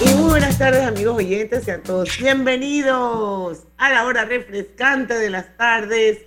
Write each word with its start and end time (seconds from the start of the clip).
Buenas 0.00 0.56
tardes 0.56 0.80
amigos 0.80 1.16
oyentes, 1.16 1.64
sean 1.64 1.82
todos 1.82 2.16
bienvenidos 2.18 3.64
a 3.76 3.90
la 3.90 4.06
hora 4.06 4.24
refrescante 4.24 5.12
de 5.12 5.28
las 5.28 5.54
tardes, 5.58 6.24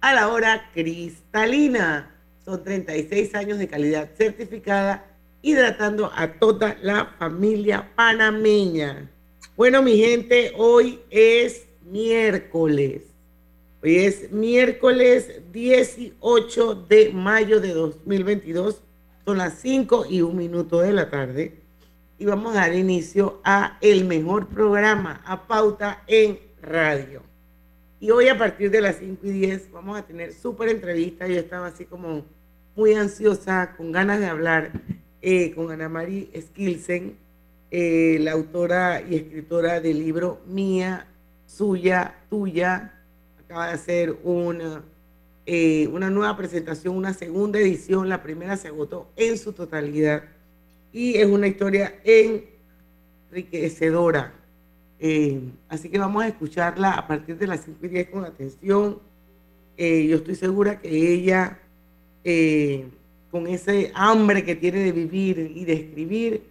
a 0.00 0.14
la 0.14 0.28
hora 0.28 0.70
cristalina. 0.72 2.14
Son 2.44 2.62
36 2.62 3.34
años 3.34 3.58
de 3.58 3.66
calidad 3.66 4.10
certificada, 4.16 5.04
hidratando 5.42 6.12
a 6.14 6.34
toda 6.34 6.76
la 6.82 7.06
familia 7.18 7.90
panameña. 7.96 9.10
Bueno, 9.56 9.82
mi 9.82 9.96
gente, 9.96 10.52
hoy 10.56 11.00
es 11.10 11.66
miércoles. 11.82 13.02
Hoy 13.82 13.96
es 13.96 14.30
miércoles 14.30 15.40
18 15.50 16.74
de 16.88 17.10
mayo 17.10 17.60
de 17.60 17.74
2022. 17.74 18.82
Son 19.24 19.38
las 19.38 19.54
5 19.54 20.06
y 20.08 20.22
un 20.22 20.36
minuto 20.36 20.78
de 20.78 20.92
la 20.92 21.10
tarde. 21.10 21.59
Y 22.20 22.26
vamos 22.26 22.52
a 22.54 22.60
dar 22.60 22.74
inicio 22.74 23.40
a 23.44 23.78
el 23.80 24.04
mejor 24.04 24.46
programa, 24.48 25.22
a 25.24 25.46
Pauta 25.46 26.02
en 26.06 26.38
Radio. 26.60 27.22
Y 27.98 28.10
hoy 28.10 28.28
a 28.28 28.36
partir 28.36 28.70
de 28.70 28.82
las 28.82 28.96
5 28.96 29.26
y 29.26 29.30
10 29.30 29.72
vamos 29.72 29.98
a 29.98 30.02
tener 30.02 30.34
súper 30.34 30.68
entrevista. 30.68 31.26
Yo 31.26 31.36
estaba 31.36 31.68
así 31.68 31.86
como 31.86 32.26
muy 32.76 32.92
ansiosa, 32.92 33.74
con 33.74 33.90
ganas 33.90 34.20
de 34.20 34.26
hablar 34.26 34.70
eh, 35.22 35.54
con 35.54 35.70
Ana 35.70 35.88
María 35.88 36.26
Skilsen, 36.38 37.16
eh, 37.70 38.18
la 38.20 38.32
autora 38.32 39.00
y 39.00 39.14
escritora 39.16 39.80
del 39.80 40.00
libro 40.00 40.42
Mía, 40.46 41.06
Suya, 41.46 42.16
Tuya, 42.28 43.00
acaba 43.42 43.68
de 43.68 43.72
hacer 43.72 44.18
una, 44.24 44.82
eh, 45.46 45.88
una 45.90 46.10
nueva 46.10 46.36
presentación, 46.36 46.96
una 46.96 47.14
segunda 47.14 47.58
edición. 47.58 48.10
La 48.10 48.22
primera 48.22 48.58
se 48.58 48.68
agotó 48.68 49.08
en 49.16 49.38
su 49.38 49.54
totalidad 49.54 50.24
y 50.92 51.16
es 51.16 51.26
una 51.26 51.46
historia 51.46 51.94
enriquecedora. 53.30 54.32
Eh, 54.98 55.40
así 55.68 55.88
que 55.88 55.98
vamos 55.98 56.22
a 56.22 56.28
escucharla 56.28 56.92
a 56.92 57.06
partir 57.06 57.38
de 57.38 57.46
las 57.46 57.64
5 57.64 57.78
y 57.86 57.88
10 57.88 58.10
con 58.10 58.24
atención. 58.24 58.98
Eh, 59.76 60.06
yo 60.06 60.16
estoy 60.16 60.34
segura 60.34 60.80
que 60.80 60.88
ella, 60.88 61.58
con 63.30 63.46
ese 63.46 63.92
hambre 63.94 64.44
que 64.44 64.56
tiene 64.56 64.80
de 64.80 64.92
vivir 64.92 65.52
y 65.54 65.64
de 65.64 65.72
escribir, 65.72 66.42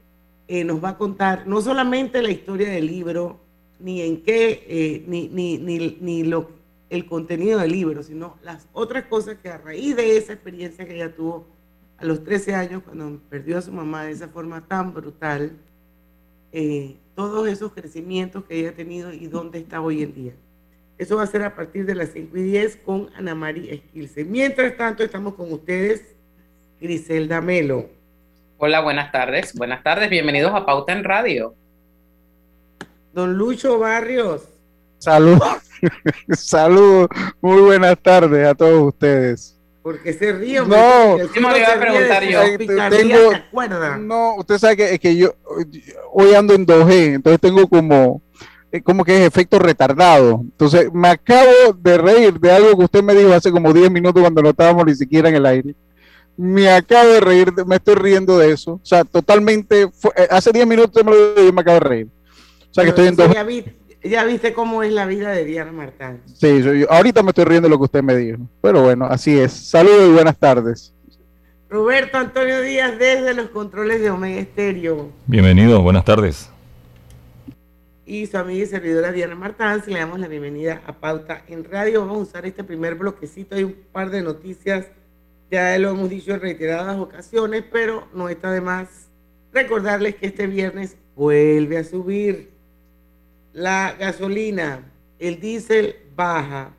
nos 0.65 0.83
va 0.83 0.89
a 0.89 0.97
contar 0.97 1.45
no 1.45 1.61
solamente 1.61 2.23
la 2.23 2.31
historia 2.31 2.69
del 2.69 2.87
libro, 2.87 3.39
ni 3.79 4.01
en 4.01 4.23
qué, 4.23 5.03
ni, 5.07 5.27
ni, 5.27 5.59
ni, 5.59 5.97
ni 6.01 6.23
lo 6.23 6.59
el 6.89 7.05
contenido 7.05 7.59
del 7.59 7.71
libro, 7.71 8.03
sino 8.03 8.37
las 8.43 8.67
otras 8.73 9.05
cosas 9.05 9.37
que 9.41 9.49
a 9.49 9.57
raíz 9.57 9.95
de 9.95 10.17
esa 10.17 10.33
experiencia 10.33 10.85
que 10.85 10.95
ella 10.95 11.13
tuvo 11.15 11.45
a 11.99 12.05
los 12.05 12.23
13 12.23 12.55
años, 12.55 12.83
cuando 12.83 13.19
perdió 13.29 13.57
a 13.57 13.61
su 13.61 13.71
mamá 13.71 14.05
de 14.05 14.11
esa 14.11 14.29
forma 14.29 14.65
tan 14.65 14.93
brutal, 14.93 15.51
eh, 16.51 16.95
todos 17.15 17.47
esos 17.47 17.73
crecimientos 17.73 18.45
que 18.45 18.59
ella 18.59 18.69
ha 18.69 18.73
tenido 18.73 19.11
y 19.11 19.27
dónde 19.27 19.59
está 19.59 19.81
hoy 19.81 20.03
en 20.03 20.13
día. 20.13 20.33
Eso 20.97 21.17
va 21.17 21.23
a 21.23 21.27
ser 21.27 21.43
a 21.43 21.55
partir 21.55 21.85
de 21.85 21.95
las 21.95 22.09
5 22.09 22.37
y 22.37 22.43
10 22.43 22.77
con 22.77 23.09
Ana 23.15 23.35
María 23.35 23.73
Esquilce. 23.73 24.23
Mientras 24.23 24.75
tanto, 24.77 25.03
estamos 25.03 25.33
con 25.35 25.51
ustedes, 25.51 26.15
Griselda 26.79 27.41
Melo. 27.41 27.89
Hola, 28.57 28.81
buenas 28.81 29.11
tardes. 29.11 29.53
Buenas 29.55 29.83
tardes, 29.83 30.09
bienvenidos 30.09 30.53
a 30.53 30.65
Pauta 30.65 30.93
en 30.93 31.03
Radio. 31.03 31.55
Don 33.13 33.37
Lucho 33.37 33.79
Barrios. 33.79 34.43
Saludos. 34.97 35.59
Saludos, 36.29 37.07
muy 37.41 37.61
buenas 37.61 37.97
tardes 38.01 38.47
a 38.47 38.55
todos 38.55 38.93
ustedes. 38.93 39.58
Porque 39.81 40.13
se 40.13 40.33
ríe? 40.33 40.59
No, 40.59 41.17
¿qué 41.33 41.39
me 41.39 41.57
iba 41.57 41.73
a 41.73 41.79
preguntar 41.79 42.23
yo? 42.23 42.41
Tengo, 42.89 43.31
no, 43.99 44.35
usted 44.35 44.57
sabe 44.57 44.77
que, 44.77 44.93
es 44.93 44.99
que 44.99 45.15
yo 45.15 45.33
hoy 46.11 46.33
ando 46.33 46.53
en 46.53 46.65
2G, 46.65 47.15
entonces 47.15 47.39
tengo 47.39 47.67
como, 47.67 48.21
eh, 48.71 48.81
como 48.81 49.05
que 49.05 49.21
es 49.21 49.27
efecto 49.27 49.57
retardado. 49.57 50.41
Entonces 50.43 50.91
me 50.93 51.07
acabo 51.07 51.73
de 51.77 51.97
reír 51.97 52.39
de 52.39 52.51
algo 52.51 52.77
que 52.77 52.85
usted 52.85 53.03
me 53.03 53.15
dijo 53.15 53.33
hace 53.33 53.51
como 53.51 53.71
10 53.71 53.89
minutos 53.89 54.21
cuando 54.21 54.41
no 54.41 54.49
estábamos 54.49 54.85
ni 54.85 54.95
siquiera 54.95 55.29
en 55.29 55.35
el 55.35 55.45
aire. 55.45 55.75
Me 56.35 56.69
acabo 56.69 57.09
de 57.09 57.19
reír, 57.21 57.53
me 57.65 57.77
estoy 57.77 57.95
riendo 57.95 58.37
de 58.37 58.51
eso. 58.51 58.73
O 58.73 58.85
sea, 58.85 59.05
totalmente, 59.05 59.83
eh, 59.83 60.27
hace 60.29 60.51
10 60.51 60.67
minutos 60.67 61.03
me 61.05 61.11
lo 61.11 61.35
yo 61.35 61.53
me 61.53 61.61
acabo 61.61 61.79
de 61.79 61.87
reír. 61.87 62.07
O 62.69 62.73
sea, 62.73 62.83
que 62.83 62.89
estoy 62.89 63.07
en 63.07 63.15
2G 63.15 63.78
ya 64.03 64.23
viste 64.23 64.53
cómo 64.53 64.83
es 64.83 64.93
la 64.93 65.05
vida 65.05 65.31
de 65.31 65.45
Diana 65.45 65.71
Martán. 65.71 66.21
Sí, 66.25 66.61
yo, 66.61 66.91
ahorita 66.91 67.21
me 67.23 67.29
estoy 67.29 67.45
riendo 67.45 67.67
de 67.67 67.71
lo 67.71 67.77
que 67.77 67.85
usted 67.85 68.03
me 68.03 68.15
dijo. 68.15 68.39
Pero 68.61 68.83
bueno, 68.83 69.05
así 69.05 69.37
es. 69.37 69.51
Saludos 69.51 70.09
y 70.09 70.13
buenas 70.13 70.37
tardes. 70.37 70.93
Roberto 71.69 72.17
Antonio 72.17 72.61
Díaz 72.61 72.97
desde 72.97 73.33
los 73.33 73.49
controles 73.49 74.01
de 74.01 74.09
Omega 74.09 74.39
Estéreo. 74.39 75.09
Bienvenidos, 75.27 75.83
buenas 75.83 76.03
tardes. 76.03 76.49
Y 78.05 78.25
su 78.25 78.37
amiga 78.39 78.63
y 78.63 78.67
servidora 78.67 79.11
Diana 79.11 79.35
Martán, 79.35 79.83
le 79.85 79.99
damos 79.99 80.19
la 80.19 80.27
bienvenida 80.27 80.81
a 80.87 80.93
Pauta 80.93 81.43
en 81.47 81.63
Radio. 81.63 82.01
Vamos 82.01 82.17
a 82.17 82.21
usar 82.21 82.45
este 82.47 82.63
primer 82.63 82.95
bloquecito. 82.95 83.55
Hay 83.55 83.65
un 83.65 83.75
par 83.91 84.09
de 84.09 84.23
noticias, 84.23 84.87
ya 85.51 85.77
lo 85.77 85.89
hemos 85.89 86.09
dicho 86.09 86.33
en 86.33 86.41
reiteradas 86.41 86.97
ocasiones, 86.97 87.63
pero 87.71 88.07
no 88.15 88.29
está 88.29 88.49
de 88.51 88.61
más 88.61 89.09
recordarles 89.53 90.15
que 90.15 90.27
este 90.27 90.47
viernes 90.47 90.97
vuelve 91.15 91.77
a 91.77 91.83
subir 91.83 92.49
la 93.53 93.95
gasolina, 93.99 94.91
el 95.19 95.39
diésel 95.39 95.95
baja. 96.15 96.73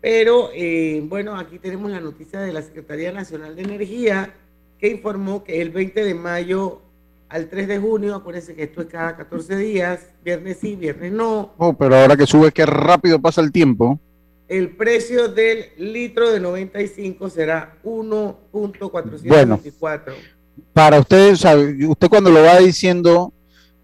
Pero 0.00 0.50
eh, 0.54 1.02
bueno, 1.04 1.36
aquí 1.36 1.58
tenemos 1.58 1.90
la 1.90 2.00
noticia 2.00 2.40
de 2.40 2.52
la 2.52 2.62
Secretaría 2.62 3.12
Nacional 3.12 3.56
de 3.56 3.62
Energía 3.62 4.34
que 4.78 4.88
informó 4.88 5.42
que 5.42 5.60
el 5.60 5.70
20 5.70 6.04
de 6.04 6.14
mayo 6.14 6.80
al 7.28 7.48
3 7.48 7.68
de 7.68 7.78
junio, 7.78 8.14
acuérdense 8.14 8.54
que 8.54 8.62
esto 8.62 8.82
es 8.82 8.88
cada 8.88 9.16
14 9.16 9.56
días, 9.56 10.06
viernes 10.24 10.58
sí, 10.60 10.76
viernes 10.76 11.12
no. 11.12 11.52
Oh, 11.58 11.72
pero 11.74 11.96
ahora 11.96 12.16
que 12.16 12.26
sube, 12.26 12.52
qué 12.52 12.64
rápido 12.64 13.20
pasa 13.20 13.40
el 13.40 13.52
tiempo. 13.52 13.98
El 14.46 14.70
precio 14.76 15.28
del 15.28 15.66
litro 15.76 16.30
de 16.30 16.40
95 16.40 17.28
será 17.28 17.76
1.424. 17.84 19.28
Bueno, 19.28 19.60
para 20.72 20.98
ustedes, 21.00 21.44
usted 21.86 22.08
cuando 22.08 22.30
lo 22.30 22.42
va 22.42 22.58
diciendo, 22.58 23.32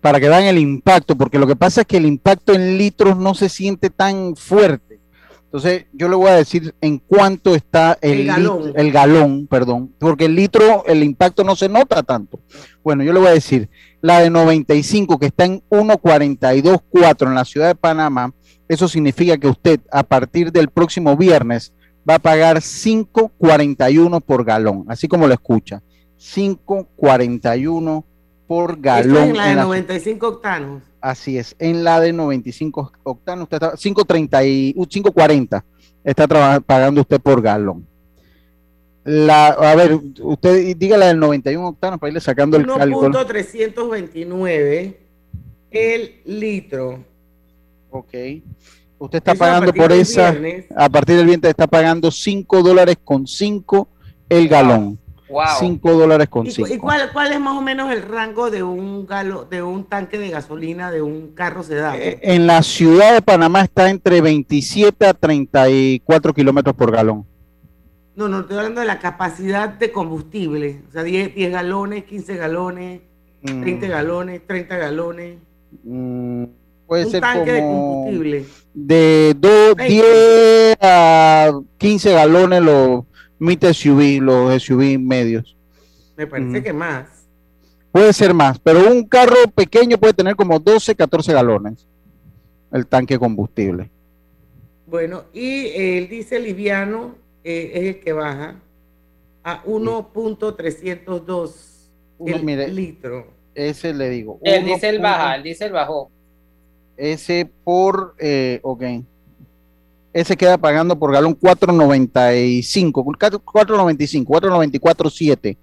para 0.05 0.21
que 0.21 0.29
vean 0.29 0.45
el 0.45 0.59
impacto, 0.59 1.17
porque 1.17 1.39
lo 1.39 1.47
que 1.47 1.57
pasa 1.57 1.81
es 1.81 1.87
que 1.87 1.97
el 1.97 2.05
impacto 2.05 2.53
en 2.53 2.77
litros 2.77 3.17
no 3.17 3.35
se 3.35 3.49
siente 3.49 3.89
tan 3.89 4.37
fuerte. 4.37 5.01
Entonces, 5.45 5.87
yo 5.95 6.11
le 6.11 6.15
voy 6.15 6.29
a 6.29 6.35
decir 6.35 6.75
en 6.83 6.99
cuánto 6.99 7.55
está 7.55 7.97
el, 8.03 8.27
galón. 8.27 8.75
el 8.77 8.93
galón, 8.93 9.47
perdón, 9.47 9.95
porque 9.99 10.27
el 10.27 10.35
litro, 10.35 10.85
el 10.85 11.03
impacto 11.03 11.43
no 11.43 11.57
se 11.57 11.71
nota 11.71 12.03
tanto. 12.03 12.39
Bueno, 12.83 13.03
yo 13.03 13.15
le 13.15 13.21
voy 13.21 13.29
a 13.29 13.33
decir, 13.33 13.71
la 14.03 14.21
de 14.21 14.29
95 14.29 15.19
que 15.19 15.25
está 15.25 15.47
en 15.47 15.63
1.42.4 15.71 17.27
en 17.27 17.35
la 17.35 17.47
ciudad 17.47 17.69
de 17.69 17.75
Panamá, 17.75 18.31
eso 18.69 18.89
significa 18.89 19.39
que 19.39 19.49
usted 19.49 19.81
a 19.91 20.03
partir 20.03 20.53
del 20.53 20.69
próximo 20.69 21.17
viernes 21.17 21.73
va 22.07 22.17
a 22.17 22.19
pagar 22.19 22.59
5.41 22.59 24.21
por 24.21 24.45
galón, 24.45 24.85
así 24.89 25.09
como 25.09 25.27
lo 25.27 25.33
escucha, 25.33 25.83
5.41 26.21 28.05
por 28.47 28.81
galón. 28.81 29.31
en 29.31 29.37
la 29.37 29.49
de 29.49 29.55
95 29.57 30.27
octanos. 30.29 30.83
Así 31.01 31.39
es, 31.39 31.55
en 31.59 31.85
la 31.85 32.01
de 32.01 32.13
95 32.13 32.93
octanos, 33.03 33.45
usted 33.45 33.57
está 33.57 33.73
5.30 33.75 34.47
y 34.47 34.75
5.40 34.75 35.63
está 36.05 36.61
pagando 36.61 37.01
usted 37.01 37.21
por 37.21 37.41
galón. 37.43 37.87
La, 39.05 39.49
a 39.49 39.75
ver, 39.75 39.99
usted 40.21 40.77
diga 40.77 40.97
la 40.97 41.09
del 41.09 41.21
91 41.21 41.69
octanos 41.69 42.01
para 42.01 42.09
irle 42.09 42.21
sacando 42.21 42.57
el 42.57 42.67
cálculo. 42.67 43.11
1.329 43.11 44.97
el 45.71 46.15
litro. 46.25 47.05
Ok. 47.91 48.15
Usted 48.99 49.19
está 49.19 49.35
pagando 49.35 49.75
por 49.75 49.93
esa, 49.93 50.35
a 50.77 50.89
partir 50.89 51.17
del 51.17 51.27
viernes 51.27 51.51
está 51.51 51.67
pagando 51.67 52.11
5 52.11 52.63
dólares 52.63 52.97
con 53.05 53.27
5 53.27 53.89
el 54.29 54.49
galón. 54.49 54.99
5 55.59 55.93
dólares 55.93 56.29
con 56.29 56.51
5. 56.51 56.69
¿Y, 56.69 56.79
cuál, 56.79 57.11
cuál, 57.13 57.33
es 57.33 57.41
más 57.41 57.57
o 57.57 57.63
menos 57.63 57.91
el 57.91 58.03
rango 58.03 58.51
de 58.51 58.63
un 58.63 59.07
galo, 59.07 59.45
de 59.45 59.63
un 59.63 59.85
tanque 59.85 60.19
de 60.19 60.31
gasolina 60.31 60.91
de 60.91 61.03
un 61.03 61.29
carro 61.35 61.63
sedán? 61.63 61.97
Eh, 61.99 62.19
en 62.23 62.47
la 62.47 62.63
ciudad 62.63 63.15
de 63.15 63.23
Panamá 63.23 63.63
está 63.63 63.89
entre 63.91 64.21
27 64.21 65.07
a 65.07 65.15
34 65.15 66.35
kilómetros 66.35 66.77
por 66.77 66.93
galón. 66.93 67.27
No, 68.17 68.29
no, 68.29 68.41
estoy 68.41 68.59
hablando 68.59 68.81
de 68.81 68.87
la 68.87 69.01
capacidad 69.01 69.69
de 69.69 69.91
combustible. 69.91 70.83
O 70.89 70.93
sea, 70.93 71.03
10, 71.03 71.35
10 71.35 71.53
galones, 71.53 72.05
15 72.05 72.37
galones. 72.37 73.01
20 73.43 73.89
galones, 73.89 74.47
30 74.47 74.77
galones. 74.77 75.37
Mm, 75.83 76.45
puede 76.87 77.05
un 77.05 77.11
ser 77.11 77.21
tanque 77.21 77.53
de 77.53 77.61
como 77.61 78.05
combustible. 78.05 78.45
de 78.73 79.35
2, 79.37 79.75
20. 79.77 79.93
10 79.93 80.77
a 80.81 81.53
15 81.77 82.13
galones 82.13 82.63
los 82.63 83.05
mid 83.39 83.65
SUV, 83.65 84.21
los 84.21 84.63
SUV 84.63 84.99
medios. 84.99 85.57
Me 86.17 86.27
parece 86.27 86.63
que 86.63 86.73
más. 86.73 87.27
Puede 87.91 88.13
ser 88.13 88.35
más, 88.35 88.59
pero 88.59 88.91
un 88.91 89.07
carro 89.07 89.37
pequeño 89.55 89.99
puede 89.99 90.15
tener 90.15 90.35
como 90.35 90.59
12, 90.59 90.97
14 90.97 91.33
galones 91.33 91.87
el 92.73 92.87
tanque 92.87 93.15
de 93.15 93.21
combustible. 93.21 93.91
Bueno, 94.87 95.25
y 95.33 95.69
el 95.69 96.09
diésel 96.09 96.43
liviano 96.43 97.15
eh, 97.45 97.71
es 97.75 97.85
el 97.85 98.01
que 98.01 98.13
baja 98.13 98.57
a 99.45 99.63
1.302 99.65 101.53
Uno, 102.19 102.37
el 102.37 102.75
litro. 102.75 103.29
Ese 103.55 103.95
le 103.95 104.11
digo. 104.11 104.41
El 104.43 104.65
diésel 104.65 104.99
baja, 104.99 105.37
el 105.37 105.45
diésel 105.45 105.73
bajó. 105.73 106.11
Ese 106.97 107.49
por, 107.63 108.17
eh, 108.19 108.59
ok. 108.63 108.83
Ese 110.15 110.37
queda 110.37 110.57
pagando 110.57 110.99
por 110.99 111.13
galón 111.13 111.37
4.95, 111.39 112.93
4.95, 112.93 114.25
4.94.7 114.25 115.57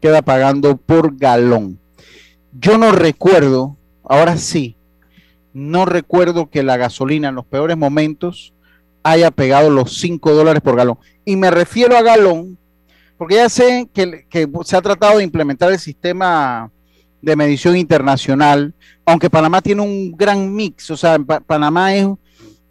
queda 0.00 0.22
pagando 0.22 0.76
por 0.76 1.16
galón. 1.16 1.78
Yo 2.60 2.76
no 2.78 2.92
recuerdo, 2.92 3.76
ahora 4.04 4.36
sí, 4.36 4.76
no 5.54 5.86
recuerdo 5.86 6.50
que 6.50 6.62
la 6.62 6.76
gasolina 6.76 7.28
en 7.30 7.34
los 7.36 7.46
peores 7.46 7.76
momentos 7.76 8.52
haya 9.02 9.30
pegado 9.30 9.70
los 9.70 9.98
5 9.98 10.32
dólares 10.32 10.60
por 10.62 10.76
galón. 10.76 10.98
Y 11.24 11.36
me 11.36 11.50
refiero 11.50 11.96
a 11.96 12.02
galón, 12.02 12.58
porque 13.16 13.36
ya 13.36 13.48
sé 13.48 13.88
que, 13.94 14.26
que 14.28 14.46
se 14.64 14.76
ha 14.76 14.82
tratado 14.82 15.16
de 15.18 15.24
implementar 15.24 15.72
el 15.72 15.78
sistema 15.78 16.70
de 17.22 17.36
medición 17.36 17.76
internacional, 17.76 18.74
aunque 19.06 19.30
Panamá 19.30 19.62
tiene 19.62 19.80
un 19.80 20.12
gran 20.12 20.54
mix, 20.54 20.90
o 20.90 20.96
sea, 20.96 21.18
Pa- 21.18 21.40
Panamá 21.40 21.94
es 21.94 22.06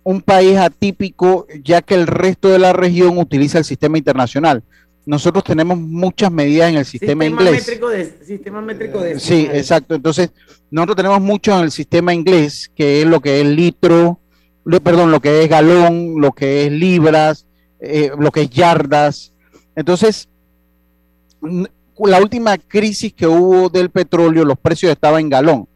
un 0.04 0.22
país 0.22 0.58
atípico, 0.58 1.48
ya 1.64 1.82
que 1.82 1.96
el 1.96 2.08
resto 2.08 2.50
de 2.50 2.60
la 2.60 2.74
región 2.74 3.18
utiliza 3.18 3.58
el 3.58 3.64
sistema 3.66 3.98
internacional. 3.98 4.64
Nosotros 5.06 5.44
tenemos 5.44 5.78
muchas 5.78 6.32
medidas 6.32 6.70
en 6.70 6.78
el 6.78 6.86
sistema, 6.86 7.26
inglés. 7.26 7.52
métrico 7.52 7.90
de 7.90 8.14
sistema 8.26 8.62
métrico 8.62 9.00
de 9.02 9.20
Sí, 9.20 9.48
exacto. 9.52 9.96
Entonces, 9.96 10.32
nosotros 10.72 10.96
tenemos 10.98 11.20
mucho 11.22 11.58
en 11.58 11.66
el 11.66 11.72
sistema 11.72 12.14
inglés, 12.14 12.72
que 12.74 13.02
es 13.02 13.08
lo 13.08 13.20
que 13.20 13.42
es 13.42 13.46
litro, 13.48 14.20
lo- 14.66 14.80
perdón, 14.82 15.12
lo 15.12 15.20
que 15.20 15.44
es 15.44 15.50
galón, 15.50 16.16
lo 16.22 16.32
que 16.32 16.66
es 16.66 16.72
libras, 16.72 17.46
eh, 17.82 18.12
lo 18.18 18.32
que 18.32 18.42
es 18.44 18.50
yardas. 18.50 19.34
Entonces, 19.76 20.30
la 21.42 22.22
última 22.22 22.58
crisis 22.58 23.14
que 23.14 23.28
hubo 23.28 23.70
del 23.70 23.90
petróleo, 23.90 24.46
los 24.46 24.58
precios 24.58 24.92
estaban 24.92 25.22
en 25.22 25.30
galón. 25.30 25.68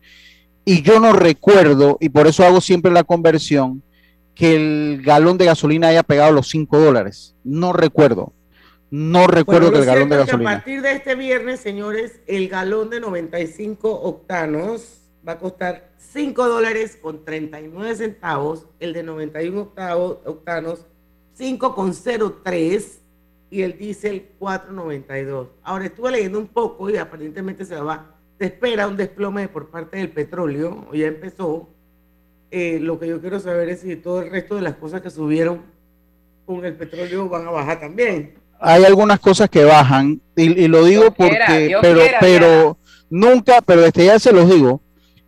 Y 0.66 0.82
yo 0.82 1.00
no 1.00 1.14
recuerdo, 1.14 1.98
y 2.00 2.10
por 2.10 2.28
eso 2.28 2.46
hago 2.46 2.62
siempre 2.62 2.92
la 2.92 3.04
conversión, 3.04 3.82
que 4.38 4.56
el 4.56 5.02
galón 5.02 5.38
de 5.38 5.46
gasolina 5.46 5.88
haya 5.88 6.04
pegado 6.04 6.32
los 6.32 6.48
5 6.50 6.80
dólares. 6.80 7.36
No 7.44 7.74
recuerdo. 7.74 8.34
No 8.92 9.28
recuerdo 9.28 9.72
Bueno, 9.72 9.74
que 9.74 9.80
el 9.80 9.86
galón 9.86 10.10
de 10.10 10.18
gasolina. 10.18 10.52
A 10.52 10.54
partir 10.58 10.82
de 10.82 10.92
este 10.92 11.16
viernes, 11.16 11.60
señores, 11.60 12.22
el 12.28 12.48
galón 12.48 12.90
de 12.90 13.00
95 13.00 13.90
octanos 13.90 15.02
va 15.28 15.34
a 15.34 15.40
costar 15.40 15.92
5 15.98 16.48
dólares 16.48 16.98
con 17.02 17.26
39 17.26 17.96
centavos, 17.96 18.68
el 18.80 18.94
de 18.94 19.04
91 19.04 19.60
octavos, 19.60 20.20
octanos 20.24 20.86
5,03 21.38 23.00
y 23.50 23.62
el 23.64 23.78
diésel 23.78 24.30
4,92. 24.40 25.48
Ahora 25.64 25.86
estuve 25.86 26.12
leyendo 26.12 26.40
un 26.40 26.48
poco 26.48 26.90
y 26.90 26.98
aparentemente 26.98 27.66
se 27.66 27.76
va, 27.76 28.16
se 28.38 28.46
espera 28.46 28.88
un 28.88 28.98
desplome 28.98 29.48
por 29.48 29.70
parte 29.70 29.98
del 29.98 30.12
petróleo, 30.12 30.88
ya 30.94 31.08
empezó. 31.08 31.70
Eh, 32.50 32.80
lo 32.82 33.00
que 33.00 33.08
yo 33.08 33.20
quiero 33.20 33.40
saber 33.40 33.70
es 33.70 33.82
si 33.82 33.96
todo 33.98 34.22
el 34.22 34.32
resto 34.32 34.56
de 34.56 34.62
las 34.62 34.76
cosas 34.76 35.02
que 35.02 35.10
subieron 35.10 35.62
con 36.46 36.64
el 36.64 36.76
petróleo 36.76 37.28
van 37.28 37.46
a 37.46 37.52
bajar 37.52 37.80
también. 37.82 38.36
hay 38.60 38.86
algunas 38.86 39.20
cosas 39.20 39.50
que 39.50 39.66
bajan 39.66 40.22
y, 40.36 40.64
y 40.64 40.68
lo 40.68 40.86
digo 40.86 41.04
Dios 41.04 41.14
porque 41.18 41.78
pero 41.82 42.00
quiera, 42.00 42.20
pero 42.22 42.78
nunca 43.10 43.62
pero 43.62 43.82
desde 43.82 44.06
ya 44.06 44.18
se 44.18 44.32
los 44.32 44.50
digo 44.50 44.82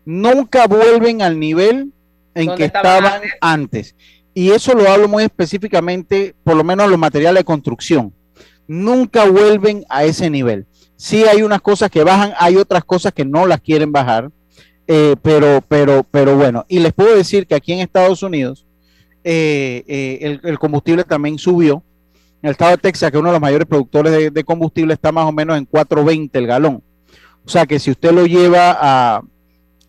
nunca 0.05 0.65
vuelven 0.67 1.21
al 1.21 1.37
nivel 1.39 1.91
en 2.33 2.45
¿Dónde 2.47 2.57
que 2.57 2.65
estaban 2.65 3.03
estaban 3.05 3.21
antes. 3.41 3.95
Y 4.33 4.51
eso 4.51 4.73
lo 4.73 4.89
hablo 4.89 5.07
muy 5.07 5.23
específicamente 5.23 6.35
por 6.43 6.55
lo 6.55 6.63
menos 6.63 6.89
los 6.89 6.97
materiales 6.97 7.41
de 7.41 7.45
construcción. 7.45 8.13
Nunca 8.67 9.25
vuelven 9.25 9.83
a 9.89 10.05
ese 10.05 10.29
nivel. 10.29 10.65
Sí 10.95 11.25
hay 11.25 11.41
unas 11.41 11.61
cosas 11.61 11.89
que 11.89 12.03
bajan 12.03 12.33
hay 12.39 12.55
otras 12.55 12.83
cosas 12.85 13.11
que 13.13 13.25
no 13.25 13.45
las 13.45 13.59
quieren 13.59 13.91
bajar 13.91 14.31
eh, 14.91 15.15
pero 15.21 15.63
pero 15.67 16.03
pero 16.09 16.35
bueno 16.35 16.65
y 16.67 16.79
les 16.79 16.93
puedo 16.93 17.15
decir 17.15 17.45
que 17.45 17.53
aquí 17.53 17.73
en 17.73 17.79
Estados 17.79 18.23
Unidos 18.23 18.65
eh, 19.23 19.83
eh, 19.87 20.39
el, 20.41 20.57
combustible 20.57 21.03
también 21.03 21.37
subió 21.37 21.83
en 22.41 22.47
el 22.47 22.51
estado 22.51 22.71
de 22.71 22.77
Texas, 22.77 23.11
que 23.11 23.17
es 23.17 23.19
uno 23.19 23.29
de 23.29 23.33
los 23.33 23.41
mayores 23.41 23.67
productores 23.67 24.11
de, 24.11 24.31
de 24.31 24.43
combustible, 24.43 24.93
está 24.93 25.11
más 25.11 25.25
o 25.25 25.31
menos 25.31 25.57
en 25.57 25.67
4.20 25.67 26.29
el 26.33 26.47
galón. 26.47 26.81
O 27.45 27.49
sea 27.49 27.65
que 27.65 27.79
si 27.79 27.91
usted 27.91 28.11
lo 28.13 28.25
lleva 28.25 28.77
a, 28.79 29.21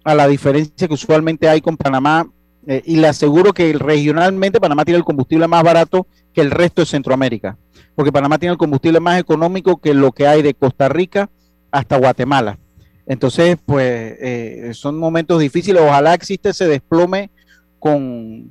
a 0.02 0.14
la 0.14 0.26
diferencia 0.26 0.88
que 0.88 0.94
usualmente 0.94 1.48
hay 1.48 1.60
con 1.60 1.76
Panamá, 1.76 2.28
eh, 2.66 2.82
y 2.84 2.96
le 2.96 3.08
aseguro 3.08 3.52
que 3.54 3.72
regionalmente 3.72 4.60
Panamá 4.60 4.84
tiene 4.84 4.98
el 4.98 5.04
combustible 5.04 5.48
más 5.48 5.62
barato 5.62 6.06
que 6.34 6.42
el 6.42 6.50
resto 6.50 6.82
de 6.82 6.86
Centroamérica, 6.86 7.56
porque 7.94 8.12
Panamá 8.12 8.38
tiene 8.38 8.52
el 8.52 8.58
combustible 8.58 9.00
más 9.00 9.18
económico 9.18 9.80
que 9.80 9.94
lo 9.94 10.12
que 10.12 10.26
hay 10.26 10.42
de 10.42 10.54
Costa 10.54 10.88
Rica 10.88 11.30
hasta 11.70 11.96
Guatemala. 11.96 12.58
Entonces, 13.06 13.56
pues 13.64 14.16
eh, 14.20 14.70
son 14.74 14.96
momentos 14.98 15.40
difíciles. 15.40 15.82
Ojalá 15.82 16.14
exista 16.14 16.50
ese 16.50 16.66
desplome 16.68 17.30
con, 17.78 18.50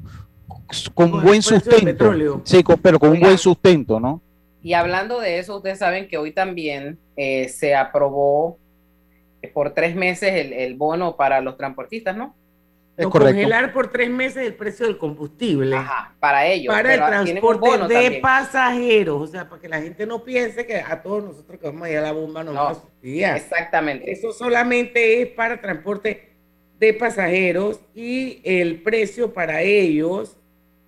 con 0.93 1.11
buen 1.23 1.41
sustento. 1.41 2.05
Sí, 2.43 2.63
con- 2.63 2.79
pero 2.79 2.99
con 2.99 3.09
un 3.11 3.19
buen 3.19 3.37
sustento, 3.37 3.99
¿no? 3.99 4.21
Y 4.61 4.73
hablando 4.73 5.19
de 5.21 5.39
eso, 5.39 5.57
ustedes 5.57 5.79
saben 5.79 6.07
que 6.09 6.17
hoy 6.17 6.31
también 6.33 6.99
eh, 7.15 7.47
se 7.47 7.75
aprobó 7.75 8.57
por 9.53 9.73
tres 9.73 9.95
meses 9.95 10.33
el, 10.33 10.51
el 10.51 10.75
bono 10.75 11.15
para 11.15 11.39
los 11.39 11.55
transportistas, 11.55 12.17
¿no? 12.17 12.35
Es 12.99 13.05
No, 13.05 13.09
correcto. 13.11 13.33
congelar 13.35 13.71
por 13.71 13.89
tres 13.91 14.09
meses 14.09 14.45
el 14.45 14.55
precio 14.55 14.85
del 14.85 14.97
combustible 14.97 15.73
Ajá, 15.75 16.13
para 16.19 16.45
ellos. 16.47 16.73
para 16.73 16.93
el 16.93 16.99
transporte 16.99 17.69
bono 17.69 17.87
de 17.87 17.95
también. 17.95 18.21
pasajeros. 18.21 19.21
O 19.21 19.27
sea, 19.27 19.47
para 19.47 19.61
que 19.61 19.69
la 19.69 19.81
gente 19.81 20.05
no 20.05 20.23
piense 20.23 20.65
que 20.65 20.75
a 20.75 21.01
todos 21.01 21.23
nosotros 21.23 21.57
que 21.59 21.65
vamos 21.67 21.83
a 21.83 21.89
ir 21.91 21.97
a 21.97 22.01
la 22.01 22.11
bomba 22.11 22.43
nos 22.43 22.53
No, 22.53 22.63
vamos 22.63 22.77
a 22.77 22.81
subsidiar. 22.81 23.37
Exactamente. 23.37 24.11
Eso 24.11 24.33
solamente 24.33 25.21
es 25.21 25.29
para 25.29 25.61
transporte 25.61 26.29
de 26.77 26.93
pasajeros 26.93 27.79
y 27.95 28.41
el 28.43 28.81
precio 28.81 29.33
para 29.33 29.61
ellos 29.61 30.35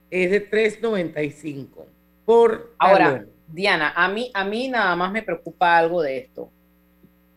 es 0.09 0.31
de 0.31 0.49
3.95 0.51 1.85
por 2.25 2.73
Ahora. 2.77 3.25
Diana, 3.47 3.93
a 3.95 4.07
mí, 4.09 4.31
a 4.33 4.43
mí 4.45 4.67
nada 4.67 4.95
más 4.97 5.11
me 5.13 5.23
preocupa 5.23 5.77
algo 5.77 6.01
de 6.01 6.17
esto, 6.19 6.49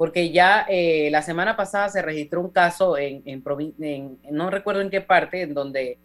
porque 0.04 0.30
ya 0.32 0.66
eh, 0.68 1.08
la 1.11 1.23
semana 1.23 1.56
pasada 1.56 1.88
se 1.88 2.02
registró 2.02 2.42
un 2.42 2.50
caso 2.50 2.99
en, 2.99 3.23
en, 3.25 3.42
provin- 3.42 3.73
en- 3.80 4.18
no 4.30 4.50
recuerdo 4.50 4.82
en 4.82 4.90
qué 4.90 5.00
parte, 5.00 5.40
en 5.40 5.54
donde 5.54 5.96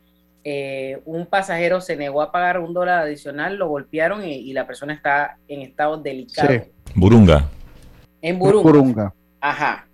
eh, 0.45 1.01
un 1.03 1.25
pasajero 1.25 1.81
se 1.81 1.97
negó 1.97 2.21
a 2.21 2.31
pagar 2.31 2.61
un 2.61 2.73
dólar 2.73 2.99
adicional, 2.99 3.57
lo 3.57 3.67
golpearon 3.67 4.23
y, 4.25 4.35
y 4.35 4.53
la 4.53 4.65
persona 4.65 4.93
está 4.93 5.37
en 5.49 5.63
estado 5.63 5.97
delicado. 5.97 6.47
Sí. 6.47 6.61
Burunga. 6.95 7.49
En 8.21 8.39
Burundi. 8.39 8.63
Burunga. 8.63 9.13
Ajá. 9.41 9.85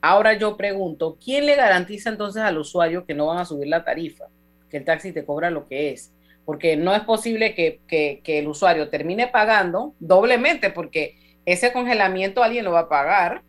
Ahora 0.00 0.34
yo 0.34 0.56
pregunto, 0.56 1.18
¿quién 1.20 1.44
le 1.44 1.56
garantiza 1.56 2.10
entonces 2.10 2.40
al 2.44 2.58
usuario 2.58 3.04
que 3.06 3.14
no 3.14 3.26
van 3.26 3.38
a 3.38 3.44
subir 3.44 3.66
la 3.66 3.82
tarifa? 3.84 4.26
Que 4.70 4.76
el 4.76 4.84
taxi 4.84 5.10
te 5.10 5.24
cobra 5.24 5.50
lo 5.50 5.66
que 5.66 5.90
es. 5.90 6.12
Porque 6.44 6.76
no 6.76 6.94
es 6.94 7.00
posible 7.00 7.56
que, 7.56 7.80
que- 7.88 8.20
que 8.22 8.38
el 8.38 8.46
usuario 8.46 8.88
termine 8.88 9.26
pagando 9.26 9.94
doblemente, 9.98 10.70
porque 10.70 11.16
ese 11.44 11.72
congelamiento 11.72 12.44
alguien 12.44 12.64
lo 12.66 12.70
va 12.72 12.80
a 12.82 12.88
pagar. 12.88 13.42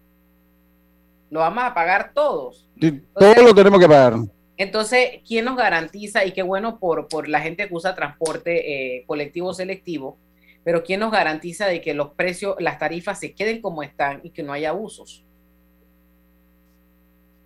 Lo 1.30 1.42
vamos 1.42 1.64
a 1.64 1.74
pagar 1.74 2.12
todos. 2.14 2.68
Sí, 2.80 3.02
Todo 3.14 3.44
lo 3.44 3.54
tenemos 3.54 3.80
que 3.80 3.88
pagar. 3.88 4.16
Entonces, 4.58 5.22
¿quién 5.26 5.46
nos 5.46 5.56
garantiza? 5.56 6.26
Y 6.26 6.32
qué 6.34 6.42
bueno 6.42 6.80
por, 6.80 7.08
por 7.08 7.30
la 7.30 7.40
gente 7.40 7.68
que 7.68 7.74
usa 7.74 7.96
transporte 7.96 8.98
eh, 8.98 9.04
colectivo 9.08 9.54
selectivo, 9.54 10.18
pero 10.64 10.84
¿quién 10.84 11.00
nos 11.00 11.12
garantiza 11.12 11.66
de 11.66 11.82
que 11.82 11.94
los 11.94 12.10
precios, 12.10 12.56
las 12.60 12.78
tarifas 12.78 13.20
se 13.20 13.34
queden 13.34 13.62
como 13.62 13.84
están 13.84 14.20
y 14.24 14.32
que 14.32 14.44
no 14.44 14.52
haya 14.52 14.72
abusos? 14.72 15.24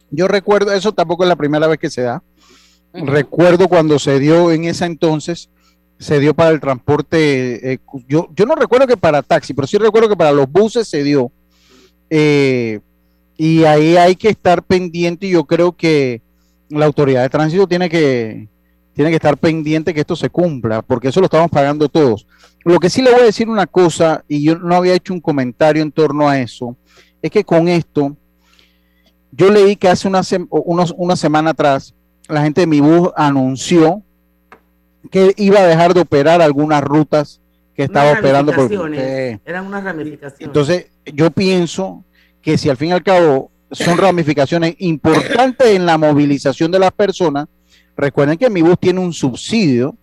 Yo 0.09 0.27
recuerdo, 0.27 0.73
eso 0.73 0.91
tampoco 0.91 1.23
es 1.23 1.29
la 1.29 1.35
primera 1.35 1.67
vez 1.67 1.77
que 1.77 1.89
se 1.89 2.01
da. 2.01 2.23
Recuerdo 2.93 3.67
cuando 3.67 3.97
se 3.99 4.19
dio 4.19 4.51
en 4.51 4.65
ese 4.65 4.85
entonces, 4.85 5.49
se 5.99 6.19
dio 6.19 6.33
para 6.33 6.51
el 6.51 6.59
transporte, 6.59 7.73
eh, 7.73 7.79
yo, 8.07 8.27
yo 8.35 8.45
no 8.45 8.55
recuerdo 8.55 8.87
que 8.87 8.97
para 8.97 9.23
taxi, 9.23 9.53
pero 9.53 9.67
sí 9.67 9.77
recuerdo 9.77 10.09
que 10.09 10.15
para 10.15 10.31
los 10.31 10.51
buses 10.51 10.87
se 10.87 11.03
dio. 11.03 11.31
Eh, 12.09 12.79
y 13.37 13.63
ahí 13.63 13.97
hay 13.97 14.15
que 14.15 14.29
estar 14.29 14.63
pendiente 14.63 15.27
y 15.27 15.31
yo 15.31 15.45
creo 15.45 15.71
que 15.71 16.21
la 16.69 16.85
autoridad 16.85 17.21
de 17.21 17.29
tránsito 17.29 17.67
tiene 17.67 17.89
que, 17.89 18.47
tiene 18.93 19.09
que 19.09 19.15
estar 19.15 19.37
pendiente 19.37 19.93
que 19.93 20.01
esto 20.01 20.15
se 20.15 20.29
cumpla, 20.29 20.81
porque 20.81 21.07
eso 21.07 21.19
lo 21.19 21.25
estamos 21.25 21.49
pagando 21.49 21.89
todos. 21.89 22.27
Lo 22.63 22.79
que 22.79 22.89
sí 22.89 23.01
le 23.01 23.11
voy 23.11 23.21
a 23.21 23.25
decir 23.25 23.49
una 23.49 23.67
cosa, 23.67 24.23
y 24.27 24.43
yo 24.43 24.57
no 24.57 24.75
había 24.75 24.93
hecho 24.93 25.13
un 25.13 25.21
comentario 25.21 25.81
en 25.81 25.91
torno 25.91 26.29
a 26.29 26.39
eso, 26.39 26.77
es 27.21 27.31
que 27.31 27.43
con 27.43 27.67
esto, 27.67 28.15
yo 29.31 29.51
leí 29.51 29.75
que 29.75 29.89
hace 29.89 30.07
una, 30.07 30.21
unos, 30.49 30.93
una 30.97 31.15
semana 31.15 31.51
atrás 31.51 31.93
la 32.27 32.43
gente 32.43 32.61
de 32.61 32.67
mi 32.67 32.79
bus 32.79 33.09
anunció 33.15 34.01
que 35.11 35.33
iba 35.37 35.59
a 35.59 35.67
dejar 35.67 35.93
de 35.93 36.01
operar 36.01 36.41
algunas 36.41 36.81
rutas 36.83 37.41
que 37.75 37.83
estaba 37.83 38.13
operando. 38.13 38.53
Porque, 38.53 39.39
eran 39.45 39.65
unas 39.65 39.83
ramificaciones. 39.83 40.47
Entonces, 40.47 40.87
yo 41.05 41.31
pienso 41.31 42.03
que 42.43 42.57
si 42.57 42.69
al 42.69 42.77
fin 42.77 42.89
y 42.89 42.91
al 42.91 43.01
cabo 43.01 43.49
son 43.71 43.97
ramificaciones 43.97 44.75
importantes 44.77 45.67
en 45.69 45.85
la 45.85 45.97
movilización 45.97 46.69
de 46.69 46.77
las 46.77 46.91
personas, 46.91 47.47
recuerden 47.97 48.37
que 48.37 48.49
mi 48.49 48.61
bus 48.61 48.77
tiene 48.79 48.99
un 48.99 49.13
subsidio, 49.13 49.95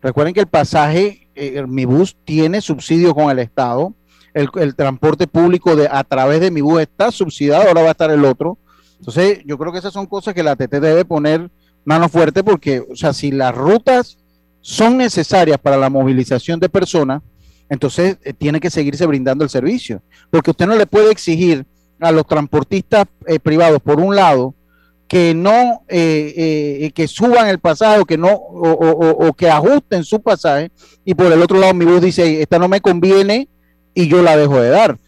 recuerden 0.00 0.34
que 0.34 0.40
el 0.40 0.46
pasaje, 0.46 1.28
eh, 1.34 1.64
mi 1.66 1.86
bus 1.86 2.16
tiene 2.24 2.60
subsidio 2.60 3.14
con 3.14 3.30
el 3.30 3.40
Estado, 3.40 3.94
el, 4.34 4.76
transporte 4.76 5.26
público 5.26 5.74
de, 5.74 5.88
a 5.90 6.04
través 6.04 6.40
de 6.40 6.50
mi 6.50 6.60
bus 6.60 6.82
está 6.82 7.10
subsidiado, 7.10 7.66
ahora 7.66 7.82
va 7.82 7.88
a 7.88 7.92
estar 7.92 8.10
el 8.10 8.24
otro. 8.24 8.58
Entonces, 8.98 9.40
yo 9.44 9.58
creo 9.58 9.72
que 9.72 9.78
esas 9.78 9.92
son 9.92 10.06
cosas 10.06 10.34
que 10.34 10.42
la 10.42 10.54
TT 10.54 10.74
debe 10.74 11.04
poner 11.04 11.50
mano 11.84 12.08
fuerte 12.08 12.44
porque, 12.44 12.80
o 12.80 12.94
sea, 12.94 13.12
si 13.12 13.32
las 13.32 13.54
rutas 13.54 14.18
son 14.60 14.98
necesarias 14.98 15.58
para 15.58 15.76
la 15.76 15.88
movilización 15.88 16.60
de 16.60 16.68
personas, 16.68 17.22
entonces 17.68 18.18
eh, 18.22 18.32
tiene 18.32 18.60
que 18.60 18.70
seguirse 18.70 19.06
brindando 19.06 19.42
el 19.42 19.50
servicio, 19.50 20.02
porque 20.30 20.50
usted 20.50 20.66
no 20.66 20.76
le 20.76 20.86
puede 20.86 21.10
exigir 21.10 21.66
a 22.00 22.12
los 22.12 22.26
transportistas 22.26 23.06
eh, 23.26 23.38
privados, 23.38 23.80
por 23.80 24.00
un 24.00 24.14
lado, 24.14 24.54
que 25.06 25.34
no, 25.34 25.82
eh, 25.88 26.90
que 26.94 27.08
suban 27.08 27.48
el 27.48 27.58
pasaje 27.58 28.00
o 28.00 28.04
que 28.04 28.18
no, 28.18 28.30
o, 28.30 29.32
que 29.32 29.48
ajusten 29.48 30.04
su 30.04 30.20
pasaje, 30.20 30.70
y 31.04 31.14
por 31.14 31.32
el 31.32 31.40
otro 31.40 31.58
lado 31.58 31.72
mi 31.72 31.86
bus 31.86 32.02
dice, 32.02 32.42
esta 32.42 32.58
no 32.58 32.68
me 32.68 32.80
conviene 32.80 33.48
y 33.94 34.06
yo 34.06 34.22
la 34.22 34.36
dejo 34.36 34.60
de 34.60 34.68
dar. 34.68 34.98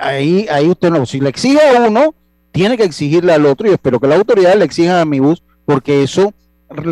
Ahí, 0.00 0.46
ahí 0.50 0.68
usted 0.68 0.90
no, 0.90 1.06
si 1.06 1.18
le 1.20 1.28
exige 1.28 1.60
a 1.60 1.88
uno, 1.88 2.14
tiene 2.52 2.76
que 2.76 2.84
exigirle 2.84 3.32
al 3.32 3.46
otro, 3.46 3.68
y 3.68 3.72
espero 3.72 3.98
que 3.98 4.06
la 4.06 4.16
autoridad 4.16 4.54
le 4.54 4.64
exija 4.64 5.00
a 5.00 5.04
mi 5.04 5.18
bus, 5.18 5.42
porque 5.64 6.02
eso 6.02 6.32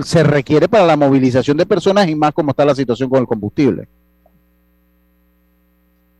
se 0.04 0.22
requiere 0.22 0.68
para 0.68 0.86
la 0.86 0.96
movilización 0.96 1.56
de 1.56 1.66
personas 1.66 2.08
y 2.08 2.14
más 2.14 2.32
como 2.32 2.50
está 2.50 2.64
la 2.64 2.74
situación 2.74 3.10
con 3.10 3.20
el 3.20 3.26
combustible. 3.26 3.86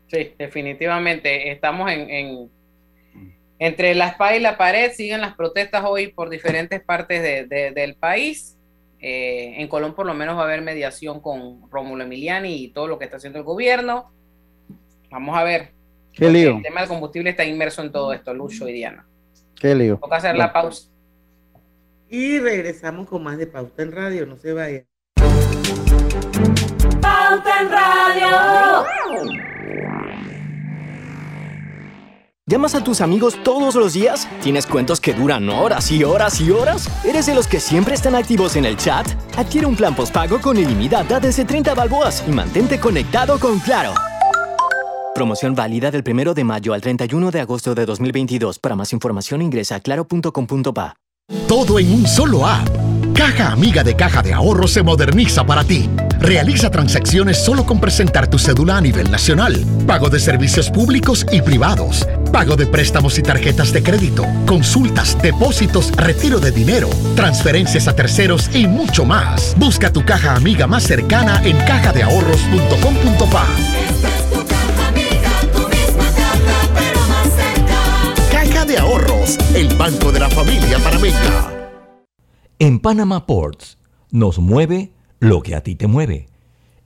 Sí, 0.07 0.31
definitivamente. 0.37 1.51
Estamos 1.51 1.91
en, 1.91 2.49
entre 3.59 3.95
la 3.95 4.07
espada 4.07 4.35
y 4.35 4.39
la 4.39 4.57
pared. 4.57 4.91
Siguen 4.91 5.21
las 5.21 5.35
protestas 5.35 5.83
hoy 5.85 6.07
por 6.07 6.29
diferentes 6.29 6.81
partes 6.81 7.49
del 7.49 7.95
país. 7.95 8.57
Eh, 8.99 9.61
en 9.61 9.67
Colón 9.67 9.93
por 9.93 10.07
lo 10.07 10.15
menos 10.15 10.37
va 10.37 10.41
a 10.41 10.45
haber 10.45 10.61
mediación 10.61 11.19
con 11.21 11.69
Rómulo 11.69 12.03
Emiliani 12.03 12.55
y 12.55 12.69
todo 12.69 12.87
lo 12.87 12.97
que 12.97 13.05
está 13.05 13.17
haciendo 13.17 13.39
el 13.39 13.45
gobierno. 13.45 14.11
Vamos 15.11 15.37
a 15.37 15.43
ver. 15.43 15.71
Qué 16.13 16.29
lío. 16.29 16.57
El 16.57 16.63
tema 16.63 16.81
del 16.81 16.89
combustible 16.89 17.29
está 17.29 17.45
inmerso 17.45 17.83
en 17.83 17.91
todo 17.91 18.11
esto, 18.11 18.33
Lucho 18.33 18.67
y 18.67 18.73
Diana. 18.73 19.05
Qué 19.55 19.75
lío. 19.75 19.97
Toca 19.97 20.15
hacer 20.15 20.35
la 20.35 20.51
pausa. 20.51 20.89
Y 22.09 22.39
regresamos 22.39 23.07
con 23.07 23.21
más 23.23 23.37
de 23.37 23.47
Pauta 23.47 23.83
en 23.83 23.91
Radio, 23.91 24.25
no 24.25 24.37
se 24.37 24.53
vayan. 24.53 24.87
Pauta 27.01 27.61
en 27.61 27.69
Radio. 27.69 29.47
¿Llamas 32.49 32.75
a 32.75 32.81
tus 32.81 33.01
amigos 33.01 33.37
todos 33.43 33.75
los 33.75 33.91
días? 33.91 34.25
¿Tienes 34.41 34.65
cuentos 34.65 35.01
que 35.01 35.13
duran 35.13 35.49
horas 35.49 35.91
y 35.91 36.05
horas 36.05 36.39
y 36.39 36.49
horas? 36.49 36.89
¿Eres 37.03 37.25
de 37.25 37.35
los 37.35 37.45
que 37.45 37.59
siempre 37.59 37.93
están 37.93 38.15
activos 38.15 38.55
en 38.55 38.63
el 38.63 38.77
chat? 38.77 39.05
Adquiere 39.35 39.67
un 39.67 39.75
plan 39.75 39.93
postpago 39.93 40.39
con 40.39 40.55
ilimitada 40.55 41.19
desde 41.19 41.43
30 41.43 41.75
balboas 41.75 42.23
y 42.25 42.31
mantente 42.31 42.79
conectado 42.79 43.37
con 43.37 43.59
Claro. 43.59 43.93
Promoción 45.13 45.55
válida 45.55 45.91
del 45.91 46.05
1 46.09 46.33
de 46.33 46.45
mayo 46.45 46.73
al 46.73 46.79
31 46.79 47.31
de 47.31 47.41
agosto 47.41 47.75
de 47.75 47.85
2022. 47.85 48.59
Para 48.59 48.77
más 48.77 48.93
información 48.93 49.41
ingresa 49.41 49.75
a 49.75 49.79
claro.com.pa. 49.81 50.95
Todo 51.49 51.79
en 51.79 51.91
un 51.91 52.07
solo 52.07 52.47
app. 52.47 52.69
Caja 53.13 53.51
Amiga 53.51 53.83
de 53.83 53.93
Caja 53.97 54.21
de 54.21 54.33
Ahorro 54.33 54.69
se 54.69 54.83
moderniza 54.83 55.45
para 55.45 55.65
ti. 55.65 55.89
Realiza 56.19 56.69
transacciones 56.69 57.37
solo 57.37 57.65
con 57.65 57.79
presentar 57.79 58.27
tu 58.27 58.37
cédula 58.37 58.77
a 58.77 58.81
nivel 58.81 59.09
nacional. 59.11 59.63
Pago 59.85 60.09
de 60.09 60.19
servicios 60.19 60.69
públicos 60.69 61.25
y 61.31 61.41
privados. 61.41 62.07
Pago 62.31 62.55
de 62.55 62.67
préstamos 62.67 63.17
y 63.17 63.23
tarjetas 63.23 63.71
de 63.73 63.83
crédito. 63.83 64.25
Consultas, 64.45 65.17
depósitos, 65.21 65.91
retiro 65.95 66.39
de 66.39 66.51
dinero, 66.51 66.89
transferencias 67.15 67.87
a 67.87 67.95
terceros 67.95 68.49
y 68.53 68.67
mucho 68.67 69.05
más. 69.05 69.55
Busca 69.57 69.91
tu 69.91 70.03
caja 70.05 70.35
amiga 70.35 70.67
más 70.67 70.83
cercana 70.83 71.41
en 71.43 71.57
cajadeahorros.com.pa. 71.57 73.47
de 78.67 78.77
Ahorros, 78.77 79.37
el 79.55 79.73
banco 79.77 80.11
de 80.11 80.19
la 80.19 80.29
familia 80.29 80.77
panameña. 80.79 81.71
En 82.59 82.79
Panama 82.79 83.25
Ports 83.25 83.77
nos 84.11 84.39
mueve 84.39 84.91
lo 85.19 85.41
que 85.41 85.55
a 85.55 85.61
ti 85.61 85.75
te 85.75 85.87
mueve. 85.87 86.27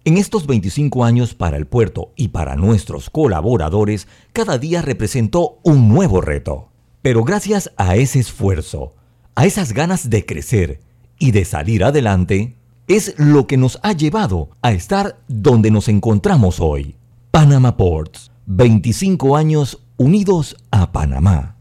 En 0.03 0.17
estos 0.17 0.47
25 0.47 1.05
años 1.05 1.35
para 1.35 1.57
el 1.57 1.67
puerto 1.67 2.11
y 2.15 2.29
para 2.29 2.55
nuestros 2.55 3.11
colaboradores, 3.11 4.07
cada 4.33 4.57
día 4.57 4.81
representó 4.81 5.59
un 5.63 5.89
nuevo 5.89 6.21
reto. 6.21 6.69
Pero 7.03 7.23
gracias 7.23 7.71
a 7.77 7.95
ese 7.95 8.19
esfuerzo, 8.19 8.95
a 9.35 9.45
esas 9.45 9.73
ganas 9.73 10.09
de 10.09 10.25
crecer 10.25 10.79
y 11.19 11.31
de 11.31 11.45
salir 11.45 11.83
adelante, 11.83 12.55
es 12.87 13.13
lo 13.17 13.45
que 13.45 13.57
nos 13.57 13.79
ha 13.83 13.93
llevado 13.93 14.49
a 14.63 14.71
estar 14.71 15.19
donde 15.27 15.69
nos 15.69 15.87
encontramos 15.87 16.59
hoy. 16.59 16.95
Panama 17.29 17.77
Ports, 17.77 18.31
25 18.47 19.37
años 19.37 19.83
unidos 19.97 20.57
a 20.71 20.91
Panamá. 20.91 21.57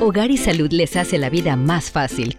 Hogar 0.00 0.30
y 0.30 0.38
Salud 0.38 0.72
les 0.72 0.96
hace 0.96 1.18
la 1.18 1.28
vida 1.28 1.56
más 1.56 1.90
fácil 1.90 2.38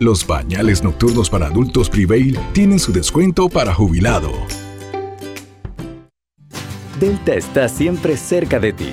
Los 0.00 0.24
bañales 0.24 0.84
nocturnos 0.84 1.28
para 1.28 1.46
adultos 1.46 1.90
Prevail 1.90 2.38
tienen 2.52 2.78
su 2.78 2.92
descuento 2.92 3.48
para 3.48 3.74
jubilado. 3.74 4.30
Delta 7.00 7.34
está 7.34 7.68
siempre 7.68 8.16
cerca 8.16 8.60
de 8.60 8.72
ti, 8.72 8.90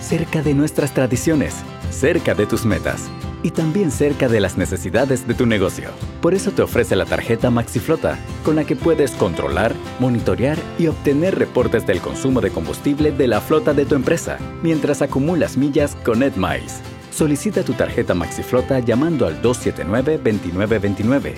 cerca 0.00 0.42
de 0.42 0.54
nuestras 0.54 0.94
tradiciones, 0.94 1.56
cerca 1.90 2.34
de 2.34 2.46
tus 2.46 2.64
metas 2.64 3.10
y 3.42 3.50
también 3.50 3.90
cerca 3.90 4.28
de 4.28 4.40
las 4.40 4.56
necesidades 4.56 5.28
de 5.28 5.34
tu 5.34 5.44
negocio. 5.44 5.90
Por 6.22 6.32
eso 6.32 6.50
te 6.52 6.62
ofrece 6.62 6.96
la 6.96 7.04
tarjeta 7.04 7.50
MaxiFlota, 7.50 8.18
con 8.42 8.56
la 8.56 8.64
que 8.64 8.76
puedes 8.76 9.10
controlar, 9.10 9.74
monitorear 10.00 10.56
y 10.78 10.86
obtener 10.86 11.38
reportes 11.38 11.86
del 11.86 12.00
consumo 12.00 12.40
de 12.40 12.50
combustible 12.50 13.12
de 13.12 13.28
la 13.28 13.42
flota 13.42 13.74
de 13.74 13.84
tu 13.84 13.94
empresa, 13.94 14.38
mientras 14.62 15.02
acumulas 15.02 15.58
millas 15.58 15.96
con 16.02 16.22
EdMiles. 16.22 16.80
Solicita 17.16 17.62
tu 17.62 17.72
tarjeta 17.72 18.12
MaxiFlota 18.12 18.78
llamando 18.80 19.26
al 19.26 19.40
279-2929. 19.40 21.32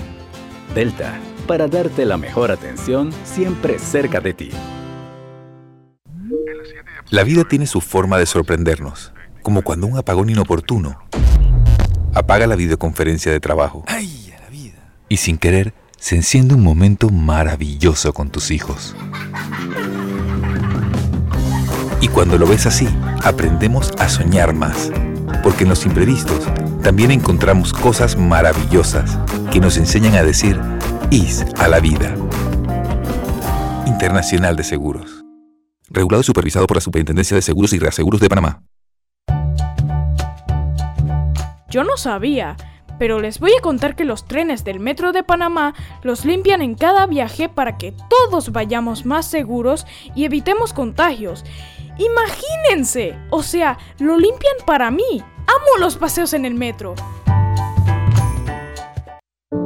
Delta, 0.74 1.20
para 1.46 1.68
darte 1.68 2.04
la 2.04 2.16
mejor 2.16 2.50
atención 2.50 3.12
siempre 3.22 3.78
cerca 3.78 4.18
de 4.20 4.34
ti. 4.34 4.50
La 7.10 7.22
vida 7.22 7.44
tiene 7.44 7.68
su 7.68 7.80
forma 7.80 8.18
de 8.18 8.26
sorprendernos, 8.26 9.12
como 9.42 9.62
cuando 9.62 9.86
un 9.86 9.96
apagón 9.96 10.30
inoportuno 10.30 10.98
apaga 12.12 12.48
la 12.48 12.56
videoconferencia 12.56 13.30
de 13.30 13.38
trabajo. 13.38 13.84
¡Ay, 13.86 14.34
a 14.36 14.40
la 14.40 14.48
vida! 14.48 14.96
Y 15.08 15.18
sin 15.18 15.38
querer, 15.38 15.74
se 15.96 16.16
enciende 16.16 16.56
un 16.56 16.64
momento 16.64 17.08
maravilloso 17.08 18.12
con 18.12 18.30
tus 18.30 18.50
hijos. 18.50 18.96
Y 22.00 22.08
cuando 22.08 22.36
lo 22.36 22.48
ves 22.48 22.66
así, 22.66 22.88
aprendemos 23.22 23.92
a 24.00 24.08
soñar 24.08 24.54
más. 24.54 24.90
Porque 25.42 25.64
en 25.64 25.70
los 25.70 25.84
imprevistos 25.86 26.48
también 26.82 27.10
encontramos 27.10 27.72
cosas 27.72 28.16
maravillosas 28.16 29.18
que 29.52 29.60
nos 29.60 29.76
enseñan 29.76 30.14
a 30.14 30.22
decir 30.22 30.60
IS 31.10 31.44
a 31.58 31.68
la 31.68 31.80
vida. 31.80 32.14
Internacional 33.86 34.56
de 34.56 34.64
Seguros. 34.64 35.24
Regulado 35.90 36.20
y 36.20 36.24
supervisado 36.24 36.66
por 36.66 36.76
la 36.76 36.80
Superintendencia 36.82 37.34
de 37.34 37.42
Seguros 37.42 37.72
y 37.72 37.78
Reaseguros 37.78 38.20
de 38.20 38.28
Panamá. 38.28 38.62
Yo 41.70 41.84
no 41.84 41.96
sabía, 41.96 42.56
pero 42.98 43.20
les 43.20 43.40
voy 43.40 43.52
a 43.56 43.60
contar 43.60 43.94
que 43.94 44.04
los 44.04 44.24
trenes 44.24 44.64
del 44.64 44.80
Metro 44.80 45.12
de 45.12 45.22
Panamá 45.22 45.74
los 46.02 46.24
limpian 46.24 46.62
en 46.62 46.74
cada 46.74 47.06
viaje 47.06 47.48
para 47.48 47.76
que 47.78 47.94
todos 48.08 48.52
vayamos 48.52 49.06
más 49.06 49.26
seguros 49.26 49.86
y 50.14 50.24
evitemos 50.24 50.72
contagios. 50.72 51.44
Imagínense. 51.98 53.16
O 53.30 53.42
sea, 53.42 53.78
lo 53.98 54.16
limpian 54.16 54.56
para 54.66 54.90
mí. 54.90 55.22
Amo 55.46 55.78
los 55.80 55.96
paseos 55.96 56.32
en 56.32 56.44
el 56.44 56.54
metro. 56.54 56.94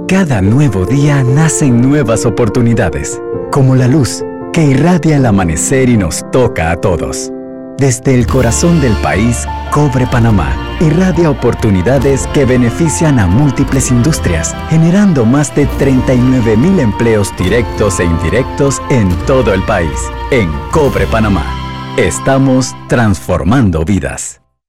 Cada 0.09 0.43
nuevo 0.43 0.85
día 0.85 1.23
nacen 1.23 1.81
nuevas 1.81 2.27
oportunidades, 2.27 3.21
como 3.51 3.75
la 3.75 3.89
luz 3.89 4.23
que 4.53 4.63
irradia 4.63 5.17
el 5.17 5.25
amanecer 5.25 5.89
y 5.89 5.97
nos 5.97 6.31
toca 6.31 6.71
a 6.71 6.77
todos. 6.77 7.31
Desde 7.79 8.15
el 8.15 8.27
corazón 8.27 8.81
del 8.83 8.95
país, 8.97 9.47
Cobre 9.71 10.07
Panamá 10.07 10.73
irradia 10.83 11.31
oportunidades 11.31 12.27
que 12.29 12.45
benefician 12.45 13.19
a 13.19 13.27
múltiples 13.27 13.91
industrias, 13.91 14.55
generando 14.69 15.25
más 15.25 15.55
de 15.55 15.67
39 15.79 16.57
mil 16.57 16.79
empleos 16.81 17.35
directos 17.37 18.01
e 18.01 18.05
indirectos 18.05 18.83
en 18.91 19.09
todo 19.27 19.55
el 19.55 19.63
país. 19.63 20.11
En 20.31 20.51
Cobre 20.71 21.07
Panamá, 21.07 21.45
estamos 21.97 22.75
transformando 22.89 23.85
vidas. 23.85 24.42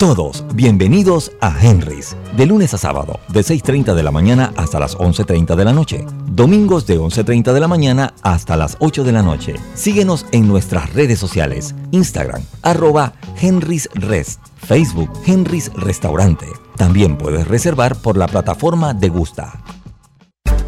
Todos 0.00 0.46
bienvenidos 0.54 1.30
a 1.42 1.54
Henry's, 1.60 2.16
de 2.34 2.46
lunes 2.46 2.72
a 2.72 2.78
sábado, 2.78 3.20
de 3.28 3.40
6.30 3.40 3.92
de 3.92 4.02
la 4.02 4.10
mañana 4.10 4.50
hasta 4.56 4.80
las 4.80 4.96
11.30 4.96 5.54
de 5.56 5.64
la 5.66 5.74
noche. 5.74 6.06
Domingos 6.24 6.86
de 6.86 6.98
11.30 6.98 7.52
de 7.52 7.60
la 7.60 7.68
mañana 7.68 8.14
hasta 8.22 8.56
las 8.56 8.78
8 8.80 9.04
de 9.04 9.12
la 9.12 9.22
noche. 9.22 9.56
Síguenos 9.74 10.24
en 10.32 10.48
nuestras 10.48 10.94
redes 10.94 11.18
sociales, 11.18 11.74
Instagram, 11.90 12.42
arroba 12.62 13.12
Henry's 13.38 13.90
Rest, 13.92 14.40
Facebook 14.56 15.10
Henry's 15.26 15.70
Restaurante. 15.74 16.46
También 16.78 17.18
puedes 17.18 17.46
reservar 17.46 17.94
por 17.94 18.16
la 18.16 18.26
plataforma 18.26 18.94
de 18.94 19.10
Gusta. 19.10 19.62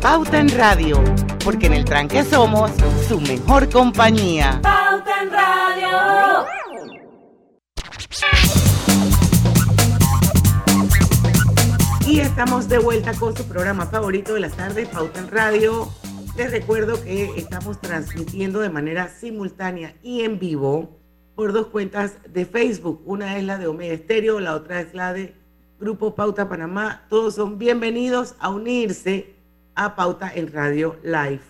Pauta 0.03 0.41
en 0.41 0.51
Radio, 0.51 1.03
porque 1.43 1.69
en 1.69 1.73
el 1.73 1.87
tranque 1.87 2.23
somos 2.23 2.71
su 3.09 3.19
mejor 3.19 3.71
compañía. 3.71 4.61
Pauta 4.63 5.23
en 5.23 5.31
Radio. 5.31 5.83
Y 12.13 12.21
estamos 12.21 12.69
de 12.69 12.79
vuelta 12.79 13.15
con 13.15 13.35
su 13.35 13.49
programa 13.49 13.87
favorito 13.87 14.35
de 14.35 14.41
las 14.41 14.55
tardes, 14.55 14.87
Pauta 14.87 15.19
en 15.19 15.31
Radio. 15.31 15.89
Les 16.37 16.51
recuerdo 16.51 17.03
que 17.03 17.31
estamos 17.39 17.81
transmitiendo 17.81 18.61
de 18.61 18.69
manera 18.69 19.09
simultánea 19.09 19.97
y 20.03 20.21
en 20.21 20.39
vivo 20.39 21.01
por 21.35 21.55
dos 21.55 21.69
cuentas 21.69 22.19
de 22.29 22.45
Facebook. 22.45 23.01
Una 23.07 23.39
es 23.39 23.45
la 23.45 23.57
de 23.57 23.67
Omega 23.67 23.95
Estéreo, 23.95 24.41
la 24.41 24.55
otra 24.57 24.83
es 24.83 24.93
la 24.93 25.15
de 25.15 25.35
Grupo 25.81 26.15
Pauta 26.15 26.51
Panamá. 26.51 27.07
Todos 27.09 27.37
son 27.37 27.57
bienvenidos 27.57 28.35
a 28.41 28.51
unirse 28.51 29.35
a 29.75 29.97
Pauta 29.97 30.31
en 30.35 30.53
Radio 30.53 30.97
Live. 31.03 31.41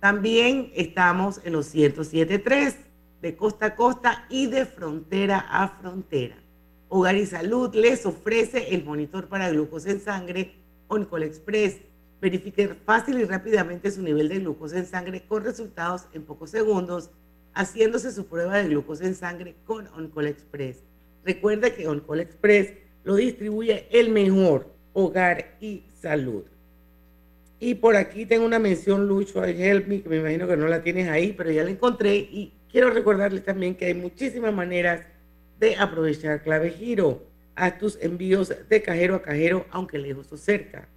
También 0.00 0.72
estamos 0.74 1.42
en 1.44 1.52
los 1.52 1.74
107.3 1.74 2.74
de 3.20 3.36
costa 3.36 3.66
a 3.66 3.76
costa 3.76 4.24
y 4.30 4.46
de 4.46 4.64
frontera 4.64 5.40
a 5.40 5.68
frontera. 5.68 6.45
Hogar 6.88 7.16
y 7.16 7.26
Salud 7.26 7.74
les 7.74 8.06
ofrece 8.06 8.74
el 8.74 8.84
monitor 8.84 9.26
para 9.28 9.50
glucosa 9.50 9.90
en 9.90 10.00
sangre 10.00 10.54
Oncol 10.86 11.24
Express. 11.24 11.78
Verifique 12.20 12.68
fácil 12.84 13.18
y 13.20 13.24
rápidamente 13.24 13.90
su 13.90 14.02
nivel 14.02 14.28
de 14.28 14.38
glucosa 14.38 14.78
en 14.78 14.86
sangre 14.86 15.24
con 15.26 15.44
resultados 15.44 16.06
en 16.12 16.22
pocos 16.22 16.50
segundos, 16.50 17.10
haciéndose 17.54 18.12
su 18.12 18.26
prueba 18.26 18.58
de 18.58 18.68
glucosa 18.68 19.04
en 19.04 19.16
sangre 19.16 19.56
con 19.64 19.88
Oncol 19.88 20.28
Express. 20.28 20.84
Recuerde 21.24 21.74
que 21.74 21.88
Oncol 21.88 22.20
Express 22.20 22.72
lo 23.02 23.16
distribuye 23.16 23.88
el 23.90 24.10
mejor 24.10 24.72
Hogar 24.92 25.56
y 25.60 25.82
Salud. 25.92 26.44
Y 27.58 27.74
por 27.74 27.96
aquí 27.96 28.26
tengo 28.26 28.46
una 28.46 28.58
mención, 28.60 29.08
Lucho, 29.08 29.46
I 29.46 29.60
Help 29.60 29.88
Me, 29.88 30.02
que 30.02 30.08
me 30.08 30.18
imagino 30.18 30.46
que 30.46 30.56
no 30.56 30.68
la 30.68 30.82
tienes 30.82 31.08
ahí, 31.08 31.32
pero 31.32 31.50
ya 31.50 31.64
la 31.64 31.70
encontré. 31.70 32.14
Y 32.16 32.52
quiero 32.70 32.90
recordarles 32.90 33.44
también 33.44 33.74
que 33.74 33.86
hay 33.86 33.94
muchísimas 33.94 34.54
maneras 34.54 35.00
de 35.58 35.76
aprovechar 35.76 36.42
clave 36.42 36.70
giro. 36.70 37.22
Haz 37.54 37.78
tus 37.78 37.98
envíos 38.02 38.52
de 38.68 38.82
cajero 38.82 39.14
a 39.14 39.22
cajero, 39.22 39.66
aunque 39.70 39.98
lejos 39.98 40.30
o 40.32 40.36
cerca. 40.36 40.88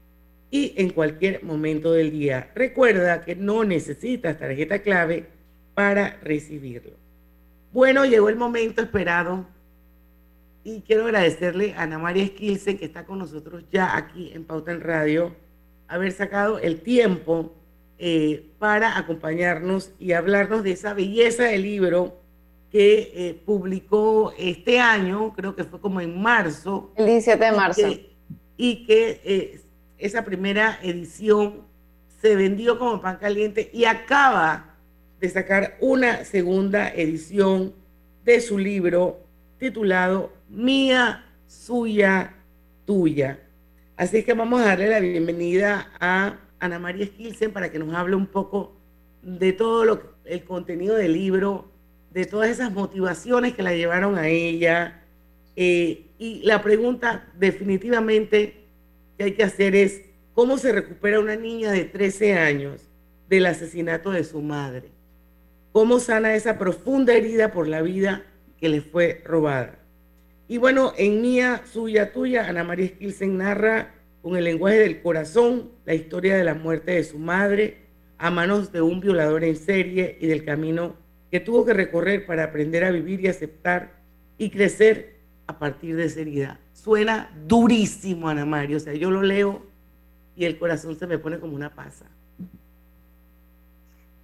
Y 0.51 0.73
en 0.77 0.89
cualquier 0.89 1.43
momento 1.43 1.93
del 1.93 2.11
día. 2.11 2.51
Recuerda 2.55 3.21
que 3.21 3.35
no 3.35 3.63
necesitas 3.63 4.37
tarjeta 4.37 4.79
clave 4.79 5.27
para 5.73 6.17
recibirlo. 6.21 6.91
Bueno, 7.71 8.05
llegó 8.05 8.29
el 8.29 8.35
momento 8.35 8.81
esperado. 8.81 9.45
Y 10.63 10.81
quiero 10.81 11.05
agradecerle 11.05 11.73
a 11.73 11.83
Ana 11.83 11.99
María 11.99 12.23
Esquilce, 12.23 12.77
que 12.77 12.85
está 12.85 13.05
con 13.05 13.19
nosotros 13.19 13.63
ya 13.71 13.95
aquí 13.95 14.31
en 14.33 14.43
Pauta 14.43 14.71
en 14.71 14.81
Radio, 14.81 15.33
haber 15.87 16.11
sacado 16.11 16.59
el 16.59 16.81
tiempo 16.81 17.53
eh, 17.97 18.45
para 18.59 18.97
acompañarnos 18.97 19.91
y 19.99 20.11
hablarnos 20.11 20.63
de 20.63 20.71
esa 20.71 20.93
belleza 20.93 21.43
del 21.43 21.63
libro 21.63 22.18
que 22.71 23.11
eh, 23.15 23.41
publicó 23.45 24.33
este 24.37 24.79
año, 24.79 25.33
creo 25.33 25.55
que 25.55 25.63
fue 25.63 25.79
como 25.79 26.01
en 26.01 26.21
marzo. 26.21 26.91
El 26.95 27.07
17 27.07 27.45
de 27.45 27.51
marzo. 27.51 27.87
Y 28.57 28.85
que, 28.85 29.21
eh, 29.23 29.61
esa 29.97 30.23
primera 30.23 30.79
edición 30.81 31.61
se 32.21 32.35
vendió 32.35 32.79
como 32.79 33.01
pan 33.01 33.17
caliente 33.17 33.69
y 33.73 33.85
acaba 33.85 34.75
de 35.19 35.29
sacar 35.29 35.77
una 35.81 36.23
segunda 36.23 36.89
edición 36.93 37.73
de 38.23 38.39
su 38.39 38.57
libro 38.57 39.19
titulado 39.57 40.31
Mía, 40.47 41.25
Suya, 41.47 42.33
Tuya. 42.85 43.39
Así 43.97 44.23
que 44.23 44.33
vamos 44.33 44.61
a 44.61 44.65
darle 44.65 44.89
la 44.89 44.99
bienvenida 44.99 45.91
a 45.99 46.37
Ana 46.59 46.79
María 46.79 47.05
Skilsen 47.05 47.51
para 47.51 47.69
que 47.69 47.79
nos 47.79 47.93
hable 47.93 48.15
un 48.15 48.27
poco 48.27 48.73
de 49.21 49.51
todo 49.51 49.83
lo, 49.83 50.01
el 50.23 50.43
contenido 50.45 50.95
del 50.95 51.13
libro, 51.13 51.69
de 52.11 52.25
todas 52.25 52.49
esas 52.49 52.71
motivaciones 52.71 53.53
que 53.53 53.63
la 53.63 53.73
llevaron 53.73 54.17
a 54.17 54.27
ella. 54.27 55.01
Eh, 55.55 56.05
y 56.17 56.41
la 56.43 56.61
pregunta 56.61 57.27
definitivamente 57.37 58.65
que 59.17 59.25
hay 59.25 59.33
que 59.33 59.43
hacer 59.43 59.75
es, 59.75 60.01
¿cómo 60.33 60.57
se 60.57 60.71
recupera 60.71 61.19
una 61.19 61.35
niña 61.35 61.71
de 61.71 61.85
13 61.85 62.37
años 62.37 62.81
del 63.27 63.45
asesinato 63.45 64.11
de 64.11 64.23
su 64.23 64.41
madre? 64.41 64.89
¿Cómo 65.71 65.99
sana 65.99 66.35
esa 66.35 66.57
profunda 66.57 67.13
herida 67.13 67.51
por 67.51 67.67
la 67.67 67.81
vida 67.81 68.23
que 68.59 68.69
le 68.69 68.81
fue 68.81 69.21
robada? 69.23 69.79
Y 70.47 70.57
bueno, 70.57 70.93
en 70.97 71.21
Mía, 71.21 71.61
Suya, 71.71 72.11
Tuya, 72.11 72.47
Ana 72.47 72.63
María 72.63 72.87
Skilsen 72.87 73.37
narra 73.37 73.93
con 74.23 74.35
el 74.35 74.45
lenguaje 74.45 74.79
del 74.79 75.01
corazón 75.01 75.69
la 75.85 75.93
historia 75.93 76.35
de 76.35 76.43
la 76.43 76.55
muerte 76.55 76.93
de 76.93 77.03
su 77.03 77.19
madre 77.19 77.77
a 78.17 78.31
manos 78.31 78.71
de 78.71 78.81
un 78.81 78.99
violador 78.99 79.43
en 79.43 79.55
serie 79.55 80.17
y 80.19 80.27
del 80.27 80.43
camino 80.43 80.95
que 81.31 81.39
tuvo 81.39 81.65
que 81.65 81.73
recorrer 81.73 82.25
para 82.25 82.45
aprender 82.45 82.83
a 82.83 82.91
vivir 82.91 83.21
y 83.21 83.27
aceptar 83.27 83.91
y 84.37 84.49
crecer 84.49 85.19
a 85.47 85.57
partir 85.57 85.95
de 85.95 86.05
esa 86.05 86.21
herida. 86.21 86.59
Suena 86.73 87.31
durísimo, 87.47 88.29
Ana 88.29 88.45
María. 88.45 88.77
O 88.77 88.79
sea, 88.79 88.93
yo 88.93 89.11
lo 89.11 89.21
leo 89.21 89.61
y 90.35 90.45
el 90.45 90.57
corazón 90.57 90.97
se 90.97 91.07
me 91.07 91.19
pone 91.19 91.39
como 91.39 91.55
una 91.55 91.73
pasa. 91.73 92.05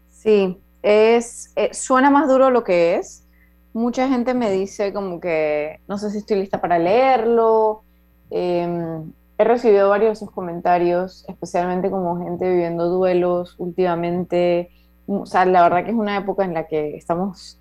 Sí, 0.09 0.57
es, 0.81 1.51
eh, 1.55 1.73
suena 1.73 2.09
más 2.09 2.27
duro 2.27 2.49
lo 2.49 2.63
que 2.63 2.95
es. 2.95 3.27
Mucha 3.73 4.07
gente 4.07 4.33
me 4.33 4.51
dice 4.51 4.93
como 4.93 5.19
que 5.19 5.81
no 5.87 5.97
sé 5.97 6.09
si 6.09 6.19
estoy 6.19 6.39
lista 6.39 6.61
para 6.61 6.79
leerlo. 6.79 7.83
Em, 8.29 9.11
he 9.37 9.43
recibido 9.43 9.89
varios 9.89 10.19
comentarios, 10.33 11.25
especialmente 11.27 11.91
como 11.91 12.23
gente 12.23 12.49
viviendo 12.49 12.87
duelos 12.87 13.55
últimamente 13.57 14.71
o 15.07 15.25
sea, 15.25 15.45
la 15.45 15.63
verdad 15.63 15.83
que 15.83 15.91
es 15.91 15.97
una 15.97 16.17
época 16.17 16.43
en 16.43 16.53
la 16.53 16.67
que 16.67 16.95
estamos 16.95 17.59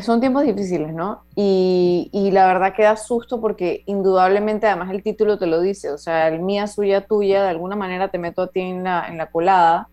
son 0.00 0.20
tiempos 0.20 0.44
difíciles, 0.44 0.94
¿no? 0.94 1.22
Y, 1.36 2.08
y, 2.12 2.30
la 2.30 2.46
verdad 2.46 2.74
que 2.74 2.84
da 2.84 2.96
susto 2.96 3.40
porque 3.40 3.82
indudablemente, 3.84 4.66
además 4.66 4.90
el 4.90 5.02
título 5.02 5.38
te 5.38 5.46
lo 5.46 5.60
dice, 5.60 5.90
o 5.90 5.98
sea, 5.98 6.28
el 6.28 6.40
mía, 6.40 6.66
suya, 6.66 7.02
tuya, 7.02 7.42
de 7.42 7.50
alguna 7.50 7.76
manera 7.76 8.08
te 8.08 8.18
meto 8.18 8.42
a 8.42 8.46
ti 8.46 8.60
en 8.60 8.84
la, 8.84 9.06
en 9.08 9.18
la 9.18 9.30
colada 9.30 9.88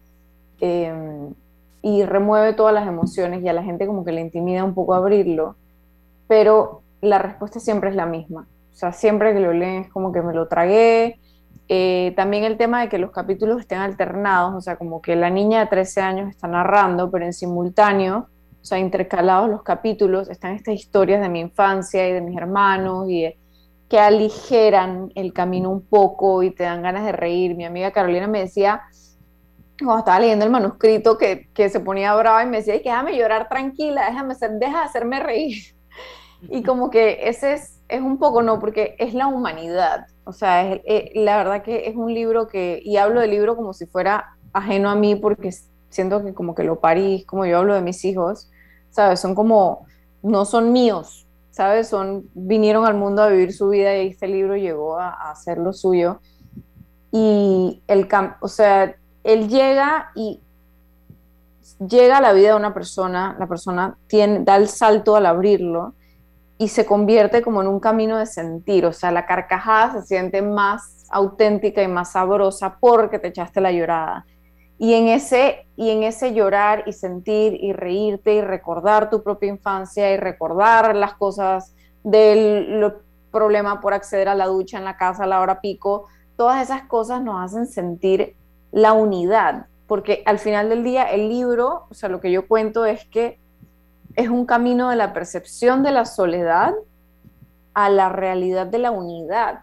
em, 0.62 1.34
y 1.82 2.04
remueve 2.04 2.54
todas 2.54 2.74
las 2.74 2.88
emociones 2.88 3.44
y 3.44 3.50
a 3.50 3.54
la 3.54 3.64
gente 3.64 3.88
como 3.88 4.06
que 4.06 4.14
le 4.14 4.22
intimida 4.22 4.64
un 4.64 4.74
poco 4.74 4.94
abrirlo, 4.94 5.56
pero 6.28 6.82
la 7.02 7.20
respuesta 7.20 7.60
siempre 7.60 7.90
es 7.90 7.96
la 7.96 8.06
misma. 8.06 8.48
O 8.72 8.76
sea, 8.76 8.94
siempre 8.94 9.34
que 9.34 9.42
lo 9.42 9.52
leen 9.52 9.84
es 9.84 9.90
como 9.90 10.14
que 10.14 10.22
me 10.22 10.34
lo 10.34 10.48
tragué. 10.48 11.20
Eh, 11.70 12.14
también 12.16 12.44
el 12.44 12.58
tema 12.58 12.82
de 12.82 12.90
que 12.90 12.98
los 12.98 13.12
capítulos 13.12 13.62
estén 13.62 13.80
alternados, 13.80 14.56
o 14.56 14.62
sea, 14.62 14.76
como 14.76 15.02
que 15.02 15.16
la 15.16 15.30
niña 15.30 15.62
de 15.62 15.68
13 15.68 16.02
años 16.02 16.30
está 16.30 16.48
narrando, 16.48 17.10
pero 17.12 17.26
en 17.26 17.34
simultáneo 17.34 18.28
o 18.62 18.66
sea, 18.66 18.78
intercalados 18.78 19.50
los 19.50 19.64
capítulos, 19.64 20.30
están 20.30 20.54
estas 20.54 20.76
historias 20.76 21.22
de 21.22 21.30
mi 21.30 21.40
infancia 21.40 22.08
y 22.08 22.14
de 22.14 22.22
mis 22.22 22.38
hermanos 22.38 23.10
y 23.10 23.34
que 23.88 24.00
aligeran 24.00 25.12
el 25.16 25.34
camino 25.34 25.70
un 25.72 25.82
poco 25.82 26.44
y 26.44 26.52
te 26.52 26.64
dan 26.64 26.82
ganas 26.82 27.06
de 27.06 27.12
reír. 27.12 27.56
Mi 27.56 27.66
amiga 27.66 27.92
Carolina 27.92 28.28
me 28.28 28.42
decía, 28.42 28.82
cuando 29.80 30.00
estaba 30.00 30.20
leyendo 30.20 30.46
el 30.46 30.52
manuscrito, 30.52 31.18
que, 31.18 31.50
que 31.54 31.70
se 31.70 31.80
ponía 31.80 32.14
brava 32.16 32.44
y 32.44 32.48
me 32.48 32.58
decía, 32.58 32.76
déjame 32.76 33.18
llorar 33.18 33.48
tranquila, 33.48 34.06
déjame 34.06 34.36
ser, 34.36 34.52
deja 34.52 34.80
de 34.80 34.86
hacerme 34.86 35.20
reír. 35.20 35.58
Y 36.42 36.64
como 36.64 36.90
que 36.90 37.28
ese 37.28 37.52
es, 37.52 37.79
es 37.90 38.02
un 38.02 38.20
poco, 38.20 38.42
no, 38.44 38.60
porque 38.60 38.96
es 39.00 39.14
la 39.14 39.28
humanidad. 39.28 40.06
O 40.24 40.32
sea, 40.32 40.72
eh, 40.72 41.12
la 41.16 41.38
verdad 41.38 41.64
que 41.64 41.88
es 41.88 41.96
un 41.96 42.14
libro 42.14 42.48
que, 42.48 42.80
y 42.86 42.98
hablo 42.98 43.20
del 43.20 43.32
libro 43.32 43.56
como 43.56 43.74
si 43.74 43.88
fuera 43.88 44.38
ajeno 44.54 44.90
a 44.90 44.96
mí, 44.96 45.16
porque 45.16 45.52
siento 45.90 46.24
que 46.24 46.34
como 46.34 46.54
que 46.54 46.64
lo 46.64 46.80
parí, 46.80 47.24
como 47.26 47.46
yo 47.46 47.58
hablo 47.58 47.74
de 47.74 47.82
mis 47.82 48.06
hijos, 48.06 48.50
¿sabes? 48.92 49.20
Son 49.20 49.34
como, 49.34 49.88
no 50.22 50.46
son 50.46 50.72
míos, 50.72 51.28
¿sabes? 51.50 51.88
Son, 51.88 52.30
vinieron 52.36 52.86
al 52.86 52.94
mundo 52.94 53.24
a 53.24 53.30
vivir 53.30 53.54
su 53.54 53.70
vida 53.70 53.98
y 53.98 54.10
este 54.10 54.28
libro 54.28 54.56
llegó 54.56 55.00
a, 55.00 55.32
hacer 55.32 55.58
lo 55.58 55.74
suyo. 55.74 56.20
Y 57.12 57.82
el, 57.88 58.08
o 58.40 58.48
sea, 58.48 58.96
él 59.24 59.50
llega 59.50 60.12
y 60.16 60.40
llega 61.80 62.18
a 62.18 62.22
la 62.22 62.34
vida 62.34 62.50
de 62.50 62.56
una 62.56 62.74
persona, 62.74 63.36
la 63.40 63.48
persona 63.48 63.98
tiene, 64.06 64.44
da 64.44 64.58
el 64.58 64.68
salto 64.68 65.16
al 65.16 65.26
abrirlo 65.26 65.96
y 66.62 66.68
se 66.68 66.86
convierte 66.86 67.42
como 67.42 67.62
en 67.62 67.70
un 67.70 67.80
camino 67.80 68.18
de 68.18 68.26
sentir, 68.26 68.86
o 68.86 68.92
sea, 68.92 69.12
la 69.12 69.26
carcajada 69.26 69.94
se 69.94 70.08
siente 70.08 70.42
más 70.42 71.06
auténtica 71.10 71.82
y 71.82 71.88
más 71.88 72.12
sabrosa 72.12 72.78
porque 72.82 73.18
te 73.18 73.30
echaste 73.30 73.62
la 73.62 73.72
llorada. 73.72 74.26
Y 74.78 74.94
en, 74.94 75.08
ese, 75.08 75.68
y 75.78 75.90
en 75.90 76.04
ese 76.04 76.34
llorar 76.34 76.84
y 76.86 76.92
sentir 76.92 77.58
y 77.64 77.72
reírte 77.72 78.34
y 78.34 78.42
recordar 78.42 79.10
tu 79.10 79.24
propia 79.24 79.50
infancia 79.50 80.14
y 80.14 80.18
recordar 80.18 80.96
las 80.98 81.14
cosas 81.14 81.74
del 82.04 82.94
problema 83.32 83.80
por 83.80 83.94
acceder 83.94 84.28
a 84.28 84.36
la 84.36 84.48
ducha 84.48 84.78
en 84.78 84.86
la 84.86 84.98
casa 84.98 85.24
a 85.24 85.28
la 85.28 85.40
hora 85.40 85.62
pico, 85.62 86.08
todas 86.36 86.62
esas 86.62 86.84
cosas 86.84 87.22
nos 87.22 87.42
hacen 87.42 87.68
sentir 87.68 88.36
la 88.74 88.92
unidad, 88.92 89.68
porque 89.88 90.24
al 90.26 90.40
final 90.40 90.68
del 90.68 90.84
día 90.84 91.04
el 91.04 91.30
libro, 91.30 91.86
o 91.90 91.94
sea, 91.94 92.10
lo 92.10 92.20
que 92.20 92.32
yo 92.32 92.50
cuento 92.50 92.86
es 92.86 93.06
que 93.06 93.40
es 94.20 94.28
un 94.28 94.46
camino 94.46 94.90
de 94.90 94.98
la 94.98 95.14
percepción 95.14 95.82
de 95.82 95.92
la 95.92 96.04
soledad 96.04 96.74
a 97.74 97.90
la 97.90 98.10
realidad 98.10 98.68
de 98.68 98.80
la 98.80 98.92
unidad. 98.92 99.62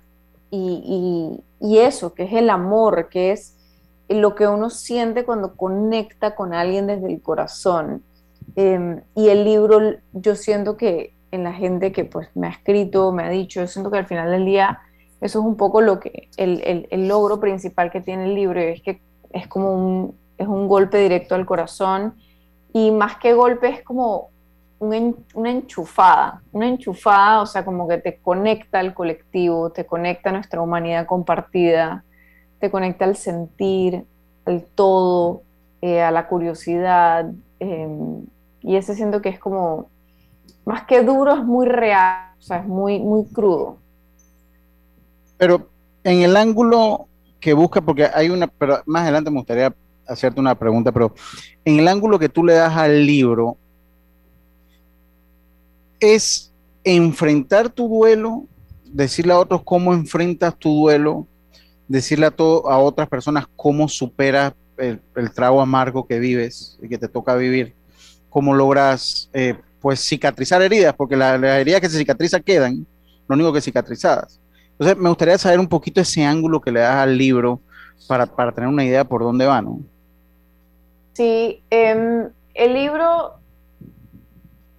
Y, 0.50 1.42
y, 1.60 1.78
eso, 1.78 2.14
que 2.14 2.22
es 2.22 2.32
el 2.32 2.48
amor, 2.48 3.08
que 3.10 3.32
es 3.32 3.54
lo 4.08 4.34
que 4.34 4.46
uno 4.46 4.70
siente 4.70 5.24
cuando 5.24 5.56
conecta 5.56 6.34
con 6.34 6.54
alguien 6.54 6.86
desde 6.86 7.12
el 7.12 7.20
corazón. 7.20 8.02
Em, 8.54 9.02
y 9.14 9.28
el 9.28 9.44
libro, 9.44 9.78
yo 10.12 10.34
siento 10.36 10.78
que 10.78 11.12
en 11.32 11.44
la 11.44 11.52
gente 11.52 11.92
que 11.92 12.06
pues 12.06 12.28
me 12.34 12.46
ha 12.46 12.50
escrito, 12.50 13.12
me 13.12 13.24
ha 13.24 13.28
dicho, 13.28 13.60
yo 13.60 13.66
siento 13.66 13.90
que 13.90 13.98
al 13.98 14.06
final 14.06 14.30
del 14.30 14.46
día 14.46 14.78
eso 15.20 15.40
es 15.40 15.44
un 15.44 15.56
poco 15.56 15.82
lo 15.82 16.00
que, 16.00 16.30
el, 16.38 16.86
el, 16.90 17.08
logro 17.08 17.40
principal 17.40 17.90
que 17.90 18.00
tiene 18.00 18.24
el 18.24 18.34
libro, 18.34 18.60
es 18.60 18.80
que 18.80 19.02
es 19.32 19.48
como 19.48 19.74
un, 19.74 20.14
es 20.38 20.46
un 20.46 20.66
golpe 20.66 20.98
directo 20.98 21.34
al 21.34 21.44
corazón 21.44 22.14
y 22.72 22.90
más 22.90 23.16
que 23.16 23.34
golpe 23.34 23.68
es 23.68 23.82
como 23.82 24.30
una 24.78 25.50
enchufada, 25.50 26.42
una 26.52 26.68
enchufada, 26.68 27.42
o 27.42 27.46
sea, 27.46 27.64
como 27.64 27.88
que 27.88 27.98
te 27.98 28.18
conecta 28.18 28.78
al 28.78 28.94
colectivo, 28.94 29.70
te 29.70 29.86
conecta 29.86 30.30
a 30.30 30.32
nuestra 30.32 30.60
humanidad 30.60 31.06
compartida, 31.06 32.04
te 32.58 32.70
conecta 32.70 33.04
al 33.04 33.16
sentir, 33.16 34.04
al 34.44 34.64
todo, 34.74 35.42
eh, 35.80 36.02
a 36.02 36.10
la 36.10 36.28
curiosidad. 36.28 37.30
Em, 37.58 38.26
y 38.60 38.76
ese 38.76 38.94
siento 38.94 39.22
que 39.22 39.30
es 39.30 39.38
como, 39.38 39.88
más 40.64 40.84
que 40.84 41.02
duro, 41.02 41.34
es 41.34 41.44
muy 41.44 41.66
real, 41.66 42.32
o 42.38 42.42
sea, 42.42 42.58
es 42.58 42.66
muy, 42.66 42.98
muy 42.98 43.24
crudo. 43.26 43.78
Pero 45.38 45.68
en 46.04 46.22
el 46.22 46.36
ángulo 46.36 47.08
que 47.40 47.54
busca, 47.54 47.80
porque 47.80 48.08
hay 48.12 48.30
una, 48.30 48.46
pero 48.46 48.82
más 48.86 49.02
adelante 49.02 49.30
me 49.30 49.38
gustaría 49.38 49.74
hacerte 50.06 50.40
una 50.40 50.54
pregunta, 50.54 50.92
pero 50.92 51.14
en 51.64 51.78
el 51.78 51.88
ángulo 51.88 52.18
que 52.18 52.28
tú 52.28 52.44
le 52.44 52.54
das 52.54 52.76
al 52.76 53.06
libro, 53.06 53.56
es 56.00 56.52
enfrentar 56.84 57.68
tu 57.68 57.88
duelo, 57.88 58.44
decirle 58.84 59.32
a 59.32 59.38
otros 59.38 59.62
cómo 59.64 59.92
enfrentas 59.92 60.56
tu 60.56 60.72
duelo, 60.82 61.26
decirle 61.88 62.26
a, 62.26 62.30
todo, 62.30 62.68
a 62.70 62.78
otras 62.78 63.08
personas 63.08 63.46
cómo 63.56 63.88
superas 63.88 64.54
el, 64.76 65.00
trago 65.34 65.60
amargo 65.60 66.06
que 66.06 66.18
vives 66.18 66.78
y 66.82 66.88
que 66.88 66.98
te 66.98 67.08
toca 67.08 67.34
vivir, 67.34 67.74
cómo 68.28 68.54
logras 68.54 69.30
eh, 69.32 69.54
pues 69.80 70.00
cicatrizar 70.00 70.62
heridas, 70.62 70.94
porque 70.94 71.16
las 71.16 71.42
heridas 71.42 71.80
que 71.80 71.88
se 71.88 71.98
cicatrizan 71.98 72.42
quedan, 72.42 72.86
lo 73.28 73.34
único 73.34 73.52
que 73.52 73.60
cicatrizadas. 73.60 74.40
Entonces 74.72 74.96
me 74.98 75.08
gustaría 75.08 75.38
saber 75.38 75.58
un 75.58 75.68
poquito 75.68 76.00
ese 76.00 76.24
ángulo 76.24 76.60
que 76.60 76.70
le 76.70 76.80
das 76.80 76.96
al 76.96 77.16
libro 77.16 77.60
para, 78.06 78.26
para 78.26 78.52
tener 78.52 78.68
una 78.68 78.84
idea 78.84 79.04
por 79.04 79.22
dónde 79.22 79.46
va, 79.46 79.62
¿no? 79.62 79.80
Sí, 81.14 81.62
em, 81.70 82.28
el 82.52 82.74
libro 82.74 83.38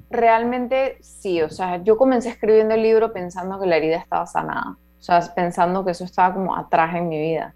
realmente 0.09 0.97
sí, 1.01 1.41
o 1.41 1.49
sea, 1.49 1.83
yo 1.83 1.97
comencé 1.97 2.29
escribiendo 2.29 2.75
el 2.75 2.83
libro 2.83 3.13
pensando 3.13 3.59
que 3.59 3.67
la 3.67 3.77
herida 3.77 3.97
estaba 3.97 4.25
sanada 4.25 4.77
o 4.99 5.03
sea, 5.03 5.21
pensando 5.33 5.85
que 5.85 5.91
eso 5.91 6.03
estaba 6.03 6.33
como 6.33 6.55
atrás 6.55 6.95
en 6.95 7.07
mi 7.07 7.19
vida. 7.19 7.53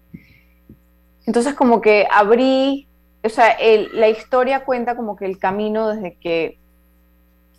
Entonces 1.26 1.54
como 1.54 1.80
que 1.80 2.06
abrí, 2.10 2.88
o 3.22 3.28
sea, 3.28 3.56
la 3.92 4.08
historia 4.08 4.64
cuenta 4.64 4.96
como 4.96 5.16
que 5.16 5.26
el 5.26 5.38
camino 5.38 5.88
desde 5.88 6.14
que 6.14 6.58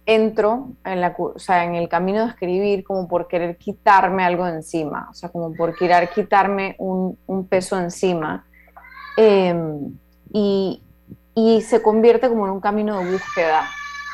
entro 0.05 0.69
en, 0.83 0.99
la, 0.99 1.15
o 1.17 1.39
sea, 1.39 1.63
en 1.63 1.75
el 1.75 1.87
camino 1.87 2.23
de 2.23 2.29
escribir 2.29 2.83
como 2.83 3.07
por 3.07 3.27
querer 3.27 3.57
quitarme 3.57 4.23
algo 4.23 4.47
encima, 4.47 5.07
o 5.09 5.13
sea, 5.13 5.29
como 5.29 5.53
por 5.53 5.75
querer 5.75 6.09
quitarme 6.09 6.75
un, 6.77 7.47
peso 7.49 7.79
encima. 7.79 8.45
Em, 9.15 9.97
y 10.33 10.81
se 11.61 11.81
convierte 11.81 12.29
como 12.29 12.45
en 12.45 12.51
un 12.51 12.59
camino 12.59 12.99
de 12.99 13.11
búsqueda 13.11 13.65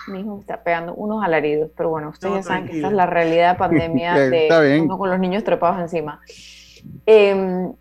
mi 0.10 0.22
hijo 0.22 0.39
está 0.39 0.63
pegando 0.63 0.93
unos 0.93 1.24
alaridos, 1.24 1.72
pero 1.76 1.89
bueno, 1.89 2.10
ustedes 2.10 2.36
ya 2.36 2.43
saben 2.43 2.67
que 2.67 2.76
esta 2.76 2.88
es 2.88 2.93
la 2.93 3.06
realidad 3.06 3.54
de 3.54 3.58
pandemia 3.58 4.13
de 4.30 4.82
uno 4.82 4.98
con 4.98 5.10
los 5.10 5.19
niños 5.19 5.43
trepados 5.43 5.80
encima. 5.80 6.19
Em, 7.06 7.72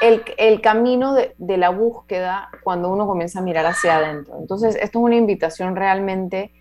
el, 0.00 0.22
el, 0.36 0.60
camino 0.60 1.14
de, 1.14 1.34
de, 1.38 1.56
la 1.56 1.70
búsqueda 1.70 2.48
cuando 2.62 2.90
uno 2.90 3.06
comienza 3.06 3.38
a 3.38 3.42
mirar 3.42 3.66
hacia 3.66 3.96
adentro. 3.96 4.36
Entonces, 4.38 4.74
esto 4.74 4.98
es 4.98 5.04
una 5.04 5.16
invitación 5.16 5.76
realmente 5.76 6.52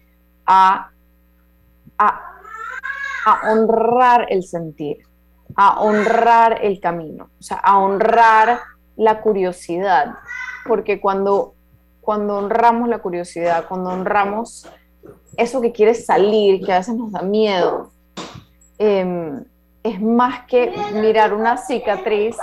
a, 0.45 0.89
a, 1.97 2.21
a 3.25 3.51
honrar 3.51 4.27
el 4.29 4.43
sentir, 4.43 4.97
a 5.55 5.81
honrar 5.81 6.59
el 6.61 6.79
camino, 6.79 7.29
o 7.39 7.43
sea, 7.43 7.57
a 7.57 7.79
honrar 7.79 8.59
la 8.95 9.21
curiosidad, 9.21 10.15
porque 10.67 11.01
cuando 11.01 11.55
cuando 12.03 12.37
honramos 12.37 12.89
la 12.89 12.99
curiosidad, 12.99 13.65
cuando 13.67 13.89
honramos 13.89 14.67
eso 15.37 15.61
que 15.61 15.71
quiere 15.71 15.95
salir, 15.95 16.63
que 16.63 16.73
a 16.73 16.77
veces 16.77 16.95
nos 16.95 17.11
da 17.11 17.21
miedo, 17.21 17.91
em, 18.77 19.43
es 19.83 20.01
más 20.01 20.45
que 20.45 20.73
mirar 20.93 21.33
una 21.33 21.57
cicatriz. 21.57 22.37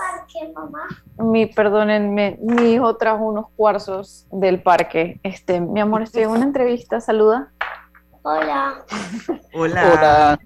Mi, 1.18 1.46
perdónenme, 1.46 2.38
mi 2.42 2.72
hijo 2.72 2.96
trajo 2.96 3.24
unos 3.24 3.46
cuarzos 3.56 4.26
del 4.30 4.62
parque. 4.62 5.20
Este, 5.22 5.60
mi 5.60 5.80
amor, 5.80 6.02
estoy 6.02 6.22
en 6.22 6.30
una 6.30 6.44
entrevista, 6.44 7.00
saluda. 7.00 7.52
Hola. 8.22 8.84
Hola. 9.54 9.92
Hola. 9.92 10.38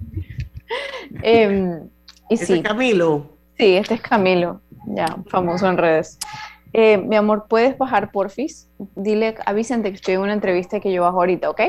Em, 1.22 1.88
y 2.28 2.34
¿Este 2.34 2.54
es 2.56 2.62
Camilo? 2.62 3.30
Sí, 3.58 3.76
este 3.76 3.94
es 3.94 4.00
Camilo, 4.00 4.60
ya, 4.86 5.16
famoso 5.28 5.68
en 5.68 5.78
redes. 5.78 6.18
Eh, 6.76 6.98
mi 6.98 7.14
amor, 7.14 7.46
¿puedes 7.48 7.78
bajar 7.78 8.10
porfis? 8.10 8.68
Dile 8.96 9.36
a 9.46 9.52
Vicente 9.52 9.90
que 9.90 9.94
estoy 9.94 10.14
en 10.14 10.22
una 10.22 10.32
entrevista 10.32 10.80
que 10.80 10.92
yo 10.92 11.02
bajo 11.02 11.18
ahorita, 11.18 11.48
¿ok? 11.48 11.60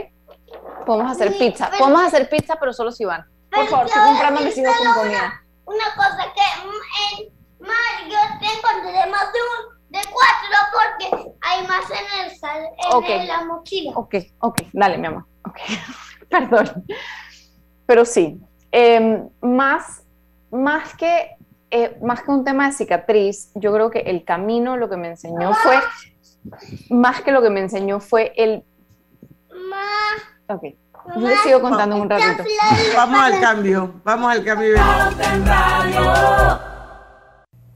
Podemos 0.84 1.12
hacer 1.12 1.38
pizza. 1.38 1.70
Podemos 1.78 2.02
hacer 2.02 2.28
pizza, 2.28 2.56
pero 2.60 2.74
solo 2.74 2.92
si 2.92 3.06
van. 3.06 3.24
Por 3.52 3.68
favor, 3.68 3.86
estoy 3.86 4.02
comprando 4.04 4.42
a 4.42 4.44
mis 4.44 4.58
hijos 4.58 4.76
con 4.76 5.04
comida. 5.04 5.42
Una 5.66 5.86
cosa 5.96 6.34
que 6.34 6.42
en 6.64 7.26
yo 8.10 8.18
tengo 8.40 8.92
de 8.92 9.12
más 9.12 9.34
de, 9.34 9.40
un, 9.40 9.90
de 9.90 10.00
cuatro 10.12 10.58
porque 10.74 11.34
hay 11.42 11.68
más 11.68 11.86
en, 11.92 12.26
el 12.26 12.38
sal, 12.38 12.64
en 13.08 13.28
la 13.28 13.46
mochila. 13.46 13.92
Ok, 13.96 14.16
ok, 14.40 14.62
dale, 14.74 14.98
mi 14.98 15.08
amor. 15.08 15.26
Ok. 15.46 15.58
Perdón. 16.30 16.86
Pero 17.86 18.06
sí, 18.06 18.40
em, 18.72 19.30
más, 19.42 20.04
más, 20.52 20.96
que, 20.96 21.35
eh, 21.72 21.98
más 22.02 22.22
que 22.22 22.32
un 22.32 22.44
tema 22.44 22.68
de 22.68 22.74
cicatriz, 22.74 23.52
yo 23.56 23.74
creo 23.74 23.90
que 23.90 24.00
el 24.00 24.24
camino 24.24 24.78
lo 24.78 24.90
que 24.90 24.98
me 24.98 25.10
enseñó 25.10 25.54
fue, 25.54 25.76
más 26.90 27.22
que 27.22 27.32
lo 27.32 27.42
que 27.42 27.50
me 27.50 27.62
enseñó 27.62 28.00
fue 28.00 28.34
el... 28.36 28.64
Ok, 30.48 30.64
yo 31.16 31.28
les 31.28 31.40
sigo 31.42 31.62
contando 31.62 31.96
en 31.96 32.02
un 32.04 32.10
ratito. 32.10 32.44
Vamos 32.96 33.20
al 33.20 33.40
cambio, 33.40 33.94
vamos 34.04 34.32
al 34.32 34.44
cambio. 34.44 34.76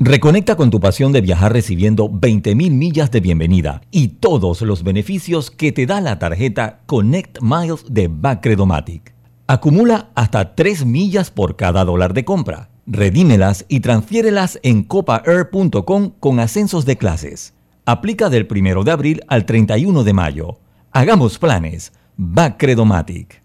Reconecta 0.02 0.56
con 0.56 0.70
tu 0.70 0.80
pasión 0.80 1.12
de 1.12 1.20
viajar 1.20 1.52
recibiendo 1.52 2.10
20.000 2.10 2.72
millas 2.72 3.12
de 3.12 3.20
bienvenida 3.20 3.82
y 3.92 4.08
todos 4.08 4.62
los 4.62 4.84
beneficios 4.84 5.52
que 5.52 5.74
te 5.74 5.86
da 5.86 6.00
la 6.00 6.18
tarjeta 6.20 6.80
Connect 6.86 7.40
Miles 7.42 7.84
de 7.90 8.08
Bacredomatic. 8.08 9.14
Acumula 9.46 10.10
hasta 10.16 10.56
3 10.56 10.86
millas 10.86 11.32
por 11.32 11.58
cada 11.58 11.84
dólar 11.84 12.14
de 12.14 12.24
compra. 12.24 12.70
Redímelas 12.92 13.66
y 13.70 13.82
transfiérelas 13.82 14.60
en 14.64 14.84
copaair.com 14.84 16.14
con 16.20 16.40
ascensos 16.40 16.88
de 16.88 16.98
clases. 16.98 17.54
Aplica 17.86 18.30
del 18.30 18.48
1 18.50 18.84
de 18.84 18.92
abril 18.92 19.22
al 19.28 19.46
31 19.46 20.04
de 20.04 20.14
mayo. 20.14 20.58
Hagamos 20.92 21.38
planes. 21.38 21.94
Bacredomatic. 22.18 23.44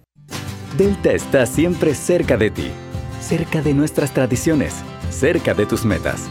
Delta 0.79 1.13
está 1.13 1.45
siempre 1.45 1.95
cerca 1.95 2.39
de 2.39 2.51
ti, 2.51 2.71
cerca 3.21 3.61
de 3.61 3.75
nuestras 3.75 4.15
tradiciones, 4.15 4.77
cerca 5.11 5.53
de 5.53 5.67
tus 5.67 5.85
metas 5.85 6.31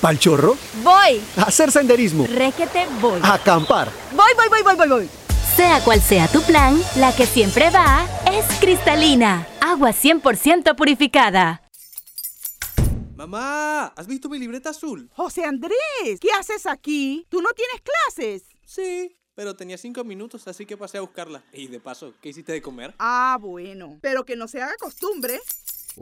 ¿Pal 0.00 0.18
chorro? 0.18 0.56
Voy. 0.82 1.20
A 1.36 1.42
hacer 1.42 1.70
senderismo. 1.70 2.26
Requete 2.26 2.86
voy. 3.02 3.20
A 3.22 3.34
acampar. 3.34 3.90
Voy, 4.12 4.32
voy, 4.34 4.48
voy, 4.48 4.62
voy, 4.62 4.76
voy, 4.76 4.88
voy. 4.88 5.08
Sea 5.54 5.84
cual 5.84 6.00
sea 6.00 6.26
tu 6.26 6.40
plan, 6.42 6.80
la 6.96 7.14
que 7.14 7.26
siempre 7.26 7.68
va 7.68 8.06
es 8.32 8.46
cristalina. 8.60 9.46
Agua 9.60 9.90
100% 9.90 10.74
purificada. 10.74 11.62
Mamá, 13.14 13.88
¿has 13.88 14.06
visto 14.06 14.30
mi 14.30 14.38
libreta 14.38 14.70
azul? 14.70 15.10
José 15.14 15.44
Andrés, 15.44 16.18
¿qué 16.18 16.32
haces 16.32 16.64
aquí? 16.64 17.26
¿Tú 17.28 17.42
no 17.42 17.50
tienes 17.50 17.82
clases? 17.82 18.44
Sí, 18.64 19.18
pero 19.34 19.54
tenía 19.54 19.76
cinco 19.76 20.02
minutos, 20.02 20.48
así 20.48 20.64
que 20.64 20.78
pasé 20.78 20.96
a 20.96 21.02
buscarla. 21.02 21.44
Y 21.52 21.66
de 21.66 21.78
paso, 21.78 22.14
¿qué 22.22 22.30
hiciste 22.30 22.52
de 22.52 22.62
comer? 22.62 22.94
Ah, 22.98 23.36
bueno. 23.38 23.98
Pero 24.00 24.24
que 24.24 24.36
no 24.36 24.48
se 24.48 24.62
haga 24.62 24.72
costumbre. 24.80 25.40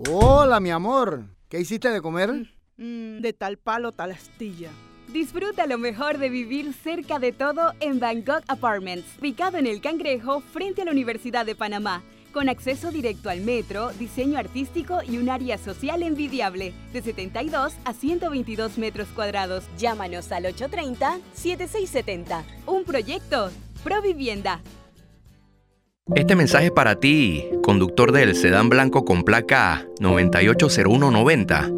Hola, 0.08 0.60
mi 0.60 0.70
amor. 0.70 1.24
¿Qué 1.48 1.58
hiciste 1.58 1.88
de 1.88 2.00
comer? 2.00 2.57
Mm, 2.78 3.20
de 3.20 3.32
tal 3.32 3.58
palo, 3.58 3.90
tal 3.90 4.12
astilla. 4.12 4.70
Disfruta 5.12 5.66
lo 5.66 5.78
mejor 5.78 6.18
de 6.18 6.28
vivir 6.28 6.72
cerca 6.72 7.18
de 7.18 7.32
todo 7.32 7.72
en 7.80 7.98
Bangkok 7.98 8.44
Apartments, 8.46 9.18
ubicado 9.18 9.58
en 9.58 9.66
el 9.66 9.80
Cangrejo 9.80 10.40
frente 10.40 10.82
a 10.82 10.84
la 10.84 10.92
Universidad 10.92 11.44
de 11.44 11.56
Panamá, 11.56 12.04
con 12.32 12.48
acceso 12.48 12.92
directo 12.92 13.30
al 13.30 13.40
metro, 13.40 13.90
diseño 13.98 14.38
artístico 14.38 15.00
y 15.02 15.18
un 15.18 15.28
área 15.28 15.58
social 15.58 16.04
envidiable, 16.04 16.72
de 16.92 17.02
72 17.02 17.74
a 17.84 17.92
122 17.92 18.78
metros 18.78 19.08
cuadrados. 19.08 19.64
Llámanos 19.76 20.30
al 20.30 20.44
830-7670. 20.44 22.44
Un 22.66 22.84
proyecto, 22.84 23.50
Provivienda. 23.82 24.60
Este 26.14 26.36
mensaje 26.36 26.66
es 26.66 26.72
para 26.72 27.00
ti, 27.00 27.44
conductor 27.62 28.12
del 28.12 28.36
sedán 28.36 28.68
blanco 28.68 29.04
con 29.04 29.24
placa 29.24 29.84
980190. 30.00 31.77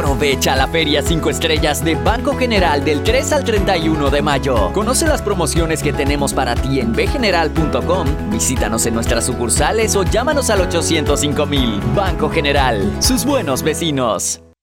Aprovecha 0.00 0.56
la 0.56 0.66
Feria 0.68 1.02
5 1.02 1.30
Estrellas 1.30 1.84
de 1.84 1.94
Banco 1.94 2.36
General 2.36 2.84
del 2.84 3.02
3 3.02 3.32
al 3.32 3.44
31 3.44 4.10
de 4.10 4.22
mayo. 4.22 4.72
Conoce 4.72 5.06
las 5.06 5.22
promociones 5.22 5.82
que 5.82 5.92
tenemos 5.92 6.32
para 6.32 6.54
ti 6.54 6.80
en 6.80 6.92
bgeneral.com. 6.92 8.06
Visítanos 8.30 8.86
en 8.86 8.94
nuestras 8.94 9.26
sucursales 9.26 9.96
o 9.96 10.04
llámanos 10.04 10.50
al 10.50 10.60
805 10.62 11.46
mil. 11.46 11.80
Banco 11.94 12.30
General, 12.30 12.96
sus 13.00 13.24
buenos 13.24 13.62
vecinos. 13.62 14.40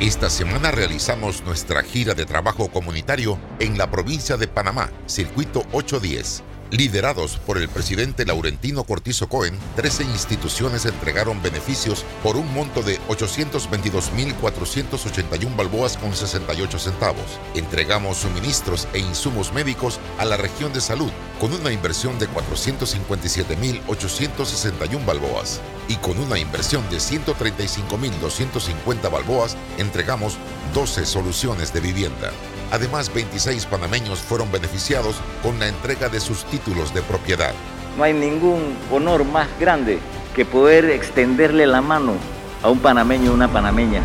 Esta 0.00 0.30
semana 0.30 0.70
realizamos 0.70 1.44
nuestra 1.44 1.82
gira 1.82 2.14
de 2.14 2.24
trabajo 2.24 2.70
comunitario 2.70 3.38
en 3.58 3.76
la 3.76 3.90
provincia 3.90 4.38
de 4.38 4.48
Panamá, 4.48 4.90
Circuito 5.04 5.66
810. 5.72 6.42
Liderados 6.70 7.38
por 7.46 7.58
el 7.58 7.68
presidente 7.68 8.24
Laurentino 8.24 8.84
Cortizo 8.84 9.28
Cohen, 9.28 9.58
13 9.74 10.04
instituciones 10.04 10.86
entregaron 10.86 11.42
beneficios 11.42 12.04
por 12.22 12.36
un 12.36 12.54
monto 12.54 12.82
de 12.82 13.00
822.481 13.08 15.56
balboas 15.56 15.96
con 15.96 16.14
68 16.14 16.78
centavos. 16.78 17.40
Entregamos 17.56 18.18
suministros 18.18 18.86
e 18.92 19.00
insumos 19.00 19.52
médicos 19.52 19.98
a 20.18 20.24
la 20.24 20.36
región 20.36 20.72
de 20.72 20.80
salud 20.80 21.10
con 21.40 21.52
una 21.52 21.72
inversión 21.72 22.20
de 22.20 22.28
457.861 22.28 25.04
balboas. 25.04 25.60
Y 25.88 25.96
con 25.96 26.20
una 26.20 26.38
inversión 26.38 26.88
de 26.88 26.98
135.250 26.98 29.10
balboas, 29.10 29.56
entregamos 29.76 30.36
12 30.72 31.04
soluciones 31.04 31.72
de 31.72 31.80
vivienda. 31.80 32.30
Además, 32.70 33.12
26 33.12 33.66
panameños 33.66 34.20
fueron 34.20 34.50
beneficiados 34.52 35.16
con 35.42 35.58
la 35.58 35.68
entrega 35.68 36.08
de 36.08 36.20
sus 36.20 36.44
títulos 36.44 36.94
de 36.94 37.02
propiedad. 37.02 37.52
No 37.96 38.04
hay 38.04 38.12
ningún 38.12 38.76
honor 38.92 39.24
más 39.24 39.48
grande 39.58 39.98
que 40.34 40.44
poder 40.44 40.84
extenderle 40.86 41.66
la 41.66 41.80
mano 41.80 42.14
a 42.62 42.70
un 42.70 42.78
panameño 42.78 43.32
o 43.32 43.34
una 43.34 43.52
panameña. 43.52 44.02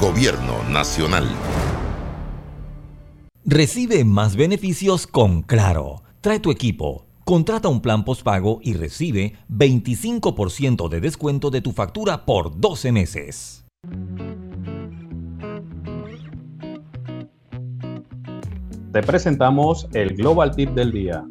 Gobierno 0.00 0.62
Nacional. 0.70 1.28
Recibe 3.44 4.04
más 4.04 4.36
beneficios 4.36 5.06
con 5.06 5.42
Claro. 5.42 6.02
Trae 6.20 6.40
tu 6.40 6.50
equipo. 6.50 7.06
Contrata 7.24 7.68
un 7.68 7.80
plan 7.80 8.04
postpago 8.04 8.60
y 8.62 8.74
recibe 8.74 9.36
25% 9.48 10.88
de 10.88 11.00
descuento 11.00 11.50
de 11.50 11.60
tu 11.60 11.72
factura 11.72 12.24
por 12.24 12.58
12 12.58 12.92
meses. 12.92 13.64
Te 18.92 19.02
presentamos 19.02 19.88
el 19.94 20.14
Global 20.14 20.54
Tip 20.54 20.72
del 20.74 20.92
día. 20.92 21.24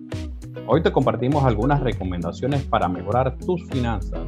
Hoy 0.66 0.82
te 0.82 0.92
compartimos 0.92 1.44
algunas 1.44 1.80
recomendaciones 1.82 2.64
para 2.64 2.90
mejorar 2.90 3.38
tus 3.38 3.64
finanzas. 3.68 4.22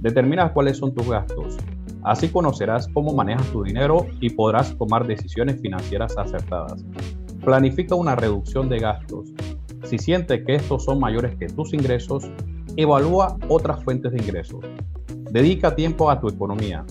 Determina 0.00 0.50
cuáles 0.54 0.78
son 0.78 0.94
tus 0.94 1.06
gastos. 1.10 1.58
Así 2.04 2.30
conocerás 2.30 2.88
cómo 2.94 3.12
manejas 3.12 3.46
tu 3.52 3.64
dinero 3.64 4.06
y 4.22 4.30
podrás 4.30 4.74
tomar 4.78 5.06
decisiones 5.06 5.60
financieras 5.60 6.16
acertadas. 6.16 6.86
Planifica 7.44 7.94
una 7.94 8.16
reducción 8.16 8.70
de 8.70 8.78
gastos. 8.78 9.28
Si 9.82 9.98
sientes 9.98 10.42
que 10.46 10.54
estos 10.54 10.84
son 10.84 11.00
mayores 11.00 11.36
que 11.36 11.48
tus 11.48 11.74
ingresos, 11.74 12.30
evalúa 12.76 13.36
otras 13.48 13.84
fuentes 13.84 14.10
de 14.12 14.22
ingresos. 14.22 14.64
Dedica 15.32 15.76
tiempo 15.76 16.10
a 16.10 16.18
tu 16.18 16.28
economía. 16.28 16.82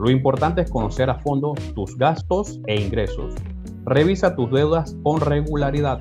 Lo 0.00 0.10
importante 0.10 0.62
es 0.62 0.70
conocer 0.70 1.10
a 1.10 1.20
fondo 1.20 1.54
tus 1.76 1.96
gastos 1.96 2.60
e 2.66 2.80
ingresos. 2.80 3.36
Revisa 3.86 4.34
tus 4.34 4.50
deudas 4.50 4.96
con 5.04 5.20
regularidad. 5.20 6.00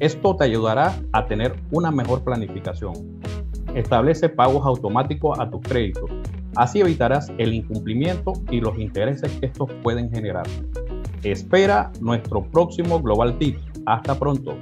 Esto 0.00 0.34
te 0.34 0.46
ayudará 0.46 0.96
a 1.12 1.26
tener 1.26 1.54
una 1.70 1.92
mejor 1.92 2.24
planificación. 2.24 3.20
Establece 3.72 4.28
pagos 4.28 4.66
automáticos 4.66 5.38
a 5.38 5.48
tus 5.48 5.60
créditos. 5.60 6.10
Así 6.56 6.80
evitarás 6.80 7.32
el 7.38 7.54
incumplimiento 7.54 8.32
y 8.50 8.60
los 8.60 8.76
intereses 8.80 9.30
que 9.38 9.46
estos 9.46 9.70
pueden 9.84 10.10
generar. 10.10 10.44
Espera 11.22 11.92
nuestro 12.00 12.42
próximo 12.50 13.00
Global 13.00 13.38
Tip. 13.38 13.58
Hasta 13.86 14.18
pronto. 14.18 14.56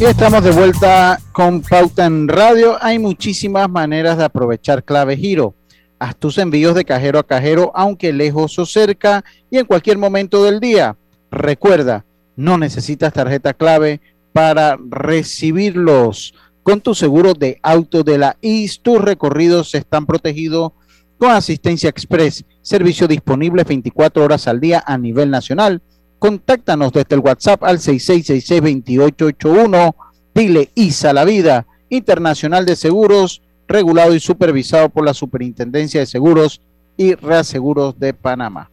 Y 0.00 0.04
estamos 0.04 0.44
de 0.44 0.52
vuelta 0.52 1.18
con 1.32 1.60
Pauta 1.60 2.06
en 2.06 2.28
Radio. 2.28 2.76
Hay 2.80 3.00
muchísimas 3.00 3.68
maneras 3.68 4.16
de 4.16 4.24
aprovechar 4.24 4.84
clave 4.84 5.16
giro. 5.16 5.56
Haz 5.98 6.16
tus 6.16 6.38
envíos 6.38 6.76
de 6.76 6.84
cajero 6.84 7.18
a 7.18 7.26
cajero, 7.26 7.72
aunque 7.74 8.12
lejos 8.12 8.56
o 8.60 8.64
cerca 8.64 9.24
y 9.50 9.58
en 9.58 9.66
cualquier 9.66 9.98
momento 9.98 10.44
del 10.44 10.60
día. 10.60 10.96
Recuerda, 11.32 12.04
no 12.36 12.58
necesitas 12.58 13.12
tarjeta 13.12 13.54
clave 13.54 14.00
para 14.32 14.78
recibirlos. 14.88 16.32
Con 16.62 16.80
tu 16.80 16.94
seguro 16.94 17.34
de 17.34 17.58
auto 17.60 18.04
de 18.04 18.18
la 18.18 18.36
IS, 18.40 18.80
tus 18.80 19.00
recorridos 19.00 19.74
están 19.74 20.06
protegidos 20.06 20.74
con 21.18 21.32
asistencia 21.32 21.90
express, 21.90 22.44
servicio 22.62 23.08
disponible 23.08 23.64
24 23.64 24.22
horas 24.22 24.46
al 24.46 24.60
día 24.60 24.84
a 24.86 24.96
nivel 24.96 25.28
nacional 25.28 25.82
Contáctanos 26.18 26.92
desde 26.92 27.14
el 27.14 27.20
WhatsApp 27.20 27.62
al 27.64 27.78
6666-2881. 27.78 29.94
Dile 30.34 30.70
ISA 30.74 31.12
la 31.12 31.24
vida, 31.24 31.66
Internacional 31.88 32.66
de 32.66 32.76
Seguros, 32.76 33.42
regulado 33.66 34.14
y 34.14 34.20
supervisado 34.20 34.88
por 34.88 35.04
la 35.04 35.14
Superintendencia 35.14 35.98
de 36.00 36.06
Seguros 36.06 36.60
y 36.96 37.14
Reaseguros 37.14 37.98
de 37.98 38.14
Panamá. 38.14 38.70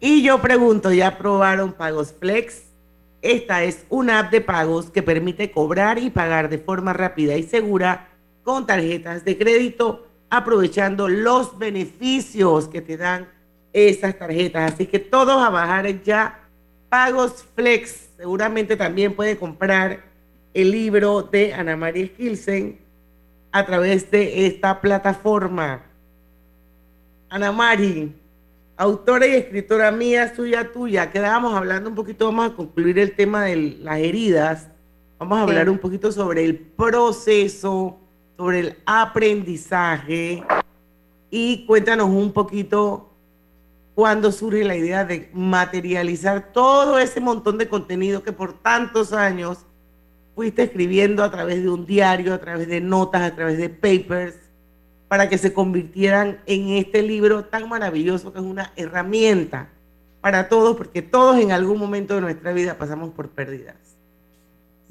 Y 0.00 0.22
yo 0.22 0.40
pregunto, 0.40 0.92
¿ya 0.92 1.18
probaron 1.18 1.72
Pagos 1.72 2.14
Flex? 2.18 2.62
Esta 3.20 3.64
es 3.64 3.84
una 3.88 4.20
app 4.20 4.30
de 4.30 4.40
pagos 4.40 4.90
que 4.90 5.02
permite 5.02 5.50
cobrar 5.50 5.98
y 5.98 6.10
pagar 6.10 6.48
de 6.48 6.58
forma 6.58 6.92
rápida 6.92 7.36
y 7.36 7.42
segura 7.42 8.08
con 8.44 8.64
tarjetas 8.64 9.24
de 9.24 9.36
crédito, 9.36 10.06
aprovechando 10.30 11.08
los 11.08 11.58
beneficios 11.58 12.68
que 12.68 12.80
te 12.80 12.96
dan 12.96 13.26
estas 13.72 14.16
tarjetas. 14.18 14.72
Así 14.72 14.86
que 14.86 15.00
todos 15.00 15.42
a 15.42 15.50
bajar 15.50 16.00
ya 16.04 16.47
Pagos 16.88 17.44
Flex. 17.54 18.08
Seguramente 18.16 18.76
también 18.76 19.14
puede 19.14 19.36
comprar 19.36 20.04
el 20.54 20.70
libro 20.70 21.22
de 21.22 21.54
Ana 21.54 21.76
María 21.76 22.06
Skilsen 22.06 22.78
a 23.52 23.64
través 23.64 24.10
de 24.10 24.46
esta 24.46 24.80
plataforma. 24.80 25.82
Ana 27.30 27.52
María, 27.52 28.08
autora 28.76 29.26
y 29.26 29.34
escritora 29.34 29.90
mía, 29.90 30.34
suya, 30.34 30.72
tuya. 30.72 31.10
Quedábamos 31.10 31.54
hablando 31.54 31.90
un 31.90 31.94
poquito, 31.94 32.26
vamos 32.26 32.52
a 32.52 32.54
concluir 32.54 32.98
el 32.98 33.14
tema 33.14 33.44
de 33.44 33.56
las 33.80 33.98
heridas. 33.98 34.68
Vamos 35.18 35.38
a 35.38 35.42
hablar 35.42 35.68
un 35.68 35.78
poquito 35.78 36.10
sobre 36.12 36.44
el 36.44 36.56
proceso, 36.56 37.98
sobre 38.36 38.60
el 38.60 38.76
aprendizaje 38.86 40.42
y 41.30 41.66
cuéntanos 41.66 42.08
un 42.08 42.32
poquito 42.32 43.07
cuando 43.98 44.30
surge 44.30 44.62
la 44.62 44.76
idea 44.76 45.04
de 45.04 45.28
materializar 45.32 46.52
todo 46.52 47.00
ese 47.00 47.18
montón 47.18 47.58
de 47.58 47.68
contenido 47.68 48.22
que 48.22 48.30
por 48.30 48.52
tantos 48.52 49.12
años 49.12 49.66
fuiste 50.36 50.62
escribiendo 50.62 51.24
a 51.24 51.32
través 51.32 51.64
de 51.64 51.68
un 51.68 51.84
diario, 51.84 52.32
a 52.32 52.38
través 52.38 52.68
de 52.68 52.80
notas, 52.80 53.22
a 53.22 53.34
través 53.34 53.58
de 53.58 53.68
papers, 53.68 54.38
para 55.08 55.28
que 55.28 55.36
se 55.36 55.52
convirtieran 55.52 56.38
en 56.46 56.68
este 56.74 57.02
libro 57.02 57.46
tan 57.46 57.68
maravilloso 57.68 58.32
que 58.32 58.38
es 58.38 58.44
una 58.44 58.72
herramienta 58.76 59.68
para 60.20 60.48
todos, 60.48 60.76
porque 60.76 61.02
todos 61.02 61.36
en 61.40 61.50
algún 61.50 61.80
momento 61.80 62.14
de 62.14 62.20
nuestra 62.20 62.52
vida 62.52 62.78
pasamos 62.78 63.10
por 63.10 63.30
pérdidas. 63.30 63.74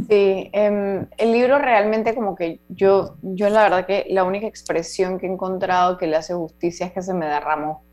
Sí, 0.10 0.50
em, 0.52 1.08
el 1.17 1.32
libro 1.32 1.60
realmente 1.60 2.13
como 2.13 2.36
que 2.36 2.60
yo, 2.67 3.15
yo 3.22 3.50
la 3.50 3.63
verdad 3.63 3.86
que 3.86 4.06
la 4.10 4.26
única 4.26 4.48
expresión 4.48 5.17
que 5.17 5.28
he 5.28 5.32
encontrado 5.32 5.98
que 5.98 6.08
le 6.08 6.17
hace 6.17 6.34
justicia 6.34 6.88
es 6.88 6.91
que 6.91 7.02
se 7.02 7.13
me 7.13 7.26
derramó 7.26 7.87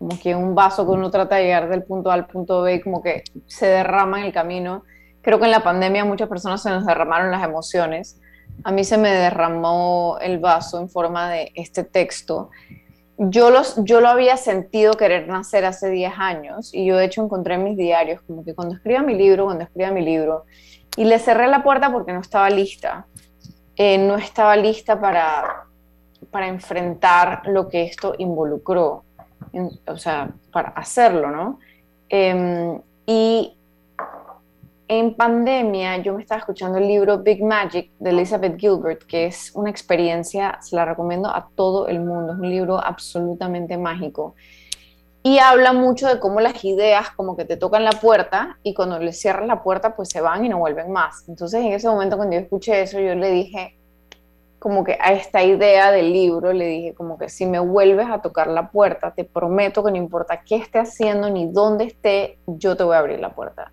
como 0.00 0.18
que 0.18 0.34
un 0.34 0.54
vaso 0.54 0.86
que 0.86 0.92
uno 0.92 1.10
trata 1.10 1.36
de 1.36 1.42
llegar 1.42 1.68
del 1.68 1.82
punto 1.82 2.10
A 2.10 2.14
al 2.14 2.26
punto 2.26 2.62
B 2.62 2.76
y 2.76 2.80
como 2.80 3.02
que 3.02 3.22
se 3.46 3.66
derrama 3.66 4.18
en 4.18 4.26
el 4.26 4.32
camino. 4.32 4.82
Creo 5.20 5.38
que 5.38 5.44
en 5.44 5.50
la 5.50 5.62
pandemia 5.62 6.06
muchas 6.06 6.26
personas 6.26 6.62
se 6.62 6.70
nos 6.70 6.86
derramaron 6.86 7.30
las 7.30 7.44
emociones. 7.44 8.18
A 8.64 8.72
mí 8.72 8.82
se 8.82 8.96
me 8.96 9.10
derramó 9.10 10.16
el 10.22 10.38
vaso 10.38 10.80
en 10.80 10.88
forma 10.88 11.30
de 11.30 11.52
este 11.54 11.84
texto. 11.84 12.48
Yo, 13.18 13.50
los, 13.50 13.76
yo 13.84 14.00
lo 14.00 14.08
había 14.08 14.38
sentido 14.38 14.94
querer 14.94 15.28
nacer 15.28 15.66
hace 15.66 15.90
10 15.90 16.14
años 16.16 16.72
y 16.72 16.86
yo 16.86 16.96
de 16.96 17.04
hecho 17.04 17.22
encontré 17.22 17.56
en 17.56 17.64
mis 17.64 17.76
diarios 17.76 18.22
como 18.22 18.42
que 18.42 18.54
cuando 18.54 18.76
escriba 18.76 19.02
mi 19.02 19.14
libro, 19.14 19.44
cuando 19.44 19.64
escriba 19.64 19.90
mi 19.90 20.00
libro, 20.00 20.46
y 20.96 21.04
le 21.04 21.18
cerré 21.18 21.46
la 21.46 21.62
puerta 21.62 21.92
porque 21.92 22.14
no 22.14 22.20
estaba 22.20 22.48
lista. 22.48 23.04
Eh, 23.76 23.98
no 23.98 24.16
estaba 24.16 24.56
lista 24.56 24.98
para, 24.98 25.66
para 26.30 26.48
enfrentar 26.48 27.42
lo 27.44 27.68
que 27.68 27.82
esto 27.82 28.14
involucró 28.16 29.04
o 29.86 29.96
sea, 29.96 30.30
para 30.52 30.70
hacerlo, 30.70 31.30
¿no? 31.30 31.58
Em, 32.08 32.80
y 33.06 33.56
en 34.88 35.14
pandemia 35.14 35.98
yo 35.98 36.14
me 36.14 36.22
estaba 36.22 36.40
escuchando 36.40 36.78
el 36.78 36.88
libro 36.88 37.18
Big 37.18 37.44
Magic 37.44 37.92
de 38.00 38.10
Elizabeth 38.10 38.58
Gilbert, 38.58 39.04
que 39.04 39.26
es 39.26 39.52
una 39.54 39.70
experiencia, 39.70 40.58
se 40.60 40.74
la 40.74 40.84
recomiendo 40.84 41.28
a 41.28 41.48
todo 41.54 41.86
el 41.86 42.00
mundo, 42.00 42.32
es 42.32 42.40
un 42.40 42.50
libro 42.50 42.84
absolutamente 42.84 43.78
mágico. 43.78 44.34
Y 45.22 45.38
habla 45.38 45.72
mucho 45.72 46.08
de 46.08 46.18
cómo 46.18 46.40
las 46.40 46.64
ideas 46.64 47.10
como 47.10 47.36
que 47.36 47.44
te 47.44 47.56
tocan 47.56 47.84
la 47.84 47.92
puerta 47.92 48.58
y 48.64 48.74
cuando 48.74 48.98
le 48.98 49.12
cierras 49.12 49.46
la 49.46 49.62
puerta 49.62 49.94
pues 49.94 50.08
se 50.08 50.20
van 50.20 50.44
y 50.44 50.48
no 50.48 50.58
vuelven 50.58 50.90
más. 50.90 51.28
Entonces 51.28 51.60
en 51.60 51.72
ese 51.72 51.88
momento 51.88 52.16
cuando 52.16 52.34
yo 52.34 52.40
escuché 52.40 52.82
eso 52.82 52.98
yo 52.98 53.14
le 53.14 53.30
dije, 53.30 53.76
como 54.60 54.84
que 54.84 54.98
a 55.00 55.14
esta 55.14 55.42
idea 55.42 55.90
del 55.90 56.12
libro 56.12 56.52
le 56.52 56.66
dije 56.66 56.94
como 56.94 57.18
que 57.18 57.30
si 57.30 57.46
me 57.46 57.58
vuelves 57.58 58.08
a 58.10 58.20
tocar 58.20 58.46
la 58.46 58.70
puerta, 58.70 59.12
te 59.12 59.24
prometo 59.24 59.82
que 59.82 59.90
no 59.90 59.96
importa 59.96 60.42
qué 60.44 60.56
esté 60.56 60.78
haciendo 60.78 61.30
ni 61.30 61.50
dónde 61.50 61.84
esté, 61.84 62.38
yo 62.46 62.76
te 62.76 62.84
voy 62.84 62.94
a 62.94 62.98
abrir 62.98 63.20
la 63.20 63.30
puerta. 63.30 63.72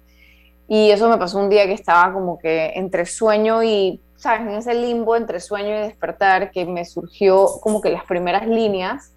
Y 0.69 0.89
eso 0.89 1.09
me 1.09 1.17
pasó 1.17 1.39
un 1.39 1.49
día 1.49 1.65
que 1.65 1.73
estaba 1.73 2.13
como 2.13 2.39
que 2.39 2.71
entre 2.75 3.05
sueño 3.05 3.63
y, 3.63 4.01
¿sabes? 4.15 4.41
En 4.41 4.49
ese 4.49 4.73
limbo 4.73 5.17
entre 5.17 5.41
sueño 5.41 5.69
y 5.69 5.87
despertar 5.87 6.51
que 6.51 6.65
me 6.65 6.85
surgió 6.85 7.47
como 7.61 7.81
que 7.81 7.89
las 7.89 8.05
primeras 8.05 8.47
líneas 8.47 9.11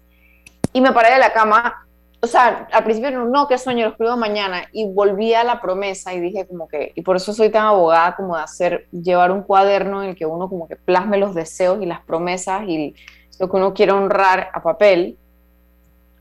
y 0.73 0.81
me 0.81 0.91
paré 0.91 1.13
de 1.13 1.19
la 1.19 1.31
cama 1.31 1.87
o 2.23 2.27
sea, 2.27 2.67
al 2.71 2.83
principio 2.83 3.11
no, 3.11 3.47
qué 3.47 3.57
sueño, 3.57 3.85
lo 3.85 3.91
escribo 3.91 4.15
mañana, 4.15 4.63
y 4.71 4.87
volví 4.87 5.33
a 5.33 5.43
la 5.43 5.59
promesa 5.59 6.13
y 6.13 6.19
dije 6.19 6.45
como 6.45 6.67
que, 6.67 6.91
y 6.93 7.01
por 7.01 7.15
eso 7.15 7.33
soy 7.33 7.49
tan 7.49 7.65
abogada 7.65 8.15
como 8.15 8.37
de 8.37 8.43
hacer, 8.43 8.87
llevar 8.91 9.31
un 9.31 9.41
cuaderno 9.41 10.03
en 10.03 10.09
el 10.09 10.15
que 10.15 10.27
uno 10.27 10.47
como 10.47 10.67
que 10.67 10.75
plasme 10.75 11.17
los 11.17 11.33
deseos 11.33 11.81
y 11.81 11.87
las 11.87 12.01
promesas 12.01 12.63
y 12.67 12.93
lo 13.39 13.49
que 13.49 13.57
uno 13.57 13.73
quiere 13.73 13.91
honrar 13.91 14.49
a 14.53 14.61
papel. 14.61 15.17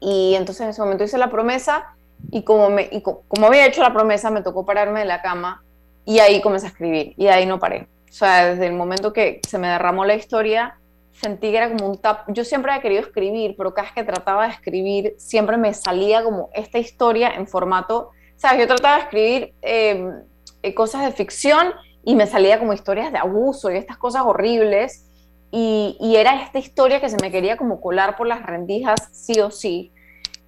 Y 0.01 0.35
entonces 0.37 0.63
en 0.63 0.69
ese 0.71 0.81
momento 0.81 1.05
hice 1.05 1.19
la 1.19 1.31
promesa 1.31 1.95
y 2.31 2.45
como, 2.45 2.71
me, 2.71 2.89
y 2.91 3.03
como 3.03 3.47
había 3.47 3.67
hecho 3.67 3.83
la 3.83 3.93
promesa, 3.93 4.31
me 4.31 4.41
tocó 4.41 4.65
pararme 4.65 5.01
de 5.01 5.07
la 5.07 5.21
cama 5.21 5.63
y 6.07 6.21
ahí 6.21 6.41
comencé 6.41 6.67
a 6.67 6.71
escribir 6.71 7.13
y 7.19 7.27
ahí 7.27 7.45
no 7.45 7.59
paré. 7.59 7.89
O 8.09 8.13
sea, 8.13 8.47
desde 8.47 8.67
el 8.67 8.73
momento 8.73 9.13
que 9.13 9.41
se 9.47 9.59
me 9.59 9.69
derramó 9.69 10.07
la 10.07 10.15
historia, 10.15 10.80
sentí 11.13 11.51
que 11.51 11.57
era 11.57 11.69
como 11.71 11.89
un 11.91 11.99
tap. 11.99 12.25
Yo 12.29 12.45
siempre 12.45 12.71
había 12.71 12.83
querido 12.83 13.03
escribir, 13.03 13.55
pero 13.57 13.75
cada 13.75 13.87
vez 13.87 13.95
que 13.95 14.05
trataba 14.05 14.47
de 14.47 14.53
escribir, 14.53 15.15
siempre 15.19 15.57
me 15.57 15.75
salía 15.75 16.23
como 16.23 16.51
esta 16.55 16.79
historia 16.79 17.35
en 17.35 17.47
formato. 17.47 18.11
¿Sabes? 18.37 18.61
Yo 18.61 18.67
trataba 18.67 18.97
de 18.97 19.03
escribir 19.03 19.55
em, 19.63 20.23
eh, 20.63 20.75
cosas 20.75 21.05
de 21.05 21.13
ficción 21.13 21.73
y 22.05 22.15
me 22.15 22.27
salía 22.27 22.59
como 22.59 22.73
historias 22.73 23.13
de 23.13 23.19
abuso 23.19 23.71
y 23.71 23.77
estas 23.77 23.99
cosas 23.99 24.23
horribles. 24.25 25.07
Y, 25.53 25.97
era 26.17 26.43
esta 26.43 26.59
historia 26.59 27.01
que 27.01 27.09
se 27.09 27.17
me 27.21 27.31
quería 27.31 27.57
como 27.57 27.81
colar 27.81 28.17
por 28.17 28.27
las 28.27 28.45
rendijas, 28.45 29.09
sí 29.13 29.41
o 29.41 29.51
sí. 29.51 29.93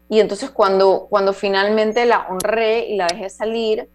Y 0.09 0.21
entonces 0.21 0.51
cuando, 0.51 1.07
cuando 1.11 1.33
finalmente 1.33 2.05
la 2.07 2.27
honré 2.29 2.87
y 2.89 2.97
la 2.97 3.09
dejé 3.09 3.29
salir, 3.31 3.89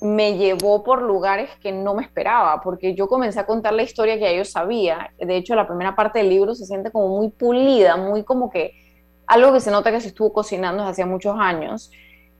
me 0.00 0.36
llevó 0.36 0.84
por 0.84 1.02
lugares 1.02 1.50
que 1.60 1.72
no 1.72 1.94
me 1.94 2.02
esperaba, 2.02 2.60
porque 2.60 2.94
yo 2.94 3.08
comencé 3.08 3.40
a 3.40 3.46
contar 3.46 3.72
la 3.72 3.82
historia 3.82 4.14
que 4.14 4.20
ya 4.20 4.32
yo 4.32 4.44
sabía. 4.44 5.12
De 5.18 5.36
hecho, 5.36 5.54
la 5.54 5.66
primera 5.66 5.96
parte 5.96 6.20
del 6.20 6.28
libro 6.28 6.54
se 6.54 6.66
siente 6.66 6.90
como 6.90 7.08
muy 7.08 7.30
pulida, 7.30 7.96
muy 7.96 8.22
como 8.22 8.50
que 8.50 8.72
algo 9.26 9.52
que 9.52 9.60
se 9.60 9.70
nota 9.70 9.90
que 9.90 10.00
se 10.00 10.08
estuvo 10.08 10.32
cocinando 10.32 10.82
desde 10.82 10.92
hacía 10.92 11.06
muchos 11.06 11.36
años. 11.38 11.90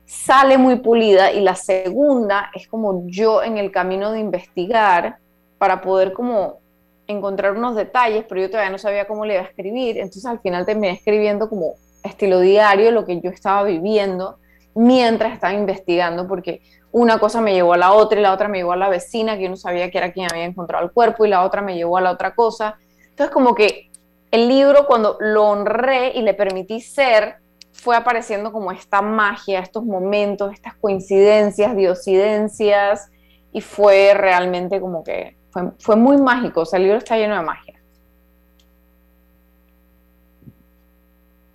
Sale 0.05 0.57
muy 0.57 0.77
pulida 0.77 1.31
y 1.31 1.41
la 1.41 1.55
segunda 1.55 2.49
es 2.55 2.67
como 2.67 3.03
yo 3.07 3.43
en 3.43 3.57
el 3.57 3.71
camino 3.71 4.11
de 4.11 4.19
investigar 4.19 5.17
para 5.57 5.81
poder 5.81 6.13
como 6.13 6.59
encontrar 7.05 7.57
unos 7.57 7.75
detalles, 7.75 8.25
pero 8.27 8.41
yo 8.41 8.49
todavía 8.49 8.71
no 8.71 8.77
sabía 8.77 9.07
cómo 9.07 9.25
le 9.25 9.33
iba 9.33 9.43
a 9.43 9.45
escribir. 9.45 9.97
Entonces 9.97 10.25
al 10.25 10.39
final 10.39 10.65
terminé 10.65 10.91
escribiendo 10.93 11.49
como 11.49 11.73
estilo 12.03 12.39
diario 12.39 12.91
lo 12.91 13.05
que 13.05 13.19
yo 13.19 13.29
estaba 13.29 13.63
viviendo 13.63 14.37
mientras 14.73 15.33
estaba 15.33 15.53
investigando, 15.53 16.27
porque 16.27 16.61
una 16.91 17.19
cosa 17.19 17.41
me 17.41 17.53
llevó 17.53 17.73
a 17.73 17.77
la 17.77 17.93
otra 17.93 18.19
y 18.19 18.23
la 18.23 18.33
otra 18.33 18.47
me 18.47 18.57
llevó 18.57 18.71
a 18.71 18.77
la 18.77 18.89
vecina, 18.89 19.37
que 19.37 19.43
yo 19.43 19.49
no 19.49 19.57
sabía 19.57 19.91
que 19.91 19.97
era 19.97 20.11
quien 20.11 20.27
había 20.31 20.45
encontrado 20.45 20.83
el 20.83 20.91
cuerpo, 20.91 21.25
y 21.25 21.29
la 21.29 21.43
otra 21.43 21.61
me 21.61 21.75
llevó 21.75 21.97
a 21.97 22.01
la 22.01 22.11
otra 22.11 22.33
cosa. 22.33 22.77
Entonces, 23.09 23.33
como 23.33 23.53
que 23.53 23.89
el 24.31 24.47
libro, 24.47 24.85
cuando 24.87 25.17
lo 25.19 25.47
honré 25.47 26.11
y 26.15 26.21
le 26.21 26.33
permití 26.33 26.81
ser, 26.81 27.37
fue 27.71 27.95
apareciendo 27.95 28.51
como 28.51 28.71
esta 28.71 29.01
magia, 29.01 29.59
estos 29.59 29.83
momentos, 29.85 30.53
estas 30.53 30.75
coincidencias, 30.75 31.75
diosidencias, 31.75 33.09
y 33.51 33.61
fue 33.61 34.13
realmente 34.13 34.79
como 34.79 35.03
que 35.03 35.35
fue, 35.51 35.71
fue 35.79 35.95
muy 35.95 36.17
mágico. 36.17 36.61
O 36.61 36.65
sea, 36.65 36.77
el 36.77 36.83
libro 36.83 36.97
está 36.97 37.17
lleno 37.17 37.35
de 37.35 37.43
magia. 37.43 37.79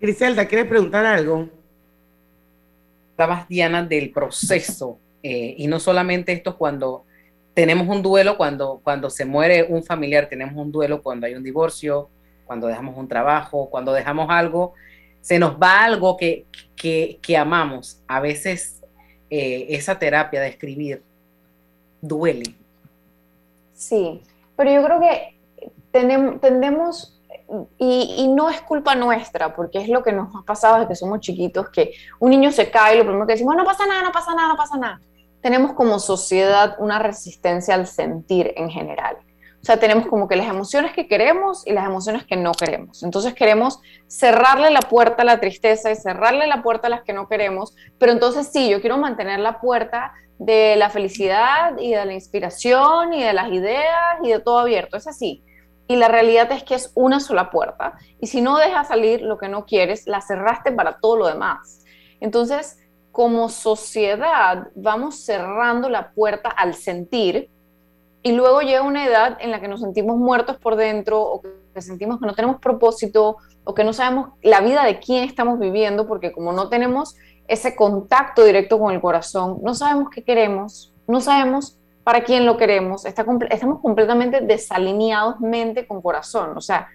Griselda, 0.00 0.46
¿quieres 0.46 0.66
preguntar 0.66 1.06
algo? 1.06 1.48
Estabas, 3.10 3.48
Diana, 3.48 3.82
del 3.84 4.10
proceso. 4.10 4.98
Eh, 5.24 5.54
y 5.58 5.66
no 5.66 5.80
solamente 5.80 6.32
esto 6.32 6.56
cuando 6.56 7.04
tenemos 7.54 7.88
un 7.88 8.02
duelo, 8.02 8.36
cuando, 8.36 8.80
cuando 8.84 9.10
se 9.10 9.24
muere 9.24 9.64
un 9.68 9.82
familiar, 9.82 10.28
tenemos 10.28 10.54
un 10.56 10.70
duelo 10.70 11.02
cuando 11.02 11.26
hay 11.26 11.34
un 11.34 11.42
divorcio, 11.42 12.08
cuando 12.46 12.66
dejamos 12.66 12.96
un 12.96 13.08
trabajo, 13.08 13.70
cuando 13.70 13.92
dejamos 13.92 14.28
algo, 14.30 14.74
se 15.20 15.38
nos 15.38 15.56
va 15.56 15.84
algo 15.84 16.16
que, 16.16 16.46
que, 16.76 17.18
que 17.22 17.36
amamos. 17.36 18.02
A 18.06 18.20
veces 18.20 18.82
eh, 19.30 19.66
esa 19.70 19.98
terapia 19.98 20.40
de 20.40 20.48
escribir 20.48 21.02
duele. 22.00 22.54
Sí, 23.72 24.20
pero 24.56 24.70
yo 24.70 24.84
creo 24.84 25.00
que 25.00 25.38
tenem- 25.92 26.40
tendemos, 26.40 27.20
y, 27.78 28.16
y 28.18 28.28
no 28.28 28.50
es 28.50 28.60
culpa 28.62 28.94
nuestra, 28.94 29.54
porque 29.54 29.78
es 29.80 29.88
lo 29.88 30.02
que 30.02 30.12
nos 30.12 30.34
ha 30.34 30.42
pasado 30.42 30.74
desde 30.74 30.88
que 30.88 30.96
somos 30.96 31.20
chiquitos, 31.20 31.70
que 31.70 31.92
un 32.20 32.30
niño 32.30 32.50
se 32.50 32.70
cae 32.70 32.96
y 32.96 32.98
lo 32.98 33.04
primero 33.04 33.26
que 33.26 33.34
decimos, 33.34 33.56
no 33.56 33.64
pasa 33.64 33.86
nada, 33.86 34.02
no 34.02 34.12
pasa 34.12 34.34
nada, 34.34 34.48
no 34.48 34.56
pasa 34.56 34.76
nada. 34.76 35.00
Tenemos 35.44 35.74
como 35.74 35.98
sociedad 35.98 36.76
una 36.78 36.98
resistencia 36.98 37.74
al 37.74 37.86
sentir 37.86 38.54
en 38.56 38.70
general. 38.70 39.18
O 39.60 39.64
sea, 39.66 39.76
tenemos 39.76 40.06
como 40.06 40.26
que 40.26 40.36
las 40.36 40.46
emociones 40.48 40.94
que 40.94 41.06
queremos 41.06 41.66
y 41.66 41.72
las 41.74 41.84
emociones 41.84 42.24
que 42.24 42.34
no 42.34 42.52
queremos. 42.52 43.02
Entonces 43.02 43.34
queremos 43.34 43.78
cerrarle 44.06 44.70
la 44.70 44.80
puerta 44.80 45.20
a 45.20 45.26
la 45.26 45.40
tristeza 45.40 45.90
y 45.90 45.96
cerrarle 45.96 46.46
la 46.46 46.62
puerta 46.62 46.86
a 46.86 46.90
las 46.90 47.02
que 47.02 47.12
no 47.12 47.28
queremos, 47.28 47.76
pero 47.98 48.12
entonces 48.12 48.48
sí, 48.50 48.70
yo 48.70 48.80
quiero 48.80 48.96
mantener 48.96 49.38
la 49.38 49.60
puerta 49.60 50.14
de 50.38 50.76
la 50.76 50.88
felicidad 50.88 51.76
y 51.78 51.90
de 51.90 52.06
la 52.06 52.14
inspiración 52.14 53.12
y 53.12 53.22
de 53.22 53.34
las 53.34 53.52
ideas 53.52 54.20
y 54.22 54.30
de 54.30 54.40
todo 54.40 54.60
abierto. 54.60 54.96
Es 54.96 55.06
así. 55.06 55.44
Y 55.88 55.96
la 55.96 56.08
realidad 56.08 56.50
es 56.52 56.62
que 56.62 56.74
es 56.74 56.90
una 56.94 57.20
sola 57.20 57.50
puerta. 57.50 57.98
Y 58.18 58.28
si 58.28 58.40
no 58.40 58.56
dejas 58.56 58.88
salir 58.88 59.20
lo 59.20 59.36
que 59.36 59.50
no 59.50 59.66
quieres, 59.66 60.06
la 60.06 60.22
cerraste 60.22 60.72
para 60.72 61.00
todo 61.00 61.18
lo 61.18 61.26
demás. 61.26 61.84
Entonces, 62.20 62.78
como 63.14 63.48
sociedad, 63.48 64.66
vamos 64.74 65.24
cerrando 65.24 65.88
la 65.88 66.10
puerta 66.10 66.48
al 66.48 66.74
sentir 66.74 67.48
y 68.24 68.32
luego 68.32 68.60
llega 68.60 68.82
una 68.82 69.06
edad 69.06 69.38
en 69.40 69.52
la 69.52 69.60
que 69.60 69.68
nos 69.68 69.82
sentimos 69.82 70.16
muertos 70.16 70.56
por 70.56 70.74
dentro 70.74 71.22
o 71.22 71.40
que 71.40 71.80
sentimos 71.80 72.18
que 72.18 72.26
no 72.26 72.34
tenemos 72.34 72.58
propósito 72.58 73.36
o 73.62 73.72
que 73.72 73.84
no 73.84 73.92
sabemos 73.92 74.30
la 74.42 74.62
vida 74.62 74.82
de 74.82 74.98
quién 74.98 75.22
estamos 75.22 75.60
viviendo 75.60 76.08
porque 76.08 76.32
como 76.32 76.50
no 76.50 76.68
tenemos 76.68 77.14
ese 77.46 77.76
contacto 77.76 78.42
directo 78.42 78.80
con 78.80 78.92
el 78.92 79.00
corazón, 79.00 79.60
no 79.62 79.76
sabemos 79.76 80.10
qué 80.10 80.24
queremos, 80.24 80.92
no 81.06 81.20
sabemos 81.20 81.78
para 82.02 82.24
quién 82.24 82.44
lo 82.44 82.56
queremos, 82.56 83.04
está 83.04 83.24
estamos 83.48 83.80
completamente 83.80 84.40
desalineados 84.40 85.38
mente 85.38 85.86
con 85.86 86.02
corazón, 86.02 86.56
o 86.56 86.60
sea, 86.60 86.88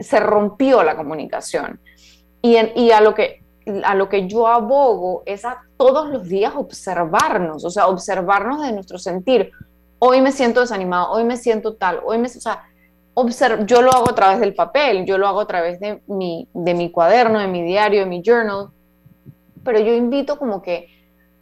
se 0.00 0.20
rompió 0.20 0.82
la 0.82 0.96
comunicación. 0.96 1.78
Y, 2.40 2.56
y 2.76 2.92
a, 2.92 3.02
lo 3.02 3.14
que, 3.14 3.42
a 3.84 3.94
lo 3.94 4.08
que 4.08 4.28
yo 4.28 4.46
abogo 4.46 5.22
es 5.26 5.44
a 5.44 5.58
todos 5.76 6.08
los 6.08 6.28
días 6.28 6.54
observarnos, 6.56 7.64
o 7.64 7.70
sea, 7.70 7.88
observarnos 7.88 8.62
de 8.62 8.72
nuestro 8.72 8.98
sentir. 8.98 9.50
Hoy 9.98 10.20
me 10.20 10.32
siento 10.32 10.60
desanimado, 10.60 11.10
hoy 11.10 11.24
me 11.24 11.36
siento 11.36 11.74
tal, 11.74 12.00
hoy 12.04 12.18
me... 12.18 12.28
O 13.18 13.30
sea, 13.30 13.64
yo 13.64 13.80
lo 13.82 13.90
hago 13.92 14.10
a 14.10 14.14
través 14.14 14.40
del 14.40 14.54
papel, 14.54 15.06
yo 15.06 15.16
lo 15.16 15.26
hago 15.26 15.40
a 15.40 15.46
través 15.46 15.80
de 15.80 16.02
mi, 16.06 16.48
de 16.52 16.74
mi 16.74 16.90
cuaderno, 16.90 17.38
de 17.38 17.46
mi 17.48 17.62
diario, 17.62 18.00
de 18.00 18.06
mi 18.06 18.22
journal, 18.22 18.68
pero 19.64 19.80
yo 19.80 19.94
invito 19.94 20.38
como 20.38 20.62
que 20.62 20.88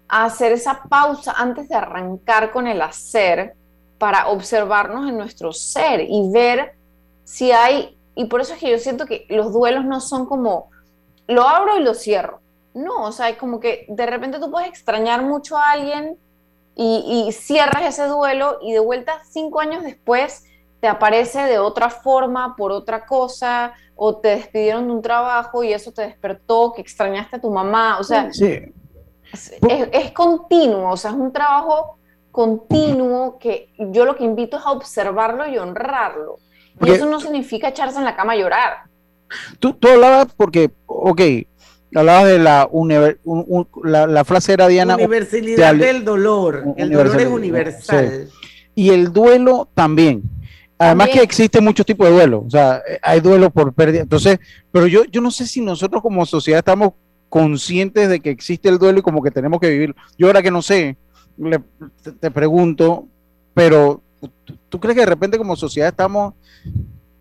a 0.09 0.25
hacer 0.25 0.53
esa 0.53 0.85
pausa 0.85 1.35
antes 1.37 1.68
de 1.68 1.75
arrancar 1.75 2.53
con 2.53 2.66
el 2.66 2.81
hacer 2.81 3.55
para 3.99 4.29
observarnos 4.29 5.09
en 5.09 5.16
nuestro 5.16 5.53
ser 5.53 6.01
y 6.01 6.31
ver 6.31 6.75
si 7.25 7.53
hay, 7.53 7.99
y 8.14 8.27
por 8.27 8.41
eso 8.41 8.55
es 8.55 8.61
que 8.61 8.70
yo 8.70 8.79
siento 8.79 9.07
que 9.07 9.27
los 9.29 9.53
duelos 9.53 9.85
no 9.85 10.01
son 10.01 10.27
como, 10.27 10.70
lo 11.27 11.43
abro 11.49 11.79
y 11.79 11.83
lo 11.83 11.95
cierro. 11.95 12.41
No, 12.75 13.05
o 13.05 13.12
sea, 13.12 13.29
es 13.29 13.37
como 13.37 13.61
que 13.61 13.87
de 13.89 14.07
repente 14.07 14.39
tú 14.41 14.51
puedes 14.51 14.68
extrañar 14.68 15.22
mucho 15.22 15.57
a 15.57 15.70
alguien 15.70 16.18
y, 16.75 17.25
y 17.29 17.33
cierras 17.33 17.85
ese 17.85 18.07
duelo 18.09 18.59
y 18.62 18.72
de 18.72 18.81
vuelta 18.81 19.20
cinco 19.31 19.61
años 19.61 19.85
después 19.85 20.45
te 20.81 20.89
aparece 20.89 21.43
de 21.45 21.59
otra 21.59 21.89
forma, 21.89 22.57
por 22.57 22.72
otra 22.72 23.07
cosa, 23.07 23.72
o 23.97 24.16
te 24.16 24.29
despidieron 24.31 24.87
de 24.89 24.93
un 24.93 25.03
trabajo 25.03 25.62
y 25.62 25.72
eso 25.72 25.93
te 25.93 26.03
despertó, 26.03 26.72
que 26.75 26.83
extrañaste 26.83 27.37
a 27.37 27.41
tu 27.41 27.51
mamá, 27.51 27.99
o 28.01 28.05
sea, 28.05 28.31
Sí. 28.33 28.72
es, 29.33 29.53
es- 29.66 29.89
es 29.93 30.11
continuo, 30.12 30.91
o 30.91 30.97
sea, 30.97 31.12
es 31.12 31.16
un 31.16 31.33
trabajo 31.33 31.97
continuo 32.33 33.39
que 33.39 33.72
yo 33.79 34.05
lo 34.05 34.16
que 34.16 34.25
invito 34.25 34.57
es 34.59 34.66
a 34.66 34.72
observarlo 34.72 35.47
y 35.47 35.57
honrarlo. 35.57 36.37
Y 36.75 36.79
Porque- 36.79 36.95
eso 36.97 37.07
no 37.07 37.20
significa 37.20 37.68
echarse 37.68 37.99
en 37.99 38.05
la 38.05 38.16
cama 38.16 38.33
a 38.33 38.37
llorar. 38.37 38.77
Tú, 39.59 39.72
tú 39.74 39.89
hablabas 39.89 40.28
porque, 40.37 40.70
ok, 40.87 41.20
hablabas 41.95 42.26
de 42.26 42.39
la, 42.39 42.68
univer- 42.70 43.18
un- 43.24 43.45
un- 43.47 43.68
la, 43.91 44.07
la 44.07 44.24
frase 44.24 44.53
era 44.53 44.66
Diana. 44.68 44.97
Universalidad 44.97 45.74
de- 45.74 45.87
del 45.87 46.05
dolor. 46.05 46.64
El 46.76 46.91
dolor 46.91 47.20
es 47.20 47.26
universal. 47.28 48.28
Sí. 48.30 48.51
Y 48.74 48.91
el 48.91 49.12
duelo 49.12 49.68
también. 49.74 50.22
Además 50.76 51.07
También. 51.07 51.18
que 51.18 51.24
existen 51.24 51.62
muchos 51.62 51.87
tipos 51.87 52.09
de 52.09 52.14
duelo, 52.14 52.43
o 52.47 52.51
sea, 52.51 52.82
eh, 52.89 52.99
hay 53.01 53.20
duelo 53.20 53.49
por 53.49 53.72
pérdida. 53.72 54.03
Entonces, 54.03 54.41
pero 54.72 54.89
yo, 54.89 55.05
yo 55.05 55.20
no 55.20 55.30
sé 55.30 55.47
si 55.47 55.61
nosotros 55.61 56.03
como 56.03 56.26
sociedad 56.26 56.59
estamos 56.59 56.95
conscientes 57.28 58.09
de 58.09 58.18
que 58.18 58.30
existe 58.30 58.68
el 58.68 58.78
duelo 58.78 58.99
y 58.99 59.03
como 59.03 59.22
que 59.22 59.30
tenemos 59.30 59.61
que 59.61 59.70
vivir. 59.70 59.95
Yo 60.18 60.26
ahora 60.26 60.43
que 60.43 60.51
no 60.51 60.62
sé, 60.62 60.97
le- 61.39 61.61
te, 62.03 62.11
te 62.11 62.30
pregunto, 62.32 63.07
pero 63.55 64.03
¿tú, 64.45 64.57
tú 64.68 64.80
crees 64.80 64.95
que 64.97 65.01
de 65.03 65.07
repente 65.07 65.39
como 65.39 65.55
sociedad 65.55 65.91
estamos 65.91 66.35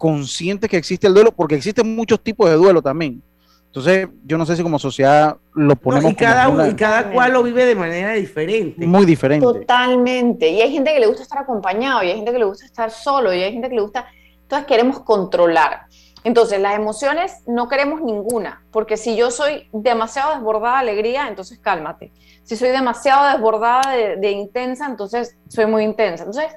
conscientes 0.04 0.70
que 0.70 0.76
existe 0.76 1.08
el 1.08 1.14
duelo? 1.14 1.32
Porque 1.32 1.56
existen 1.56 1.96
muchos 1.96 2.20
tipos 2.22 2.50
de 2.50 2.58
duelo 2.58 2.82
también. 2.82 3.24
Entonces, 3.68 4.10
yo 4.26 4.38
no 4.38 4.46
sé 4.46 4.58
si 4.58 4.62
como 4.62 4.78
sociedad 4.78 5.38
lo 5.56 5.70
No, 5.70 5.76
ponemos 5.78 6.12
y, 6.12 6.16
cada, 6.16 6.46
como 6.48 6.58
una- 6.58 6.68
y 6.68 6.76
cada 6.76 7.10
cual 7.10 7.32
lo 7.32 7.42
vive 7.42 7.66
de 7.66 7.74
manera 7.74 8.12
diferente. 8.12 8.86
muy 8.86 9.06
diferente. 9.06 9.46
Totalmente. 9.46 10.50
Y 10.50 10.62
hay 10.62 10.74
gente 10.74 10.94
que 10.94 11.00
le 11.00 11.08
gusta 11.08 11.24
estar 11.24 11.40
acompañado, 11.40 12.04
y 12.04 12.10
hay 12.10 12.18
gente 12.18 12.34
que 12.34 12.38
le 12.40 12.44
gusta 12.46 12.66
estar 12.66 12.92
solo, 12.92 13.34
y 13.34 13.42
hay 13.42 13.54
gente 13.54 13.70
que 13.70 13.76
le 13.76 13.82
gusta. 13.82 14.06
Entonces 14.42 14.68
queremos 14.68 15.00
controlar. 15.00 15.86
Entonces, 16.26 16.60
las 16.60 16.76
emociones 16.76 17.32
no 17.48 17.70
queremos 17.70 18.02
ninguna, 18.02 18.62
porque 18.72 18.98
si 18.98 19.16
yo 19.16 19.32
soy 19.32 19.70
demasiado 19.72 20.34
desbordada 20.36 20.76
de 20.76 20.90
alegría, 20.92 21.28
entonces 21.30 21.60
cálmate. 21.60 22.12
Si 22.44 22.58
soy 22.58 22.70
demasiado 22.70 23.32
desbordada 23.32 23.90
de, 23.96 24.18
de 24.18 24.32
intensa, 24.32 24.86
entonces 24.86 25.38
soy 25.48 25.66
muy 25.66 25.84
intensa. 25.86 26.26
Entonces, 26.26 26.54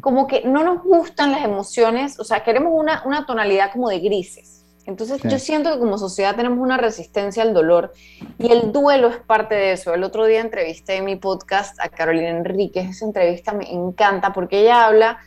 como 0.00 0.26
que 0.26 0.42
no 0.44 0.62
nos 0.64 0.82
gustan 0.82 1.32
las 1.32 1.44
emociones, 1.44 2.18
o 2.20 2.24
sea, 2.24 2.42
queremos 2.42 2.72
una, 2.74 3.02
una 3.06 3.26
tonalidad 3.26 3.72
como 3.72 3.88
de 3.88 4.00
grises. 4.00 4.64
Entonces, 4.86 5.20
Sí. 5.22 5.28
yo 5.30 5.38
siento 5.38 5.72
que 5.72 5.78
como 5.78 5.96
sociedad 5.96 6.36
tenemos 6.36 6.58
una 6.58 6.76
resistencia 6.76 7.42
al 7.42 7.54
dolor 7.54 7.92
y 8.38 8.52
el 8.52 8.70
duelo 8.70 9.08
es 9.08 9.16
parte 9.16 9.54
de 9.54 9.72
eso. 9.72 9.94
El 9.94 10.04
otro 10.04 10.26
día 10.26 10.40
entrevisté 10.42 10.96
en 10.96 11.06
mi 11.06 11.16
podcast 11.16 11.78
a 11.80 11.88
Carolina 11.88 12.28
Enríquez. 12.28 12.90
Esa 12.90 13.06
entrevista 13.06 13.52
me 13.54 13.70
encanta 13.72 14.34
porque 14.34 14.60
ella 14.60 14.84
habla 14.84 15.18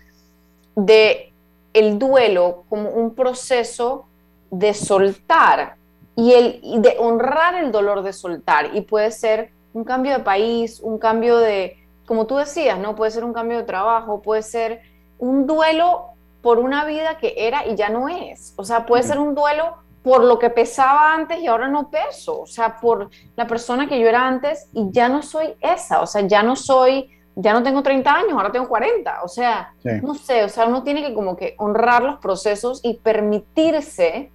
de 0.75 1.33
el 1.73 1.97
duelo 1.97 2.65
como 2.69 2.89
un 2.89 3.15
proceso 3.15 4.05
de 4.51 4.75
soltar 4.75 5.75
y, 6.15 6.33
el, 6.33 6.59
y 6.61 6.79
de 6.79 6.95
honrar 6.99 7.55
el 7.55 7.71
dolor 7.71 8.03
de 8.03 8.13
soltar. 8.13 8.75
Y 8.75 8.81
puede 8.81 9.09
ser 9.11 9.49
un 9.73 9.83
cambio 9.83 10.11
de 10.13 10.19
país, 10.23 10.79
un 10.81 10.99
cambio 10.99 11.37
de, 11.37 11.77
como 12.07 12.25
tú 12.25 12.37
decías, 12.37 12.79
¿no? 12.79 12.95
Puede 12.95 13.11
ser 13.11 13.23
un 13.23 13.33
cambio 13.33 13.57
de 13.57 13.63
trabajo, 13.63 14.21
puede 14.21 14.41
ser 14.41 14.81
un 15.19 15.45
duelo 15.45 16.05
por 16.41 16.57
una 16.57 16.85
vida 16.85 17.17
que 17.17 17.33
era 17.37 17.67
y 17.67 17.75
ya 17.75 17.89
no 17.89 18.07
es. 18.09 18.53
O 18.55 18.63
sea, 18.63 18.85
puede 18.85 19.03
ser 19.03 19.19
un 19.19 19.35
duelo 19.35 19.75
por 20.03 20.23
lo 20.23 20.39
que 20.39 20.49
pesaba 20.49 21.13
antes 21.13 21.39
y 21.39 21.47
ahora 21.47 21.67
no 21.67 21.89
peso. 21.89 22.39
O 22.41 22.47
sea, 22.47 22.77
por 22.79 23.09
la 23.35 23.45
persona 23.45 23.87
que 23.89 23.99
yo 23.99 24.07
era 24.07 24.25
antes 24.25 24.69
y 24.73 24.89
ya 24.91 25.09
no 25.09 25.21
soy 25.21 25.53
esa. 25.59 26.01
O 26.01 26.07
sea, 26.07 26.21
ya 26.21 26.41
no 26.43 26.55
soy, 26.55 27.09
ya 27.35 27.51
no 27.51 27.61
tengo 27.61 27.83
30 27.83 28.09
años, 28.13 28.31
ahora 28.31 28.51
tengo 28.53 28.69
40. 28.69 29.23
O 29.23 29.27
sea, 29.27 29.73
Sí. 29.83 29.89
no 30.01 30.15
sé, 30.15 30.45
o 30.45 30.49
sea, 30.49 30.65
uno 30.65 30.83
tiene 30.83 31.01
que 31.05 31.13
como 31.13 31.35
que 31.35 31.55
honrar 31.57 32.03
los 32.03 32.19
procesos 32.19 32.79
y 32.83 32.93
permitirse. 32.93 34.31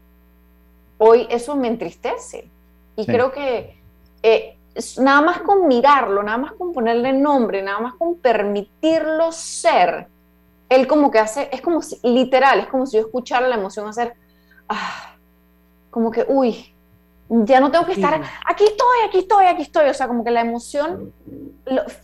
Hoy 0.98 1.26
eso 1.30 1.56
me 1.56 1.68
entristece. 1.68 2.50
Y 2.96 3.04
Sí. 3.04 3.12
creo 3.12 3.32
que 3.32 3.80
eh, 4.22 4.56
nada 4.98 5.20
más 5.20 5.40
con 5.40 5.66
mirarlo, 5.66 6.22
nada 6.22 6.38
más 6.38 6.52
con 6.52 6.72
ponerle 6.72 7.12
nombre, 7.12 7.62
nada 7.62 7.80
más 7.80 7.94
con 7.94 8.16
permitirlo 8.16 9.32
ser, 9.32 10.08
él 10.68 10.86
como 10.86 11.10
que 11.10 11.18
hace, 11.18 11.48
es 11.52 11.60
como 11.60 11.82
si, 11.82 11.98
literal, 12.02 12.60
es 12.60 12.66
como 12.66 12.86
si 12.86 12.96
yo 12.96 13.02
escuchara 13.02 13.48
la 13.48 13.56
emoción 13.56 13.86
hacer, 13.86 14.14
ah, 14.68 15.14
como 15.90 16.10
que, 16.10 16.24
uy, 16.26 16.72
ya 17.28 17.60
no 17.60 17.70
tengo 17.70 17.86
que 17.86 17.92
estar, 17.92 18.20
aquí 18.46 18.64
estoy, 18.64 18.98
aquí 19.06 19.18
estoy, 19.18 19.46
aquí 19.46 19.62
estoy. 19.62 19.88
O 19.88 19.94
sea, 19.94 20.06
como 20.06 20.22
que 20.24 20.30
la 20.30 20.42
emoción, 20.42 21.12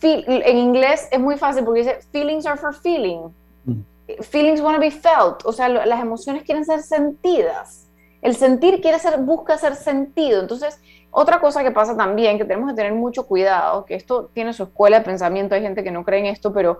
en 0.01 0.57
inglés 0.57 1.07
es 1.11 1.19
muy 1.19 1.37
fácil 1.37 1.63
porque 1.63 1.81
dice, 1.81 1.99
feelings 2.11 2.45
are 2.45 2.57
for 2.57 2.73
feeling. 2.73 3.29
Mm. 3.65 3.81
Feelings 4.23 4.59
want 4.59 4.75
to 4.75 4.81
be 4.81 4.91
felt. 4.91 5.45
O 5.45 5.51
sea, 5.51 5.69
las 5.69 6.01
emociones 6.01 6.43
quieren 6.43 6.65
ser 6.65 6.81
sentidas. 6.81 7.87
El 8.21 8.35
sentir 8.35 8.81
quiere 8.81 8.97
ser, 8.99 9.19
busca 9.19 9.57
ser 9.57 9.75
sentido. 9.75 10.41
Entonces, 10.41 10.79
otra 11.11 11.39
cosa 11.39 11.63
que 11.63 11.71
pasa 11.71 11.97
también, 11.97 12.37
que 12.37 12.45
tenemos 12.45 12.69
que 12.69 12.75
tener 12.75 12.93
mucho 12.93 13.25
cuidado, 13.25 13.85
que 13.85 13.95
esto 13.95 14.29
tiene 14.33 14.53
su 14.53 14.63
escuela 14.63 14.99
de 14.99 15.05
pensamiento, 15.05 15.55
hay 15.55 15.61
gente 15.61 15.83
que 15.83 15.91
no 15.91 16.03
cree 16.03 16.19
en 16.19 16.27
esto, 16.27 16.53
pero 16.53 16.79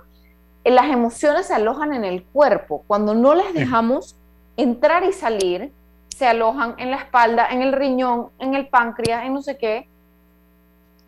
las 0.63 0.91
emociones 0.91 1.47
se 1.47 1.53
alojan 1.53 1.93
en 1.93 2.05
el 2.05 2.23
cuerpo. 2.23 2.83
Cuando 2.87 3.15
no 3.15 3.33
les 3.33 3.53
dejamos 3.53 4.15
entrar 4.57 5.03
y 5.03 5.13
salir, 5.13 5.71
se 6.09 6.27
alojan 6.27 6.75
en 6.77 6.91
la 6.91 6.97
espalda, 6.97 7.47
en 7.49 7.61
el 7.61 7.73
riñón, 7.73 8.29
en 8.39 8.55
el 8.55 8.67
páncreas, 8.67 9.25
en 9.25 9.33
no 9.33 9.41
sé 9.41 9.57
qué. 9.57 9.87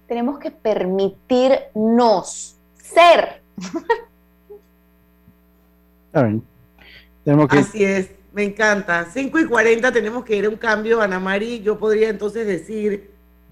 Tenemos 0.07 0.39
que 0.39 0.51
permitirnos 0.51 2.55
ser. 2.75 3.41
Así 7.49 7.83
es, 7.83 8.09
me 8.33 8.43
encanta. 8.43 9.05
5 9.05 9.39
y 9.39 9.45
40 9.45 9.91
tenemos 9.91 10.25
que 10.25 10.35
ir 10.35 10.45
a 10.45 10.49
un 10.49 10.57
cambio, 10.57 11.01
Ana 11.01 11.19
Mari. 11.19 11.61
Yo 11.61 11.77
podría 11.77 12.09
entonces 12.09 12.47
decir, 12.47 13.10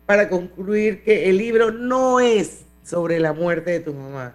para 0.10 0.28
concluir, 0.28 1.04
que 1.04 1.30
el 1.30 1.38
libro 1.38 1.70
no 1.70 2.20
es 2.20 2.66
sobre 2.82 3.20
la 3.20 3.32
muerte 3.32 3.70
de 3.70 3.80
tu 3.80 3.94
mamá. 3.94 4.34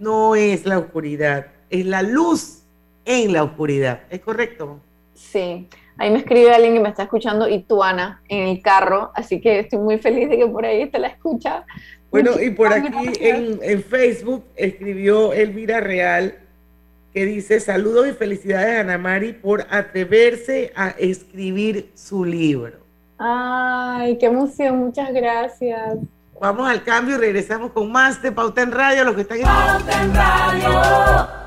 No 0.00 0.34
es 0.34 0.66
la 0.66 0.80
oscuridad, 0.80 1.46
es 1.70 1.86
la 1.86 2.02
luz 2.02 2.64
en 3.04 3.32
la 3.32 3.44
oscuridad. 3.44 4.00
¿Es 4.10 4.18
correcto? 4.18 4.80
Sí. 5.14 5.68
Ahí 5.96 6.10
me 6.10 6.18
escribe 6.18 6.52
alguien 6.52 6.74
que 6.74 6.80
me 6.80 6.88
está 6.88 7.04
escuchando, 7.04 7.48
y 7.48 7.62
tú, 7.62 7.84
Ana, 7.84 8.20
en 8.28 8.48
el 8.48 8.60
carro, 8.60 9.12
así 9.14 9.40
que 9.40 9.60
estoy 9.60 9.78
muy 9.78 9.98
feliz 9.98 10.28
de 10.28 10.38
que 10.38 10.46
por 10.48 10.66
ahí 10.66 10.90
te 10.90 10.98
la 10.98 11.06
escucha. 11.06 11.64
Bueno, 12.10 12.32
y 12.42 12.50
por 12.50 12.72
aquí 12.72 13.12
en, 13.20 13.84
Facebook 13.84 14.44
escribió 14.56 15.32
Elvira 15.32 15.78
Real, 15.78 16.34
que 17.14 17.26
dice, 17.26 17.60
saludos 17.60 18.08
y 18.08 18.12
felicidades 18.12 18.78
a 18.78 18.80
Ana 18.80 18.98
Mari 18.98 19.34
por 19.34 19.68
atreverse 19.70 20.72
a 20.74 20.88
escribir 20.98 21.90
su 21.94 22.24
libro. 22.24 22.85
Ay, 23.18 24.18
qué 24.18 24.26
emoción, 24.26 24.78
muchas 24.78 25.12
gracias. 25.12 25.98
Vamos 26.40 26.68
al 26.68 26.82
cambio 26.82 27.16
y 27.16 27.18
regresamos 27.18 27.72
con 27.72 27.90
más 27.90 28.20
de 28.20 28.30
Pauta 28.30 28.62
en 28.62 28.72
Radio, 28.72 29.04
los 29.04 29.14
que 29.14 29.22
están 29.22 29.38
en 29.38 29.44
Pauta 29.44 30.02
en 30.02 30.14
Radio. 30.14 31.46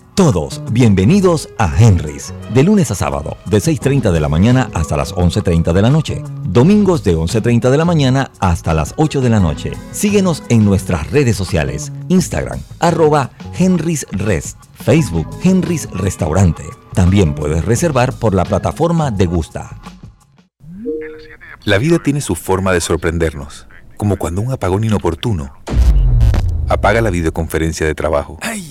Todos 0.15 0.61
bienvenidos 0.71 1.47
a 1.57 1.73
Henry's, 1.81 2.33
de 2.53 2.63
lunes 2.63 2.91
a 2.91 2.95
sábado, 2.95 3.37
de 3.45 3.59
6.30 3.59 4.11
de 4.11 4.19
la 4.19 4.27
mañana 4.27 4.69
hasta 4.73 4.97
las 4.97 5.15
11.30 5.15 5.71
de 5.71 5.81
la 5.81 5.89
noche. 5.89 6.21
Domingos 6.43 7.05
de 7.05 7.15
11.30 7.15 7.69
de 7.69 7.77
la 7.77 7.85
mañana 7.85 8.29
hasta 8.41 8.73
las 8.73 8.93
8 8.97 9.21
de 9.21 9.29
la 9.29 9.39
noche. 9.39 9.71
Síguenos 9.91 10.43
en 10.49 10.65
nuestras 10.65 11.09
redes 11.11 11.37
sociales, 11.37 11.93
Instagram, 12.09 12.59
arroba 12.79 13.31
Henry's 13.57 14.05
Rest, 14.11 14.57
Facebook 14.73 15.27
Henry's 15.43 15.89
Restaurante. 15.91 16.65
También 16.93 17.33
puedes 17.33 17.63
reservar 17.63 18.11
por 18.11 18.35
la 18.35 18.43
plataforma 18.43 19.11
de 19.11 19.25
Gusta. 19.27 19.79
La 21.63 21.77
vida 21.77 21.99
tiene 22.03 22.19
su 22.19 22.35
forma 22.35 22.73
de 22.73 22.81
sorprendernos, 22.81 23.65
como 23.95 24.17
cuando 24.17 24.41
un 24.41 24.51
apagón 24.51 24.83
inoportuno 24.83 25.53
apaga 26.67 26.99
la 26.99 27.11
videoconferencia 27.11 27.87
de 27.87 27.95
trabajo. 27.95 28.37
¡Ay! 28.41 28.70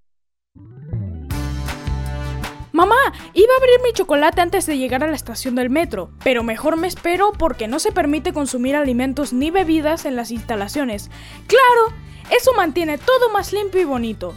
Mamá, 2.81 2.95
iba 3.35 3.53
a 3.53 3.57
abrir 3.57 3.79
mi 3.83 3.93
chocolate 3.93 4.41
antes 4.41 4.65
de 4.65 4.75
llegar 4.75 5.03
a 5.03 5.07
la 5.07 5.15
estación 5.15 5.53
del 5.53 5.69
metro, 5.69 6.09
pero 6.23 6.41
mejor 6.41 6.77
me 6.77 6.87
espero 6.87 7.31
porque 7.31 7.67
no 7.67 7.77
se 7.77 7.91
permite 7.91 8.33
consumir 8.33 8.75
alimentos 8.75 9.33
ni 9.33 9.51
bebidas 9.51 10.05
en 10.05 10.15
las 10.15 10.31
instalaciones. 10.31 11.11
Claro, 11.45 11.95
eso 12.31 12.53
mantiene 12.55 12.97
todo 12.97 13.31
más 13.31 13.53
limpio 13.53 13.81
y 13.81 13.83
bonito. 13.83 14.33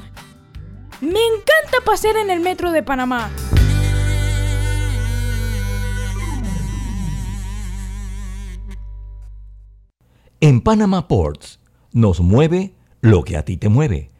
Me 1.00 1.20
encanta 1.24 1.80
pasear 1.86 2.18
en 2.18 2.28
el 2.28 2.40
metro 2.40 2.70
de 2.70 2.82
Panamá. 2.82 3.30
En 10.42 10.60
Panama 10.60 11.08
Ports 11.08 11.60
nos 11.92 12.20
mueve 12.20 12.74
lo 13.00 13.22
que 13.22 13.38
a 13.38 13.44
ti 13.46 13.56
te 13.56 13.70
mueve. 13.70 14.13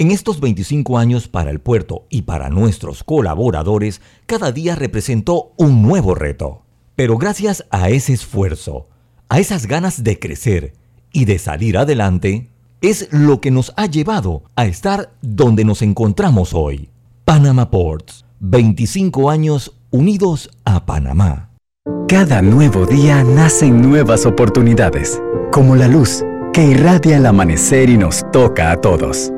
En 0.00 0.10
estos 0.10 0.40
25 0.40 0.96
años 0.96 1.28
para 1.28 1.50
el 1.50 1.60
puerto 1.60 2.06
y 2.08 2.22
para 2.22 2.48
nuestros 2.48 3.04
colaboradores, 3.04 4.00
cada 4.24 4.50
día 4.50 4.74
representó 4.74 5.52
un 5.58 5.82
nuevo 5.82 6.14
reto. 6.14 6.62
Pero 6.96 7.18
gracias 7.18 7.66
a 7.70 7.90
ese 7.90 8.14
esfuerzo, 8.14 8.88
a 9.28 9.40
esas 9.40 9.66
ganas 9.66 10.02
de 10.02 10.18
crecer 10.18 10.72
y 11.12 11.26
de 11.26 11.38
salir 11.38 11.76
adelante, 11.76 12.48
es 12.80 13.08
lo 13.12 13.42
que 13.42 13.50
nos 13.50 13.74
ha 13.76 13.84
llevado 13.84 14.44
a 14.56 14.64
estar 14.64 15.12
donde 15.20 15.66
nos 15.66 15.82
encontramos 15.82 16.54
hoy. 16.54 16.88
Panama 17.26 17.70
Ports, 17.70 18.24
25 18.38 19.28
años 19.28 19.76
unidos 19.90 20.48
a 20.64 20.86
Panamá. 20.86 21.50
Cada 22.08 22.40
nuevo 22.40 22.86
día 22.86 23.22
nacen 23.22 23.82
nuevas 23.82 24.24
oportunidades, 24.24 25.20
como 25.52 25.76
la 25.76 25.88
luz 25.88 26.24
que 26.54 26.64
irradia 26.64 27.18
el 27.18 27.26
amanecer 27.26 27.90
y 27.90 27.98
nos 27.98 28.24
toca 28.32 28.72
a 28.72 28.80
todos. 28.80 29.30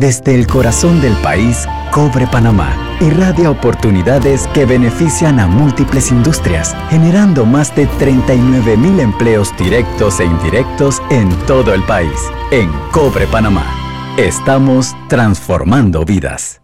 Desde 0.00 0.34
el 0.34 0.46
corazón 0.46 1.02
del 1.02 1.12
país, 1.18 1.66
Cobre 1.90 2.26
Panamá 2.26 2.96
irradia 3.02 3.50
oportunidades 3.50 4.46
que 4.54 4.64
benefician 4.64 5.38
a 5.38 5.46
múltiples 5.46 6.10
industrias, 6.10 6.74
generando 6.88 7.44
más 7.44 7.76
de 7.76 7.86
39 7.86 8.78
mil 8.78 8.98
empleos 8.98 9.54
directos 9.58 10.18
e 10.20 10.24
indirectos 10.24 11.02
en 11.10 11.28
todo 11.46 11.74
el 11.74 11.82
país. 11.82 12.18
En 12.50 12.72
Cobre 12.92 13.26
Panamá, 13.26 13.66
estamos 14.16 14.96
transformando 15.10 16.02
vidas. 16.06 16.62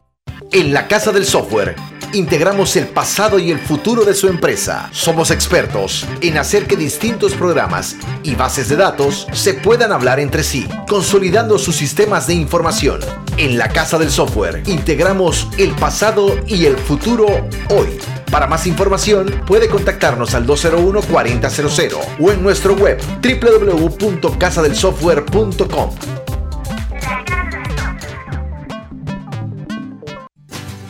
En 0.51 0.73
la 0.73 0.89
Casa 0.89 1.13
del 1.13 1.27
Software 1.27 1.77
integramos 2.15 2.75
el 2.77 2.87
pasado 2.87 3.39
y 3.39 3.51
el 3.51 3.59
futuro 3.59 4.05
de 4.05 4.15
su 4.15 4.29
empresa. 4.29 4.89
Somos 4.93 5.31
expertos 5.31 6.07
en 6.23 6.39
hacer 6.39 6.67
que 6.67 6.77
distintos 6.77 7.35
programas 7.35 7.97
y 8.23 8.35
bases 8.35 8.71
de 8.71 8.77
datos 8.77 9.27
se 9.33 9.53
puedan 9.53 9.93
hablar 9.93 10.21
entre 10.21 10.43
sí, 10.43 10.67
consolidando 10.89 11.59
sus 11.59 11.77
sistemas 11.77 12.27
de 12.27 12.35
información. 12.35 13.01
En 13.39 13.59
la 13.59 13.69
Casa 13.69 13.99
del 13.99 14.11
Software 14.11 14.63
integramos 14.67 15.47
el 15.59 15.73
pasado 15.73 16.39
y 16.47 16.65
el 16.65 16.79
futuro 16.79 17.27
hoy. 17.69 17.99
Para 18.31 18.47
más 18.47 18.67
información 18.67 19.43
puede 19.47 19.69
contactarnos 19.69 20.35
al 20.35 20.47
201-4000 20.47 22.17
o 22.19 22.33
en 22.33 22.43
nuestro 22.43 22.73
web 22.75 22.99
www.casadelsoftware.com. 23.23 25.91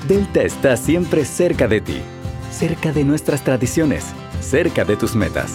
Delta 0.06 0.42
está 0.42 0.76
siempre 0.76 1.24
cerca 1.24 1.66
de 1.66 1.80
ti, 1.80 2.00
cerca 2.52 2.92
de 2.92 3.02
nuestras 3.02 3.42
tradiciones, 3.42 4.04
cerca 4.40 4.84
de 4.84 4.96
tus 4.96 5.16
metas 5.16 5.54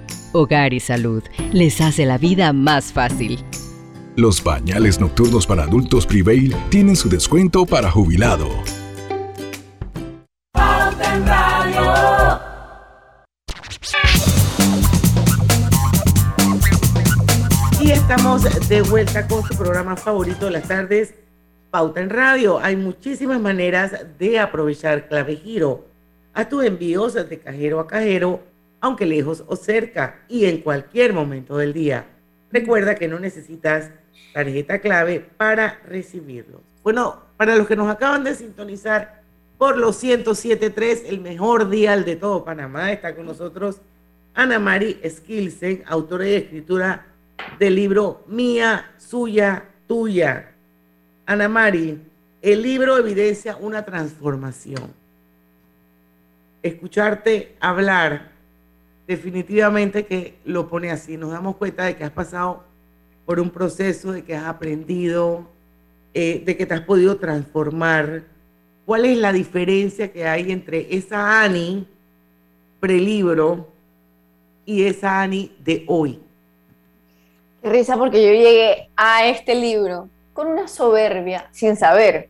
Hogar 0.33 0.73
y 0.73 0.79
Salud 0.79 1.23
les 1.51 1.81
hace 1.81 2.05
la 2.05 2.17
vida 2.17 2.53
más 2.53 2.93
fácil. 2.93 3.43
Los 4.15 4.41
pañales 4.41 4.99
nocturnos 4.99 5.47
para 5.47 5.63
adultos 5.63 6.05
Prevail 6.05 6.55
tienen 6.69 6.95
su 6.95 7.09
descuento 7.09 7.65
para 7.65 7.89
jubilado. 7.89 8.47
Y 17.81 17.91
estamos 17.91 18.43
de 18.69 18.81
vuelta 18.83 19.27
con 19.27 19.43
su 19.43 19.55
programa 19.55 19.95
favorito 19.95 20.45
de 20.45 20.51
las 20.51 20.67
tardes, 20.67 21.13
Pauta 21.71 22.01
en 22.01 22.09
Radio. 22.09 22.59
Hay 22.59 22.75
muchísimas 22.75 23.39
maneras 23.39 23.93
de 24.19 24.39
aprovechar 24.39 25.07
Clave 25.07 25.37
Giro. 25.37 25.87
A 26.33 26.47
tus 26.47 26.63
envíos 26.63 27.13
de 27.13 27.39
cajero 27.39 27.79
a 27.79 27.87
cajero, 27.87 28.41
aunque 28.81 29.05
lejos 29.05 29.43
o 29.47 29.55
cerca 29.55 30.19
y 30.27 30.45
en 30.45 30.61
cualquier 30.61 31.13
momento 31.13 31.57
del 31.57 31.71
día. 31.71 32.05
Recuerda 32.51 32.95
que 32.95 33.07
no 33.07 33.19
necesitas 33.19 33.91
tarjeta 34.33 34.79
clave 34.79 35.19
para 35.37 35.79
recibirlo. 35.87 36.61
Bueno, 36.83 37.21
para 37.37 37.55
los 37.55 37.67
que 37.67 37.75
nos 37.75 37.89
acaban 37.89 38.23
de 38.23 38.35
sintonizar 38.35 39.21
por 39.57 39.77
los 39.77 40.03
107.3, 40.03 41.03
el 41.05 41.21
mejor 41.21 41.69
dial 41.69 42.03
de 42.03 42.15
todo 42.15 42.43
Panamá, 42.43 42.91
está 42.91 43.15
con 43.15 43.27
nosotros 43.27 43.77
Ana 44.33 44.57
Mari 44.57 44.99
Skilsen, 45.07 45.83
autora 45.85 46.27
y 46.27 46.33
escritura 46.33 47.05
del 47.59 47.75
libro 47.75 48.23
Mía, 48.27 48.91
Suya, 48.97 49.65
Tuya. 49.87 50.51
Ana 51.27 51.47
Mari, 51.47 52.01
el 52.41 52.61
libro 52.61 52.97
evidencia 52.97 53.55
una 53.57 53.85
transformación. 53.85 54.91
Escucharte 56.63 57.55
hablar 57.59 58.30
definitivamente 59.11 60.05
que 60.05 60.35
lo 60.45 60.69
pone 60.69 60.89
así. 60.89 61.17
Nos 61.17 61.31
damos 61.31 61.57
cuenta 61.57 61.83
de 61.83 61.97
que 61.97 62.03
has 62.05 62.11
pasado 62.11 62.63
por 63.25 63.39
un 63.39 63.49
proceso, 63.49 64.13
de 64.13 64.23
que 64.23 64.35
has 64.35 64.45
aprendido, 64.45 65.47
eh, 66.13 66.41
de 66.45 66.55
que 66.55 66.65
te 66.65 66.73
has 66.73 66.81
podido 66.81 67.17
transformar. 67.17 68.23
¿Cuál 68.85 69.05
es 69.05 69.17
la 69.17 69.33
diferencia 69.33 70.11
que 70.11 70.25
hay 70.25 70.51
entre 70.51 70.95
esa 70.95 71.43
Ani 71.43 71.85
prelibro 72.79 73.67
y 74.65 74.83
esa 74.83 75.21
Ani 75.21 75.51
de 75.59 75.83
hoy? 75.87 76.19
Qué 77.61 77.69
risa 77.69 77.97
porque 77.97 78.25
yo 78.25 78.31
llegué 78.31 78.89
a 78.95 79.27
este 79.27 79.55
libro 79.55 80.07
con 80.33 80.47
una 80.47 80.69
soberbia, 80.69 81.49
sin 81.51 81.75
saber. 81.75 82.29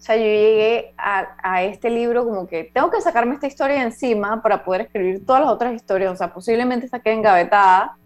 O 0.00 0.02
sea, 0.02 0.16
yo 0.16 0.22
llegué 0.22 0.94
a, 0.96 1.62
este 1.62 1.90
libro 1.90 2.24
como 2.24 2.46
que 2.46 2.64
tengo 2.64 2.90
que 2.90 3.02
sacarme 3.02 3.34
esta 3.34 3.46
historia 3.46 3.82
encima 3.82 4.40
para 4.40 4.64
poder 4.64 4.80
escribir 4.82 5.26
todas 5.26 5.42
las 5.42 5.50
otras 5.50 5.74
historias. 5.74 6.10
O 6.10 6.16
sea, 6.16 6.32
posiblemente 6.32 6.86
está 6.86 7.00
quede 7.00 7.14
engavetada 7.14 7.98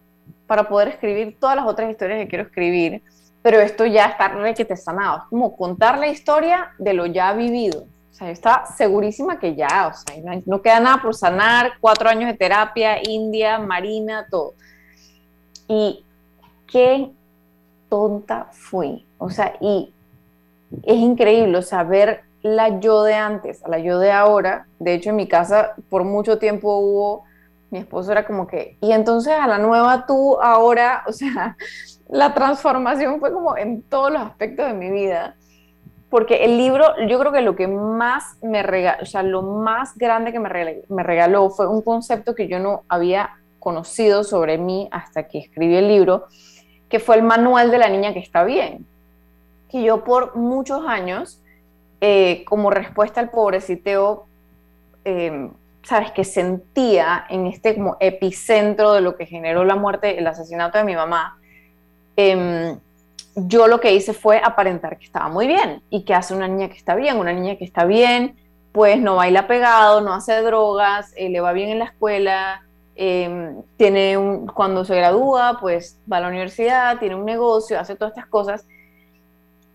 para 0.48 0.68
poder 0.68 0.88
escribir 0.88 1.36
todas 1.38 1.54
las 1.54 1.66
otras 1.66 1.88
historias 1.88 2.18
que 2.18 2.26
quiero 2.26 2.46
escribir. 2.46 3.00
Pero 3.42 3.60
esto 3.60 3.86
ya 3.86 4.06
está 4.06 4.32
te 4.66 4.76
sanado. 4.76 5.18
Es 5.18 5.24
como 5.30 5.56
contar 5.56 6.00
la 6.00 6.08
historia 6.08 6.72
de 6.78 6.94
lo 6.94 7.06
ya 7.06 7.32
vivido. 7.32 7.86
O 8.10 8.14
sea, 8.14 8.26
yo 8.26 8.32
estaba 8.32 8.66
segurísima 8.66 9.38
que 9.38 9.54
ya, 9.54 9.86
o 9.86 9.94
sea, 9.94 10.20
no, 10.20 10.42
no 10.46 10.62
queda 10.62 10.80
nada 10.80 11.00
por 11.00 11.14
sanar. 11.14 11.74
Cuatro 11.80 12.08
años 12.08 12.28
de 12.28 12.36
terapia, 12.36 12.98
India, 13.08 13.60
Marina, 13.60 14.26
todo. 14.28 14.54
Y 15.68 16.04
qué 16.66 17.12
tonta 17.88 18.48
fui. 18.50 19.06
O 19.16 19.30
sea, 19.30 19.54
y 19.60 19.93
es 20.82 20.96
increíble, 20.96 21.62
saber 21.62 22.22
la 22.42 22.78
yo 22.78 23.04
de 23.04 23.14
antes 23.14 23.62
la 23.66 23.78
yo 23.78 23.98
de 23.98 24.12
ahora. 24.12 24.66
De 24.78 24.94
hecho, 24.94 25.10
en 25.10 25.16
mi 25.16 25.26
casa 25.26 25.74
por 25.88 26.04
mucho 26.04 26.38
tiempo 26.38 26.78
hubo, 26.78 27.24
mi 27.70 27.78
esposo 27.78 28.12
era 28.12 28.26
como 28.26 28.46
que, 28.46 28.76
y 28.80 28.92
entonces 28.92 29.32
a 29.32 29.46
la 29.46 29.58
nueva 29.58 30.06
tú 30.06 30.38
ahora, 30.40 31.04
o 31.08 31.12
sea, 31.12 31.56
la 32.08 32.34
transformación 32.34 33.18
fue 33.18 33.32
como 33.32 33.56
en 33.56 33.82
todos 33.82 34.12
los 34.12 34.22
aspectos 34.22 34.66
de 34.66 34.74
mi 34.74 34.90
vida. 34.90 35.36
Porque 36.10 36.44
el 36.44 36.58
libro, 36.58 36.84
yo 37.08 37.18
creo 37.18 37.32
que 37.32 37.40
lo 37.40 37.56
que 37.56 37.66
más 37.66 38.36
me 38.40 38.62
regaló, 38.62 39.02
o 39.02 39.06
sea, 39.06 39.24
lo 39.24 39.42
más 39.42 39.96
grande 39.96 40.30
que 40.30 40.38
me 40.38 41.02
regaló 41.02 41.50
fue 41.50 41.66
un 41.66 41.82
concepto 41.82 42.36
que 42.36 42.46
yo 42.46 42.60
no 42.60 42.82
había 42.88 43.30
conocido 43.58 44.22
sobre 44.22 44.58
mí 44.58 44.88
hasta 44.92 45.26
que 45.26 45.38
escribí 45.38 45.74
el 45.74 45.88
libro, 45.88 46.26
que 46.88 47.00
fue 47.00 47.16
el 47.16 47.24
manual 47.24 47.72
de 47.72 47.78
la 47.78 47.88
niña 47.88 48.12
que 48.12 48.20
está 48.20 48.44
bien. 48.44 48.86
Que 49.74 49.82
yo 49.82 50.04
por 50.04 50.36
muchos 50.36 50.86
años, 50.86 51.42
eh, 52.00 52.44
como 52.46 52.70
respuesta 52.70 53.18
al 53.20 53.30
pobreciteo, 53.30 54.26
eh, 55.04 55.50
sabes, 55.82 56.12
que 56.12 56.22
sentía 56.22 57.26
en 57.28 57.48
este 57.48 57.74
como 57.74 57.96
epicentro 57.98 58.92
de 58.92 59.00
lo 59.00 59.16
que 59.16 59.26
generó 59.26 59.64
la 59.64 59.74
muerte, 59.74 60.16
el 60.16 60.28
asesinato 60.28 60.78
de 60.78 60.84
mi 60.84 60.94
mamá, 60.94 61.40
em, 62.16 62.78
yo 63.34 63.66
lo 63.66 63.80
que 63.80 63.92
hice 63.92 64.12
fue 64.12 64.40
aparentar 64.44 64.96
que 64.96 65.06
estaba 65.06 65.28
muy 65.28 65.48
bien. 65.48 65.82
¿Y 65.90 66.04
que 66.04 66.14
hace 66.14 66.34
una 66.34 66.46
niña 66.46 66.68
que 66.68 66.76
está 66.76 66.94
bien? 66.94 67.18
Una 67.18 67.32
niña 67.32 67.56
que 67.56 67.64
está 67.64 67.84
bien, 67.84 68.36
pues 68.70 69.00
no 69.00 69.16
baila 69.16 69.48
pegado, 69.48 70.00
no 70.02 70.14
hace 70.14 70.40
drogas, 70.42 71.12
eh, 71.16 71.30
le 71.30 71.40
va 71.40 71.52
bien 71.52 71.70
en 71.70 71.80
la 71.80 71.86
escuela, 71.86 72.62
Em, 72.96 73.62
tiene 73.76 74.16
un, 74.16 74.46
cuando 74.46 74.84
se 74.84 74.94
gradúa, 74.94 75.58
pues 75.60 76.00
va 76.10 76.18
a 76.18 76.20
la 76.20 76.28
universidad, 76.28 76.98
tiene 76.98 77.16
un 77.16 77.24
negocio, 77.24 77.78
hace 77.78 77.96
todas 77.96 78.12
estas 78.12 78.28
cosas. 78.28 78.66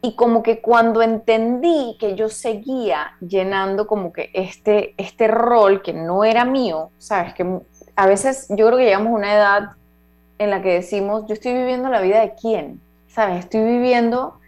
Y 0.01 0.15
como 0.15 0.43
que 0.43 0.61
cuando 0.61 1.01
entendí 1.01 1.97
que 1.99 2.15
yo 2.15 2.29
seguía 2.29 3.17
llenando 3.19 3.85
como 3.85 4.13
que 4.13 4.29
este, 4.33 4.93
este 4.97 5.27
rol 5.27 5.81
que 5.81 5.93
no 5.93 6.23
era 6.23 6.45
mío, 6.45 6.91
sabes, 6.97 7.33
que 7.33 7.59
a 7.95 8.07
veces 8.07 8.47
yo 8.49 8.65
creo 8.67 8.77
que 8.77 8.85
llegamos 8.85 9.11
a 9.11 9.15
una 9.15 9.33
edad 9.33 9.69
en 10.37 10.51
la 10.51 10.61
que 10.61 10.73
decimos, 10.73 11.25
yo 11.27 11.33
estoy 11.33 11.53
viviendo 11.53 11.89
la 11.89 11.99
vida 11.99 12.21
de 12.21 12.33
quién, 12.33 12.79
sabes, 13.07 13.39
estoy 13.39 13.61
viviendo 13.61 14.39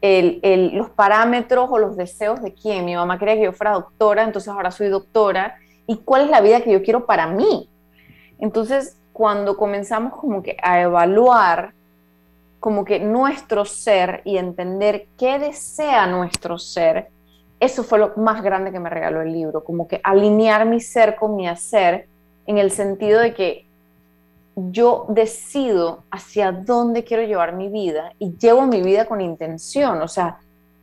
el, 0.00 0.40
el, 0.42 0.76
los 0.76 0.90
parámetros 0.90 1.68
o 1.70 1.78
los 1.78 1.96
deseos 1.96 2.42
de 2.42 2.52
quién. 2.52 2.84
Mi 2.84 2.94
mamá 2.94 3.18
quería 3.18 3.34
que 3.34 3.44
yo 3.44 3.52
fuera 3.52 3.72
doctora, 3.72 4.24
entonces 4.24 4.48
ahora 4.48 4.70
soy 4.70 4.88
doctora. 4.88 5.56
¿Y 5.86 5.98
cuál 5.98 6.24
es 6.24 6.30
la 6.30 6.40
vida 6.40 6.60
que 6.62 6.72
yo 6.72 6.82
quiero 6.82 7.06
para 7.06 7.26
mí? 7.26 7.68
Entonces, 8.38 8.98
cuando 9.12 9.56
comenzamos 9.56 10.14
como 10.14 10.42
que 10.42 10.56
a 10.62 10.80
evaluar 10.80 11.72
como 12.60 12.84
que 12.84 12.98
nuestro 12.98 13.64
ser 13.64 14.22
y 14.24 14.38
entender 14.38 15.06
qué 15.18 15.38
desea 15.38 16.06
nuestro 16.06 16.58
ser, 16.58 17.08
eso 17.60 17.84
fue 17.84 17.98
lo 17.98 18.12
más 18.16 18.42
grande 18.42 18.72
que 18.72 18.80
me 18.80 18.90
regaló 18.90 19.22
el 19.22 19.32
libro, 19.32 19.64
como 19.64 19.88
que 19.88 20.00
alinear 20.02 20.66
mi 20.66 20.80
ser 20.80 21.16
con 21.16 21.36
mi 21.36 21.48
hacer 21.48 22.06
en 22.46 22.58
el 22.58 22.70
sentido 22.70 23.20
de 23.20 23.34
que 23.34 23.66
yo 24.56 25.04
decido 25.08 26.04
hacia 26.10 26.50
dónde 26.50 27.04
quiero 27.04 27.22
llevar 27.22 27.54
mi 27.54 27.68
vida 27.68 28.12
y 28.18 28.36
llevo 28.38 28.66
mi 28.66 28.80
vida 28.80 29.04
con 29.04 29.20
intención, 29.20 30.00
o 30.00 30.08
sea, 30.08 30.38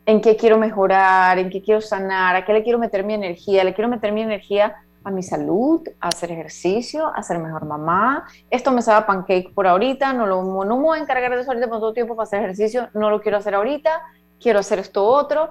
en 0.06 0.22
qué 0.22 0.36
quiero 0.36 0.58
mejorar, 0.58 1.40
en 1.40 1.50
qué 1.50 1.62
quiero 1.62 1.82
sanar, 1.82 2.36
a 2.36 2.46
qué 2.46 2.54
le 2.54 2.64
quiero 2.64 2.78
meter 2.78 3.04
mi 3.04 3.14
energía, 3.14 3.64
le 3.64 3.74
quiero 3.74 3.90
meter 3.90 4.12
mi 4.12 4.22
energía 4.22 4.76
a 5.04 5.12
mi 5.12 5.22
salud, 5.22 5.82
a 6.00 6.10
hacer 6.10 6.32
ejercicio, 6.32 7.12
a 7.14 7.22
ser 7.24 7.40
mejor 7.40 7.66
mamá. 7.66 8.26
Esto 8.50 8.72
me 8.72 8.82
sabe 8.82 9.06
pancake 9.06 9.54
por 9.54 9.68
ahorita, 9.68 10.14
no, 10.14 10.26
lo, 10.26 10.44
no 10.44 10.78
me 10.78 10.84
voy 10.84 11.00
a 11.00 11.02
encargar 11.02 11.34
de 11.36 11.42
eso 11.42 11.52
ahorita 11.52 11.68
por 11.68 11.80
todo 11.80 11.94
tiempo 11.94 12.16
para 12.16 12.24
hacer 12.24 12.40
ejercicio, 12.40 12.90
no 12.94 13.10
lo 13.10 13.22
quiero 13.22 13.38
hacer 13.38 13.56
ahorita, 13.56 14.02
quiero 14.40 14.60
hacer 14.60 14.80
esto 14.80 15.06
otro, 15.06 15.50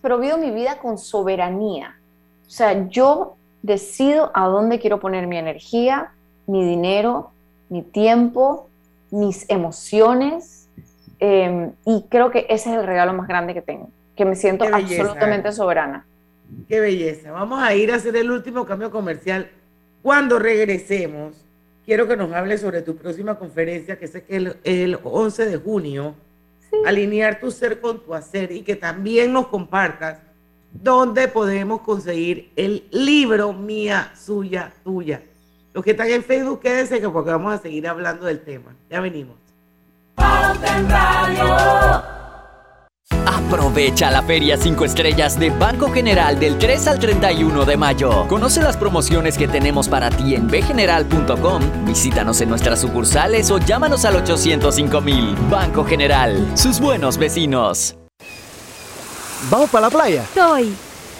pero 0.00 0.18
vivo 0.18 0.36
mi 0.38 0.50
vida 0.50 0.78
con 0.78 0.98
soberanía. 0.98 1.96
O 2.46 2.50
sea, 2.50 2.88
yo 2.88 3.36
decido 3.62 4.30
a 4.34 4.46
dónde 4.46 4.78
quiero 4.78 5.00
poner 5.00 5.26
mi 5.26 5.38
energía, 5.38 6.12
mi 6.46 6.64
dinero, 6.64 7.30
mi 7.68 7.82
tiempo, 7.82 8.68
mis 9.10 9.48
emociones, 9.48 10.68
em, 11.18 11.72
y 11.84 12.04
creo 12.08 12.30
que 12.30 12.46
ese 12.48 12.70
es 12.70 12.78
el 12.78 12.86
regalo 12.86 13.12
más 13.14 13.28
grande 13.28 13.54
que 13.54 13.62
tengo, 13.62 13.88
que 14.16 14.24
me 14.24 14.36
siento 14.36 14.64
absolutamente 14.64 15.52
soberana. 15.52 16.04
Qué 16.68 16.80
belleza. 16.80 17.32
Vamos 17.32 17.62
a 17.62 17.74
ir 17.74 17.92
a 17.92 17.96
hacer 17.96 18.16
el 18.16 18.30
último 18.30 18.64
cambio 18.66 18.90
comercial. 18.90 19.50
Cuando 20.02 20.38
regresemos, 20.38 21.34
quiero 21.84 22.08
que 22.08 22.16
nos 22.16 22.32
hables 22.32 22.60
sobre 22.60 22.82
tu 22.82 22.96
próxima 22.96 23.38
conferencia, 23.38 23.98
que 23.98 24.06
sé 24.06 24.24
que 24.24 24.36
es 24.36 24.56
el, 24.64 24.98
11 25.02 25.46
de 25.46 25.56
junio, 25.56 26.14
alinear 26.86 27.40
tu 27.40 27.50
ser 27.50 27.80
con 27.80 28.00
tu 28.00 28.14
hacer 28.14 28.52
y 28.52 28.62
que 28.62 28.76
también 28.76 29.32
nos 29.32 29.48
compartas 29.48 30.18
dónde 30.72 31.28
podemos 31.28 31.82
conseguir 31.82 32.50
el 32.56 32.84
libro 32.90 33.52
Mía, 33.52 34.12
Suya, 34.16 34.72
Tuya. 34.82 35.22
Los 35.74 35.84
que 35.84 35.92
están 35.92 36.10
en 36.10 36.22
Facebook, 36.22 36.60
quédense 36.60 37.00
que 37.00 37.08
porque 37.08 37.30
vamos 37.30 37.54
a 37.54 37.58
seguir 37.58 37.86
hablando 37.88 38.26
del 38.26 38.40
tema. 38.40 38.74
Ya 38.90 39.00
venimos. 39.00 39.36
Aprovecha 43.46 44.10
la 44.10 44.22
Feria 44.22 44.56
5 44.56 44.84
Estrellas 44.84 45.38
de 45.38 45.50
Banco 45.50 45.90
General 45.92 46.38
del 46.38 46.58
3 46.58 46.88
al 46.88 46.98
31 46.98 47.64
de 47.64 47.76
mayo. 47.76 48.26
Conoce 48.28 48.62
las 48.62 48.76
promociones 48.76 49.36
que 49.36 49.48
tenemos 49.48 49.88
para 49.88 50.10
ti 50.10 50.34
en 50.34 50.48
bgeneral.com, 50.48 51.62
visítanos 51.84 52.40
en 52.40 52.48
nuestras 52.48 52.80
sucursales 52.80 53.50
o 53.50 53.58
llámanos 53.58 54.04
al 54.04 54.16
805 54.16 55.00
mil. 55.00 55.34
Banco 55.50 55.84
General, 55.84 56.50
sus 56.54 56.80
buenos 56.80 57.18
vecinos. 57.18 57.96
¿Vamos 59.50 59.70
para 59.70 59.86
la 59.88 59.90
playa? 59.90 60.22
Estoy. 60.22 60.74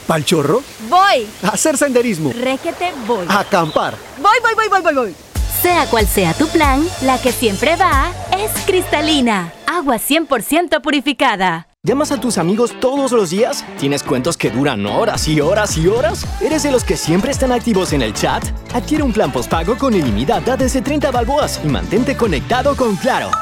¿Pal 0.06 0.24
chorro? 0.24 0.62
Voy. 0.88 1.26
A 1.42 1.48
hacer 1.48 1.76
senderismo. 1.76 2.32
Réquete, 2.32 2.92
voy. 3.06 3.26
A 3.28 3.40
acampar. 3.40 3.94
Voy, 4.20 4.38
voy, 4.42 4.54
voy, 4.54 4.68
voy, 4.68 4.80
voy, 4.82 4.94
voy. 4.94 5.14
Sea 5.60 5.86
cual 5.86 6.06
sea 6.06 6.34
tu 6.34 6.48
plan, 6.48 6.84
la 7.02 7.20
que 7.20 7.30
siempre 7.30 7.76
va 7.76 8.12
es 8.36 8.50
cristalina. 8.64 9.52
Agua 9.66 9.96
100% 9.96 10.80
purificada. 10.80 11.68
¿Llamas 11.84 12.12
a 12.12 12.20
tus 12.20 12.38
amigos 12.38 12.78
todos 12.80 13.10
los 13.10 13.30
días? 13.30 13.64
¿Tienes 13.76 14.04
cuentos 14.04 14.36
que 14.36 14.50
duran 14.50 14.86
horas 14.86 15.26
y 15.26 15.40
horas 15.40 15.76
y 15.76 15.88
horas? 15.88 16.24
¿Eres 16.40 16.62
de 16.62 16.70
los 16.70 16.84
que 16.84 16.96
siempre 16.96 17.32
están 17.32 17.50
activos 17.50 17.92
en 17.92 18.02
el 18.02 18.14
chat? 18.14 18.44
Adquiere 18.72 19.02
un 19.02 19.12
plan 19.12 19.32
postpago 19.32 19.76
con 19.76 19.92
ilimitada 19.92 20.56
desde 20.56 20.80
30 20.80 21.10
balboas 21.10 21.60
y 21.64 21.66
mantente 21.66 22.16
conectado 22.16 22.76
con 22.76 22.94
Claro. 22.94 23.32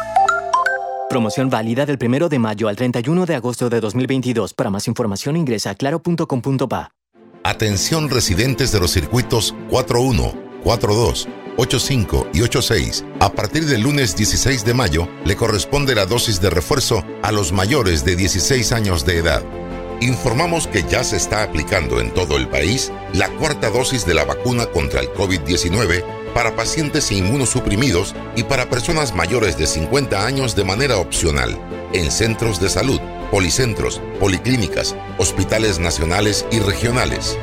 Promoción 1.11 1.51
válida 1.51 1.85
del 1.85 1.99
1 2.03 2.31
de 2.31 2.39
mayo 2.39 2.69
al 2.69 2.77
31 2.77 3.27
de 3.27 3.35
agosto 3.35 3.69
de 3.69 3.79
2022. 3.79 4.55
Para 4.55 4.71
más 4.71 4.89
información 4.89 5.37
ingresa 5.37 5.71
a 5.71 5.75
claro.com.pa. 5.75 6.93
Atención 7.45 8.09
residentes 8.09 8.73
de 8.73 8.81
los 8.81 8.91
circuitos 8.91 9.55
41, 9.69 10.33
42 10.63 11.29
85 11.57 12.29
y 12.33 12.43
86. 12.43 13.05
A 13.21 13.33
partir 13.33 13.67
del 13.67 13.83
lunes 13.83 14.17
16 14.17 14.65
de 14.65 14.75
mayo 14.75 15.09
le 15.25 15.37
corresponde 15.37 15.95
la 15.95 16.07
dosis 16.07 16.41
de 16.41 16.51
refuerzo 16.51 17.05
a 17.23 17.33
los 17.33 17.53
mayores 17.53 18.05
de 18.05 18.17
16 18.17 18.73
años 18.73 19.05
de 19.05 19.19
edad. 19.19 19.43
Informamos 20.01 20.67
que 20.67 20.83
ya 20.83 21.05
se 21.05 21.17
está 21.17 21.43
aplicando 21.43 22.01
en 22.01 22.13
todo 22.15 22.39
el 22.39 22.49
país 22.49 22.91
la 23.13 23.29
cuarta 23.29 23.69
dosis 23.69 24.07
de 24.07 24.15
la 24.15 24.25
vacuna 24.25 24.67
contra 24.67 25.01
el 25.01 25.09
COVID-19 25.13 26.03
para 26.33 26.57
pacientes 26.57 27.13
inmunosuprimidos 27.13 28.15
y 28.37 28.45
para 28.45 28.71
personas 28.71 29.15
mayores 29.15 29.59
de 29.59 29.67
50 29.67 30.25
años 30.25 30.57
de 30.57 30.65
manera 30.65 30.97
opcional 30.97 31.59
en 31.93 32.11
centros 32.11 32.61
de 32.61 32.71
salud, 32.71 33.01
policentros, 33.31 34.01
policlínicas, 34.19 34.97
hospitales 35.19 35.79
nacionales 35.79 36.47
y 36.51 36.61
regionales. 36.61 37.37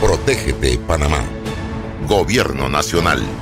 Protégete, 0.00 0.78
Panamá. 0.78 1.22
Gobierno 2.06 2.68
Nacional. 2.68 3.41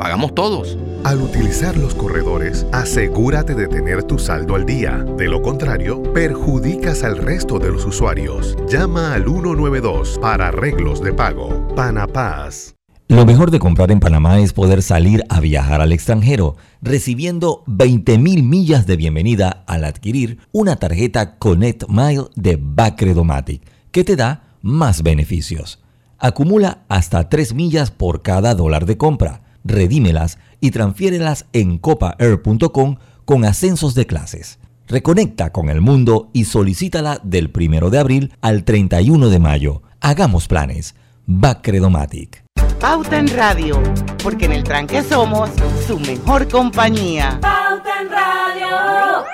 pagamos 0.00 0.34
todos. 0.34 0.78
Al 1.04 1.20
utilizar 1.20 1.76
los 1.76 1.94
corredores, 1.94 2.66
asegúrate 2.72 3.54
de 3.54 3.68
tener 3.68 4.02
tu 4.02 4.18
saldo 4.18 4.54
al 4.54 4.64
día. 4.64 5.04
De 5.18 5.28
lo 5.28 5.42
contrario, 5.42 6.02
perjudicas 6.14 7.04
al 7.04 7.18
resto 7.18 7.58
de 7.58 7.70
los 7.70 7.84
usuarios. 7.84 8.56
Llama 8.66 9.12
al 9.12 9.24
192 9.24 10.18
para 10.20 10.48
arreglos 10.48 11.02
de 11.02 11.12
pago. 11.12 11.68
Panapaz. 11.76 12.74
Lo 13.08 13.26
mejor 13.26 13.50
de 13.50 13.58
comprar 13.58 13.90
en 13.90 14.00
Panamá 14.00 14.40
es 14.40 14.52
poder 14.52 14.82
salir 14.82 15.22
a 15.28 15.40
viajar 15.40 15.80
al 15.82 15.92
extranjero, 15.92 16.56
recibiendo 16.80 17.64
20.000 17.66 18.42
millas 18.42 18.86
de 18.86 18.96
bienvenida 18.96 19.64
al 19.66 19.84
adquirir 19.84 20.38
una 20.52 20.76
tarjeta 20.76 21.36
Connect 21.36 21.88
Mile 21.88 22.24
de 22.36 22.56
Bacredomatic, 22.58 23.62
que 23.90 24.04
te 24.04 24.16
da 24.16 24.44
más 24.62 25.02
beneficios. 25.02 25.82
Acumula 26.18 26.84
hasta 26.88 27.28
3 27.28 27.52
millas 27.52 27.90
por 27.90 28.22
cada 28.22 28.54
dólar 28.54 28.86
de 28.86 28.96
compra 28.96 29.49
redímelas 29.64 30.38
y 30.60 30.70
transfiérelas 30.70 31.46
en 31.52 31.78
copaair.com 31.78 32.96
con 33.24 33.44
ascensos 33.44 33.94
de 33.94 34.06
clases. 34.06 34.58
Reconecta 34.88 35.52
con 35.52 35.70
el 35.70 35.80
mundo 35.80 36.30
y 36.32 36.46
solicítala 36.46 37.20
del 37.22 37.52
1 37.54 37.90
de 37.90 37.98
abril 37.98 38.32
al 38.40 38.64
31 38.64 39.28
de 39.28 39.38
mayo. 39.38 39.82
Hagamos 40.00 40.48
planes. 40.48 40.96
Bacredomatic. 41.26 42.42
Pauta 42.80 43.18
en 43.18 43.28
Radio, 43.28 43.80
porque 44.22 44.46
en 44.46 44.52
el 44.52 44.64
tranque 44.64 45.02
somos 45.02 45.50
su 45.86 46.00
mejor 46.00 46.48
compañía. 46.48 47.38
Pauta 47.40 48.00
en 48.00 48.10
Radio. 48.10 49.24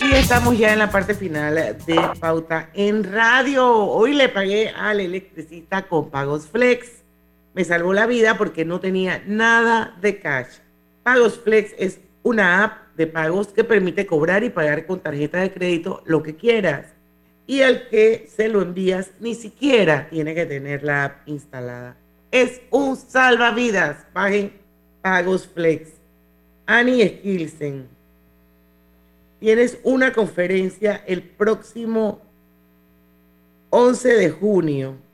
Y 0.00 0.12
estamos 0.12 0.58
ya 0.58 0.72
en 0.72 0.80
la 0.80 0.90
parte 0.90 1.14
final 1.14 1.54
de 1.54 2.00
Pauta 2.20 2.70
en 2.74 3.04
Radio. 3.04 3.74
Hoy 3.74 4.12
le 4.12 4.28
pagué 4.28 4.68
al 4.68 5.00
electricista 5.00 5.88
con 5.88 6.10
pagos 6.10 6.46
flex 6.46 7.04
me 7.58 7.64
salvó 7.64 7.92
la 7.92 8.06
vida 8.06 8.38
porque 8.38 8.64
no 8.64 8.78
tenía 8.78 9.20
nada 9.26 9.96
de 10.00 10.20
cash. 10.20 10.58
Pagos 11.02 11.40
Flex 11.40 11.74
es 11.76 11.98
una 12.22 12.62
app 12.62 12.96
de 12.96 13.08
pagos 13.08 13.48
que 13.48 13.64
permite 13.64 14.06
cobrar 14.06 14.44
y 14.44 14.50
pagar 14.50 14.86
con 14.86 15.00
tarjeta 15.00 15.40
de 15.40 15.52
crédito 15.52 16.00
lo 16.06 16.22
que 16.22 16.36
quieras. 16.36 16.94
Y 17.48 17.62
al 17.62 17.88
que 17.88 18.28
se 18.32 18.46
lo 18.46 18.62
envías 18.62 19.10
ni 19.18 19.34
siquiera 19.34 20.08
tiene 20.08 20.36
que 20.36 20.46
tener 20.46 20.84
la 20.84 21.06
app 21.06 21.28
instalada. 21.28 21.96
Es 22.30 22.60
un 22.70 22.94
salvavidas. 22.94 24.06
Paguen 24.12 24.52
Pagos 25.02 25.48
Flex. 25.48 25.90
Annie 26.64 27.08
Skilsen. 27.08 27.88
Tienes 29.40 29.80
una 29.82 30.12
conferencia 30.12 31.02
el 31.08 31.24
próximo 31.24 32.20
11 33.70 34.08
de 34.10 34.30
junio 34.30 35.07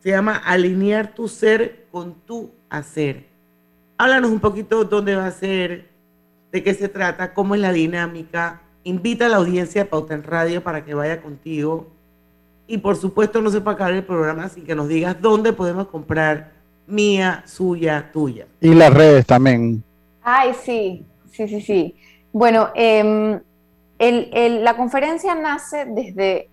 se 0.00 0.10
llama 0.10 0.36
Alinear 0.36 1.14
tu 1.14 1.28
ser 1.28 1.86
con 1.90 2.14
tu 2.14 2.50
hacer. 2.68 3.26
Háblanos 3.98 4.30
un 4.30 4.40
poquito 4.40 4.84
dónde 4.84 5.14
va 5.14 5.26
a 5.26 5.30
ser, 5.30 5.88
de 6.50 6.62
qué 6.62 6.74
se 6.74 6.88
trata, 6.88 7.34
cómo 7.34 7.54
es 7.54 7.60
la 7.60 7.72
dinámica. 7.72 8.62
Invita 8.82 9.26
a 9.26 9.28
la 9.28 9.36
audiencia 9.36 9.84
de 9.84 9.90
Pauta 9.90 10.14
en 10.14 10.22
Radio 10.22 10.62
para 10.62 10.84
que 10.84 10.94
vaya 10.94 11.20
contigo 11.20 11.88
Y 12.66 12.78
por 12.78 12.96
supuesto 12.96 13.42
no 13.42 13.50
se 13.50 13.60
puede 13.60 13.74
acabar 13.74 13.92
el 13.92 14.04
programa 14.04 14.48
sin 14.48 14.64
que 14.64 14.74
nos 14.74 14.88
digas 14.88 15.20
dónde 15.20 15.52
podemos 15.52 15.88
comprar 15.88 16.52
mía, 16.86 17.42
suya, 17.46 18.10
tuya. 18.12 18.46
Y 18.60 18.74
las 18.74 18.92
redes 18.92 19.26
también. 19.26 19.82
Ay, 20.22 20.52
sí, 20.64 21.04
sí, 21.30 21.46
sí, 21.48 21.60
sí. 21.60 21.94
Bueno, 22.32 22.70
em, 22.74 23.40
la 23.98 24.76
conferencia 24.76 25.34
nace 25.34 25.84
desde 25.84 26.48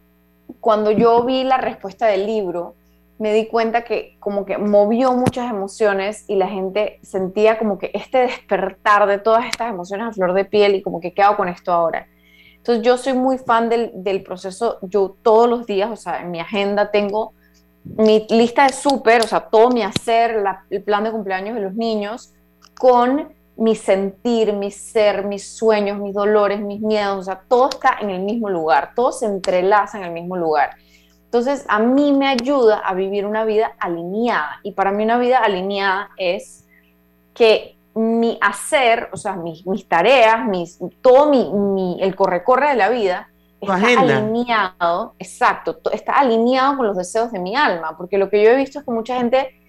cuando 0.59 0.91
yo 0.91 1.23
vi 1.23 1.43
la 1.43 1.57
respuesta 1.57 2.07
del 2.07 2.25
libro, 2.25 2.75
me 3.19 3.33
di 3.33 3.47
cuenta 3.47 3.83
que 3.83 4.15
como 4.19 4.45
que 4.45 4.57
movió 4.57 5.13
muchas 5.13 5.49
emociones 5.49 6.25
y 6.27 6.35
la 6.35 6.47
gente 6.47 6.99
sentía 7.01 7.57
como 7.57 7.77
que 7.77 7.91
este 7.93 8.19
despertar 8.19 9.07
de 9.07 9.17
todas 9.17 9.45
estas 9.45 9.69
emociones 9.69 10.07
a 10.07 10.11
flor 10.11 10.33
de 10.33 10.45
piel 10.45 10.75
y 10.75 10.81
como 10.81 10.99
que 10.99 11.13
qué 11.13 11.21
hago 11.21 11.37
con 11.37 11.49
esto 11.49 11.71
ahora. 11.71 12.07
Entonces 12.57 12.83
yo 12.83 12.97
soy 12.97 13.13
muy 13.13 13.37
fan 13.37 13.69
del, 13.69 13.91
del 13.93 14.23
proceso, 14.23 14.77
yo 14.81 15.15
todos 15.21 15.49
los 15.49 15.65
días, 15.65 15.89
o 15.89 15.95
sea, 15.95 16.21
en 16.21 16.31
mi 16.31 16.39
agenda 16.39 16.91
tengo 16.91 17.33
mi 17.95 18.27
lista 18.29 18.67
de 18.67 18.73
súper, 18.73 19.21
o 19.21 19.27
sea, 19.27 19.41
todo 19.41 19.69
mi 19.69 19.81
hacer, 19.81 20.43
el 20.69 20.83
plan 20.83 21.03
de 21.03 21.11
cumpleaños 21.11 21.55
de 21.55 21.61
los 21.61 21.73
niños, 21.73 22.33
con 22.77 23.33
mi 23.55 23.75
sentir, 23.75 24.53
mi 24.53 24.71
ser, 24.71 25.25
mis 25.25 25.55
sueños, 25.55 25.99
mis 25.99 26.13
dolores, 26.13 26.59
mis 26.59 26.81
miedos, 26.81 27.19
o 27.19 27.23
sea, 27.23 27.41
todo 27.47 27.69
está 27.69 27.97
en 28.01 28.11
el 28.11 28.21
mismo 28.21 28.49
lugar, 28.49 28.91
todo 28.95 29.11
se 29.11 29.25
entrelaza 29.25 29.97
en 29.97 30.03
el 30.03 30.11
mismo 30.11 30.37
lugar. 30.37 30.71
Entonces, 31.37 31.65
a 31.67 31.77
mí 31.77 32.13
me 32.13 32.27
ayuda 32.27 32.79
a 32.79 32.95
vivir 32.95 33.23
una 33.23 33.45
vida 33.45 33.73
alineada. 33.77 34.59
Y 34.63 34.71
para 34.71 34.91
mí 34.91 35.03
una 35.03 35.19
vida 35.19 35.37
alineada 35.37 36.09
es 36.17 36.65
que 37.35 37.75
mi 37.93 38.39
hacer, 38.41 39.09
o 39.11 39.17
sea, 39.17 39.35
mis, 39.35 39.63
tareas, 39.87 40.47
mis, 40.47 40.79
todo 40.99 41.29
mi, 41.29 41.97
el 42.01 42.15
corre-corre 42.15 42.69
de 42.69 42.75
la 42.75 42.89
vida, 42.89 43.29
está 43.61 43.75
alineado, 43.75 45.13
exacto, 45.19 45.79
está 45.91 46.13
alineado 46.13 46.77
con 46.77 46.87
los 46.87 46.97
deseos 46.97 47.31
de 47.31 47.37
mi 47.37 47.55
alma, 47.55 47.95
porque 47.95 48.17
lo 48.17 48.31
que 48.31 48.43
yo 48.43 48.49
he 48.49 48.55
visto 48.55 48.79
es 48.79 48.85
que 48.85 48.91
mucha 48.91 49.17
gente 49.17 49.59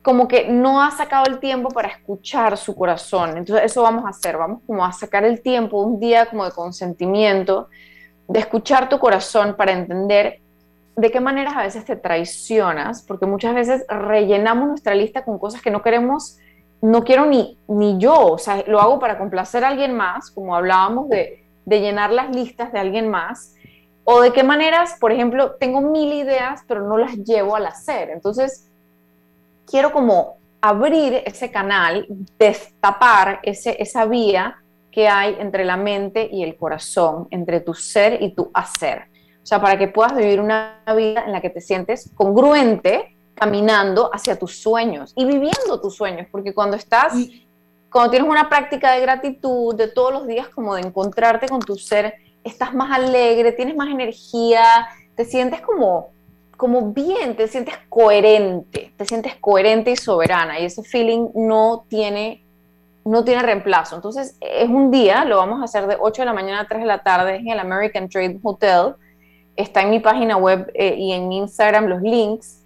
como 0.00 0.26
que 0.26 0.48
no 0.48 0.82
ha 0.82 0.90
sacado 0.90 1.26
el 1.26 1.38
tiempo 1.38 1.68
para 1.68 1.88
escuchar 1.88 2.56
su 2.56 2.74
corazón. 2.74 3.36
Entonces 3.36 3.66
eso 3.66 3.82
vamos 3.82 4.06
a 4.06 4.08
hacer, 4.08 4.38
vamos 4.38 4.62
como 4.66 4.82
a 4.86 4.92
sacar 4.92 5.26
el 5.26 5.42
tiempo, 5.42 5.82
un 5.82 6.00
día 6.00 6.24
como 6.26 6.46
de 6.46 6.52
consentimiento, 6.52 7.68
de 8.26 8.40
escuchar 8.40 8.88
tu 8.88 8.98
corazón 8.98 9.54
para 9.54 9.72
entender 9.72 10.40
de 10.98 11.12
qué 11.12 11.20
maneras 11.20 11.54
a 11.56 11.62
veces 11.62 11.84
te 11.84 11.94
traicionas, 11.94 13.02
porque 13.02 13.24
muchas 13.24 13.54
veces 13.54 13.84
rellenamos 13.88 14.66
nuestra 14.66 14.96
lista 14.96 15.24
con 15.24 15.38
cosas 15.38 15.62
que 15.62 15.70
no 15.70 15.80
queremos, 15.80 16.38
no 16.82 17.04
quiero 17.04 17.24
ni, 17.26 17.56
ni 17.68 17.98
yo, 17.98 18.32
o 18.32 18.38
sea, 18.38 18.64
lo 18.66 18.80
hago 18.80 18.98
para 18.98 19.16
complacer 19.16 19.64
a 19.64 19.68
alguien 19.68 19.94
más, 19.94 20.32
como 20.32 20.56
hablábamos 20.56 21.08
de, 21.08 21.44
de 21.64 21.80
llenar 21.80 22.10
las 22.10 22.34
listas 22.34 22.72
de 22.72 22.80
alguien 22.80 23.08
más, 23.08 23.54
o 24.02 24.22
de 24.22 24.32
qué 24.32 24.42
maneras, 24.42 24.96
por 24.98 25.12
ejemplo, 25.12 25.52
tengo 25.60 25.82
mil 25.82 26.12
ideas, 26.12 26.64
pero 26.66 26.80
no 26.88 26.98
las 26.98 27.14
llevo 27.18 27.54
al 27.54 27.66
hacer. 27.66 28.10
Entonces, 28.10 28.68
quiero 29.70 29.92
como 29.92 30.38
abrir 30.60 31.22
ese 31.26 31.52
canal, 31.52 32.06
destapar 32.40 33.38
ese, 33.44 33.80
esa 33.80 34.04
vía 34.04 34.56
que 34.90 35.06
hay 35.06 35.36
entre 35.38 35.64
la 35.64 35.76
mente 35.76 36.28
y 36.32 36.42
el 36.42 36.56
corazón, 36.56 37.28
entre 37.30 37.60
tu 37.60 37.72
ser 37.74 38.20
y 38.20 38.32
tu 38.34 38.50
hacer. 38.52 39.07
O 39.48 39.52
sea, 39.56 39.62
para 39.62 39.78
que 39.78 39.88
puedas 39.88 40.14
vivir 40.14 40.42
una 40.42 40.82
vida 40.94 41.24
en 41.24 41.32
la 41.32 41.40
que 41.40 41.48
te 41.48 41.62
sientes 41.62 42.10
congruente 42.14 43.16
caminando 43.34 44.10
hacia 44.12 44.38
tus 44.38 44.60
sueños 44.60 45.14
y 45.16 45.24
viviendo 45.24 45.80
tus 45.80 45.96
sueños, 45.96 46.26
porque 46.30 46.52
cuando 46.52 46.76
estás, 46.76 47.14
cuando 47.90 48.10
tienes 48.10 48.28
una 48.28 48.50
práctica 48.50 48.92
de 48.92 49.00
gratitud 49.00 49.74
de 49.74 49.88
todos 49.88 50.12
los 50.12 50.26
días, 50.26 50.50
como 50.50 50.74
de 50.74 50.82
encontrarte 50.82 51.48
con 51.48 51.60
tu 51.60 51.76
ser, 51.76 52.16
estás 52.44 52.74
más 52.74 52.92
alegre, 52.92 53.52
tienes 53.52 53.74
más 53.74 53.88
energía, 53.88 54.86
te 55.14 55.24
sientes 55.24 55.62
como 55.62 56.10
como 56.58 56.92
bien, 56.92 57.34
te 57.34 57.48
sientes 57.48 57.74
coherente, 57.88 58.92
te 58.98 59.04
sientes 59.06 59.36
coherente 59.36 59.92
y 59.92 59.96
soberana 59.96 60.60
y 60.60 60.66
ese 60.66 60.82
feeling 60.82 61.28
no 61.34 61.86
tiene, 61.88 62.44
no 63.06 63.24
tiene 63.24 63.40
reemplazo. 63.40 63.96
Entonces 63.96 64.36
es 64.42 64.68
un 64.68 64.90
día, 64.90 65.24
lo 65.24 65.38
vamos 65.38 65.62
a 65.62 65.64
hacer 65.64 65.86
de 65.86 65.96
8 65.98 66.20
de 66.20 66.26
la 66.26 66.34
mañana 66.34 66.60
a 66.60 66.68
3 66.68 66.82
de 66.82 66.86
la 66.86 67.02
tarde 67.02 67.36
en 67.36 67.48
el 67.48 67.58
American 67.58 68.10
Trade 68.10 68.40
Hotel. 68.42 68.96
Está 69.58 69.82
en 69.82 69.90
mi 69.90 69.98
página 69.98 70.36
web 70.36 70.70
eh, 70.72 70.94
y 70.96 71.12
en 71.12 71.28
mi 71.28 71.38
Instagram 71.38 71.86
los 71.86 72.00
links. 72.00 72.62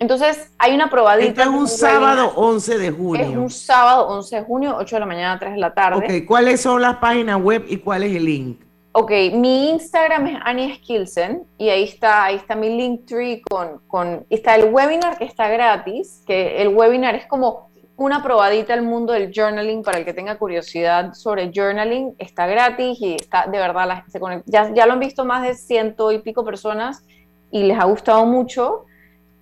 Entonces 0.00 0.52
hay 0.58 0.74
una 0.74 0.90
probadita. 0.90 1.44
es 1.44 1.48
un 1.48 1.68
sábado 1.68 2.32
11 2.34 2.78
de 2.78 2.90
junio. 2.90 3.22
Es 3.22 3.36
un 3.36 3.48
sábado 3.48 4.08
11 4.08 4.36
de 4.36 4.42
junio, 4.42 4.76
8 4.78 4.96
de 4.96 5.00
la 5.00 5.06
mañana 5.06 5.32
a 5.34 5.38
3 5.38 5.52
de 5.52 5.58
la 5.58 5.72
tarde. 5.72 6.04
Ok, 6.04 6.26
¿cuáles 6.26 6.60
son 6.60 6.82
las 6.82 6.96
páginas 6.96 7.40
web 7.40 7.64
y 7.68 7.76
cuál 7.78 8.02
es 8.02 8.14
el 8.14 8.24
link? 8.24 8.60
Ok, 8.98 9.12
mi 9.34 9.70
Instagram 9.70 10.26
es 10.26 10.38
Annie 10.42 10.74
Skilsen 10.76 11.44
y 11.58 11.68
ahí 11.68 11.84
está, 11.84 12.24
ahí 12.24 12.36
está 12.36 12.56
mi 12.56 12.70
Linktree 12.76 13.42
con, 13.42 13.80
con, 13.86 14.26
está 14.30 14.56
el 14.56 14.72
webinar 14.72 15.18
que 15.18 15.24
está 15.24 15.48
gratis, 15.48 16.24
que 16.26 16.60
el 16.60 16.68
webinar 16.68 17.14
es 17.14 17.26
como 17.26 17.68
una 17.96 18.22
probadita 18.22 18.74
al 18.74 18.82
mundo 18.82 19.12
del 19.12 19.32
journaling 19.32 19.82
para 19.82 19.98
el 19.98 20.04
que 20.04 20.12
tenga 20.12 20.36
curiosidad 20.36 21.14
sobre 21.14 21.50
journaling, 21.54 22.14
está 22.18 22.46
gratis 22.46 22.98
y 23.00 23.14
está 23.14 23.46
de 23.46 23.58
verdad, 23.58 23.88
la, 23.88 24.04
se 24.08 24.20
ya, 24.44 24.72
ya, 24.74 24.86
lo 24.86 24.92
han 24.92 25.00
visto 25.00 25.24
más 25.24 25.42
de 25.42 25.54
ciento 25.54 26.12
y 26.12 26.18
pico 26.18 26.44
personas 26.44 27.02
y 27.50 27.62
les 27.62 27.78
ha 27.78 27.84
gustado 27.84 28.26
mucho. 28.26 28.84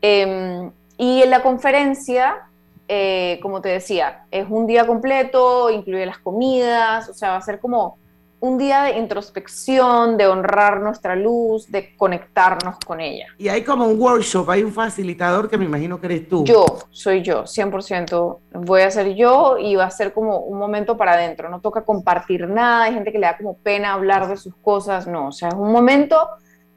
Em, 0.00 0.70
y 0.96 1.22
en 1.22 1.30
la 1.30 1.42
conferencia, 1.42 2.42
eh, 2.86 3.40
como 3.42 3.60
te 3.60 3.70
decía, 3.70 4.26
es 4.30 4.46
un 4.48 4.66
día 4.66 4.86
completo, 4.86 5.70
incluye 5.70 6.06
las 6.06 6.18
comidas, 6.18 7.08
o 7.08 7.14
sea, 7.14 7.30
va 7.30 7.36
a 7.36 7.42
ser 7.42 7.58
como 7.58 7.98
un 8.44 8.58
día 8.58 8.82
de 8.82 8.98
introspección, 8.98 10.18
de 10.18 10.26
honrar 10.26 10.78
nuestra 10.82 11.16
luz, 11.16 11.70
de 11.72 11.96
conectarnos 11.96 12.76
con 12.84 13.00
ella. 13.00 13.24
Y 13.38 13.48
hay 13.48 13.64
como 13.64 13.86
un 13.86 13.98
workshop, 13.98 14.50
hay 14.50 14.62
un 14.62 14.70
facilitador 14.70 15.48
que 15.48 15.56
me 15.56 15.64
imagino 15.64 15.98
que 15.98 16.06
eres 16.08 16.28
tú. 16.28 16.44
Yo, 16.44 16.66
soy 16.90 17.22
yo, 17.22 17.44
100%. 17.44 18.38
Voy 18.52 18.82
a 18.82 18.90
ser 18.90 19.14
yo 19.14 19.56
y 19.56 19.76
va 19.76 19.84
a 19.84 19.90
ser 19.90 20.12
como 20.12 20.40
un 20.40 20.58
momento 20.58 20.98
para 20.98 21.14
adentro. 21.14 21.48
No 21.48 21.62
toca 21.62 21.86
compartir 21.86 22.46
nada, 22.46 22.84
hay 22.84 22.92
gente 22.92 23.12
que 23.12 23.18
le 23.18 23.26
da 23.26 23.38
como 23.38 23.56
pena 23.56 23.94
hablar 23.94 24.28
de 24.28 24.36
sus 24.36 24.54
cosas, 24.56 25.06
no. 25.06 25.28
O 25.28 25.32
sea, 25.32 25.48
es 25.48 25.54
un 25.54 25.72
momento 25.72 26.28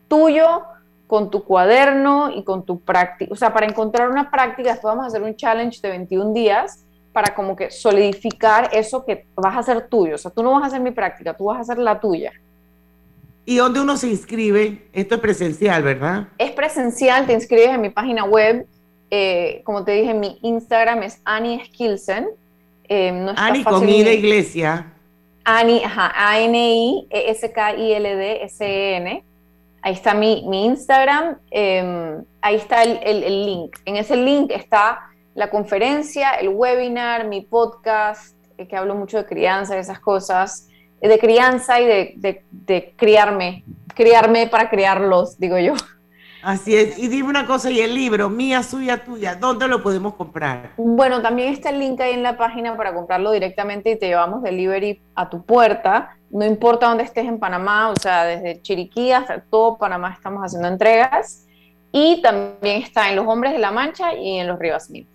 tuyo 0.07 0.63
con 1.05 1.29
tu 1.29 1.43
cuaderno 1.43 2.31
y 2.33 2.45
con 2.45 2.63
tu 2.63 2.79
práctica. 2.79 3.33
O 3.33 3.35
sea, 3.35 3.53
para 3.53 3.65
encontrar 3.65 4.09
una 4.09 4.31
práctica, 4.31 4.71
después 4.71 4.89
vamos 4.89 5.03
a 5.03 5.07
hacer 5.07 5.21
un 5.21 5.35
challenge 5.35 5.81
de 5.81 5.89
21 5.89 6.31
días 6.31 6.86
para 7.17 7.33
como 7.33 7.55
que 7.55 7.71
solidificar 7.71 8.69
eso 8.73 9.03
que 9.03 9.25
vas 9.33 9.55
a 9.55 9.59
hacer 9.61 9.87
tuyo. 9.87 10.13
O 10.13 10.19
sea, 10.19 10.29
tú 10.29 10.43
no 10.43 10.51
vas 10.51 10.61
a 10.61 10.67
hacer 10.67 10.81
mi 10.81 10.91
práctica, 10.91 11.33
tú 11.33 11.45
vas 11.45 11.57
a 11.57 11.61
hacer 11.61 11.79
la 11.79 11.99
tuya. 11.99 12.31
¿Y 13.43 13.55
dónde 13.55 13.81
uno 13.81 13.97
se 13.97 14.07
inscribe? 14.07 14.83
Esto 14.93 15.15
es 15.15 15.21
presencial, 15.21 15.81
¿verdad? 15.81 16.27
Es 16.37 16.51
presencial, 16.51 17.25
te 17.25 17.33
inscribes 17.33 17.69
en 17.69 17.81
mi 17.81 17.89
página 17.89 18.23
web. 18.23 18.67
Eh, 19.09 19.61
como 19.63 19.83
te 19.83 19.93
dije, 19.93 20.13
mi 20.13 20.37
Instagram 20.43 21.01
es 21.01 21.19
Annie 21.25 21.65
Skilsen. 21.65 22.27
Eh, 22.87 23.11
no 23.11 23.33
Annie 23.35 23.63
con 23.63 23.89
I 23.89 24.03
de 24.03 24.13
iglesia. 24.13 24.93
Annie, 25.43 25.83
ajá, 25.83 26.13
A-N-I-E-S-K-I-L-D-S-E-N. 26.15 29.11
E 29.11 29.23
ahí 29.81 29.93
está 29.93 30.13
mi, 30.13 30.45
mi 30.47 30.65
Instagram. 30.65 31.39
Em, 31.49 32.23
ahí 32.41 32.57
está 32.57 32.83
el, 32.83 32.99
el, 33.03 33.23
el 33.23 33.45
link. 33.47 33.75
En 33.85 33.95
ese 33.95 34.15
link 34.15 34.51
está 34.51 35.07
la 35.37 35.51
conferencia, 35.51 36.31
el 36.31 36.49
webinar, 36.49 37.27
mi 37.27 37.41
podcast, 37.41 38.35
eh, 38.57 38.67
que 38.67 38.75
hablo 38.75 38.95
mucho 38.95 39.17
de 39.17 39.25
crianza 39.27 39.77
y 39.77 39.79
esas 39.79 39.99
cosas, 39.99 40.67
eh, 40.99 41.07
de 41.07 41.19
crianza 41.19 41.79
y 41.79 41.85
de, 41.85 42.43
de, 42.49 42.93
criarme, 42.97 43.63
criarme 43.93 44.47
para 44.47 44.67
criarlos, 44.67 45.37
digo 45.37 45.59
yo. 45.59 45.75
Así 46.41 46.75
es. 46.75 46.97
Y 46.97 47.07
dime 47.07 47.29
una 47.29 47.45
cosa, 47.45 47.69
y 47.69 47.81
el 47.81 47.93
libro, 47.93 48.31
mía, 48.31 48.63
suya, 48.63 49.03
tuya, 49.05 49.35
¿dónde 49.35 49.67
lo 49.67 49.83
podemos 49.83 50.15
comprar? 50.15 50.71
Bueno, 50.75 51.21
también 51.21 51.53
está 51.53 51.69
el 51.69 51.77
link 51.77 52.01
ahí 52.01 52.13
en 52.13 52.23
la 52.23 52.35
página 52.35 52.75
para 52.75 52.95
comprarlo 52.95 53.31
directamente 53.31 53.91
y 53.91 53.99
te 53.99 54.07
llevamos 54.07 54.41
delivery 54.41 55.03
a 55.13 55.29
tu 55.29 55.45
puerta. 55.45 56.17
No 56.31 56.45
importa 56.45 56.87
dónde 56.87 57.03
estés 57.03 57.25
en 57.25 57.37
Panamá, 57.37 57.89
o 57.89 57.95
sea, 57.95 58.25
desde 58.25 58.59
Chiriquí 58.63 59.11
hasta 59.11 59.39
todo 59.39 59.77
Panamá 59.77 60.13
estamos 60.15 60.41
haciendo 60.41 60.67
entregas. 60.67 61.45
Y 61.91 62.23
también 62.23 62.81
está 62.81 63.09
en 63.09 63.17
Los 63.17 63.27
Hombres 63.27 63.53
de 63.53 63.59
la 63.59 63.69
Mancha 63.69 64.15
y 64.15 64.39
en 64.39 64.47
Los 64.47 64.57
Rivas 64.57 64.89
Mil. 64.89 65.07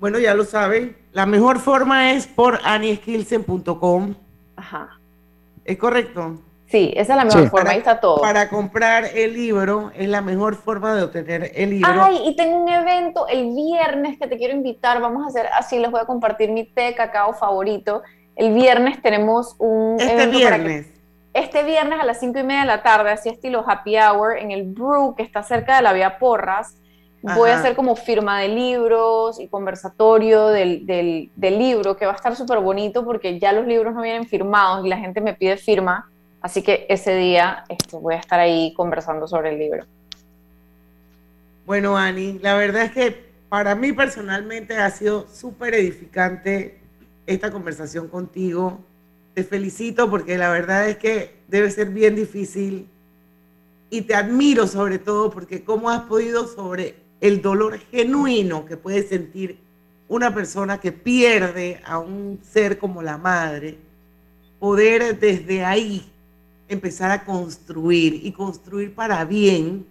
Bueno, 0.00 0.18
ya 0.18 0.34
lo 0.34 0.44
saben. 0.44 0.96
La 1.12 1.26
mejor 1.26 1.58
forma 1.58 2.12
es 2.12 2.26
por 2.26 2.58
anieskilsen.com. 2.64 4.14
Ajá. 4.56 4.98
¿Es 5.64 5.76
correcto? 5.76 6.38
Sí, 6.68 6.92
esa 6.96 7.12
es 7.12 7.16
la 7.16 7.24
mejor 7.24 7.50
forma, 7.50 7.70
ahí 7.70 7.78
está 7.78 8.00
todo. 8.00 8.20
Para 8.20 8.48
comprar 8.48 9.04
el 9.14 9.34
libro 9.34 9.90
es 9.94 10.08
la 10.08 10.22
mejor 10.22 10.54
forma 10.54 10.94
de 10.94 11.02
obtener 11.02 11.50
el 11.54 11.70
libro. 11.70 11.90
Ay, 12.02 12.22
y 12.24 12.36
tengo 12.36 12.58
un 12.58 12.68
evento 12.68 13.26
el 13.28 13.54
viernes 13.54 14.18
que 14.18 14.26
te 14.26 14.38
quiero 14.38 14.54
invitar. 14.54 15.00
Vamos 15.00 15.24
a 15.24 15.28
hacer 15.28 15.48
así, 15.58 15.78
les 15.78 15.90
voy 15.90 16.00
a 16.00 16.06
compartir 16.06 16.50
mi 16.50 16.64
té 16.64 16.94
cacao 16.94 17.34
favorito. 17.34 18.02
El 18.36 18.54
viernes 18.54 19.02
tenemos 19.02 19.56
un 19.58 20.00
este 20.00 20.28
viernes. 20.28 20.86
este 21.34 21.64
viernes 21.64 22.00
a 22.00 22.04
las 22.04 22.20
cinco 22.20 22.38
y 22.38 22.44
media 22.44 22.60
de 22.60 22.66
la 22.68 22.82
tarde, 22.82 23.10
así 23.10 23.28
estilo 23.28 23.64
happy 23.68 23.98
hour, 23.98 24.38
en 24.38 24.52
el 24.52 24.62
Brew, 24.62 25.14
que 25.16 25.24
está 25.24 25.42
cerca 25.42 25.76
de 25.76 25.82
la 25.82 25.92
Vía 25.92 26.18
Porras 26.18 26.79
Voy 27.22 27.50
a 27.50 27.58
hacer 27.58 27.76
como 27.76 27.96
firma 27.96 28.40
de 28.40 28.48
libros 28.48 29.38
y 29.38 29.48
conversatorio 29.48 30.48
del, 30.48 30.86
del, 30.86 31.58
libro, 31.58 31.96
que 31.96 32.06
va 32.06 32.12
a 32.12 32.16
estar 32.16 32.34
súper 32.34 32.60
bonito 32.60 33.04
porque 33.04 33.38
ya 33.38 33.52
los 33.52 33.66
libros 33.66 33.94
no 33.94 34.00
vienen 34.00 34.26
firmados 34.26 34.86
y 34.86 34.88
la 34.88 34.96
gente 34.96 35.20
me 35.20 35.34
pide 35.34 35.56
firma 35.58 36.10
Así 36.40 36.62
que 36.62 36.86
ese 36.88 37.14
día 37.14 37.64
este, 37.68 37.96
voy 37.96 38.14
a 38.14 38.18
estar 38.18 38.40
ahí 38.40 38.72
conversando 38.74 39.26
sobre 39.28 39.50
el 39.50 39.58
libro. 39.58 39.84
Bueno, 41.66 41.96
Ani, 41.96 42.38
la 42.38 42.54
verdad 42.54 42.84
es 42.84 42.92
que 42.92 43.30
para 43.48 43.74
mí 43.74 43.92
personalmente 43.92 44.76
ha 44.76 44.90
sido 44.90 45.26
súper 45.28 45.74
edificante 45.74 46.80
esta 47.26 47.50
conversación 47.50 48.08
contigo. 48.08 48.80
Te 49.34 49.44
felicito 49.44 50.08
porque 50.08 50.38
la 50.38 50.50
verdad 50.50 50.88
es 50.88 50.96
que 50.96 51.36
debe 51.48 51.70
ser 51.70 51.90
bien 51.90 52.16
difícil 52.16 52.88
y 53.90 54.02
te 54.02 54.14
admiro 54.14 54.66
sobre 54.66 54.98
todo 54.98 55.30
porque 55.30 55.62
cómo 55.62 55.90
has 55.90 56.02
podido 56.02 56.46
sobre 56.46 56.94
el 57.20 57.42
dolor 57.42 57.78
genuino 57.90 58.64
que 58.64 58.76
puede 58.76 59.02
sentir 59.02 59.58
una 60.08 60.34
persona 60.34 60.80
que 60.80 60.92
pierde 60.92 61.80
a 61.84 61.98
un 61.98 62.40
ser 62.42 62.78
como 62.78 63.02
la 63.02 63.16
madre, 63.16 63.78
poder 64.58 65.18
desde 65.18 65.64
ahí 65.64 66.10
empezar 66.68 67.10
a 67.10 67.24
construir 67.24 68.20
y 68.24 68.32
construir 68.32 68.94
para 68.94 69.24
bien 69.24 69.86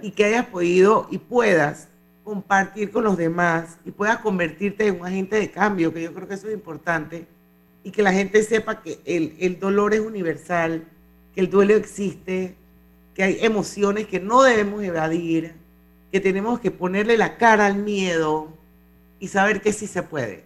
y 0.00 0.10
que 0.10 0.24
hayas 0.24 0.46
podido 0.46 1.06
y 1.10 1.18
puedas 1.18 1.88
compartir 2.24 2.90
con 2.90 3.04
los 3.04 3.16
demás 3.16 3.78
y 3.84 3.90
puedas 3.90 4.18
convertirte 4.18 4.86
en 4.86 5.00
un 5.00 5.06
agente 5.06 5.36
de 5.36 5.50
cambio, 5.50 5.92
que 5.92 6.02
yo 6.02 6.14
creo 6.14 6.28
que 6.28 6.34
eso 6.34 6.48
es 6.48 6.54
importante, 6.54 7.26
y 7.84 7.90
que 7.90 8.02
la 8.02 8.12
gente 8.12 8.42
sepa 8.42 8.80
que 8.80 9.00
el, 9.04 9.34
el 9.40 9.58
dolor 9.58 9.92
es 9.92 10.00
universal, 10.00 10.84
que 11.34 11.40
el 11.40 11.50
duelo 11.50 11.74
existe, 11.74 12.54
que 13.14 13.22
hay 13.22 13.38
emociones 13.40 14.06
que 14.06 14.20
no 14.20 14.42
debemos 14.42 14.82
evadir, 14.82 15.54
que 16.12 16.20
tenemos 16.20 16.60
que 16.60 16.70
ponerle 16.70 17.16
la 17.16 17.38
cara 17.38 17.66
al 17.66 17.76
miedo 17.76 18.48
y 19.18 19.28
saber 19.28 19.62
que 19.62 19.72
sí 19.72 19.86
se 19.86 20.02
puede. 20.02 20.44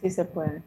Sí 0.00 0.10
se 0.10 0.24
puede. 0.24 0.62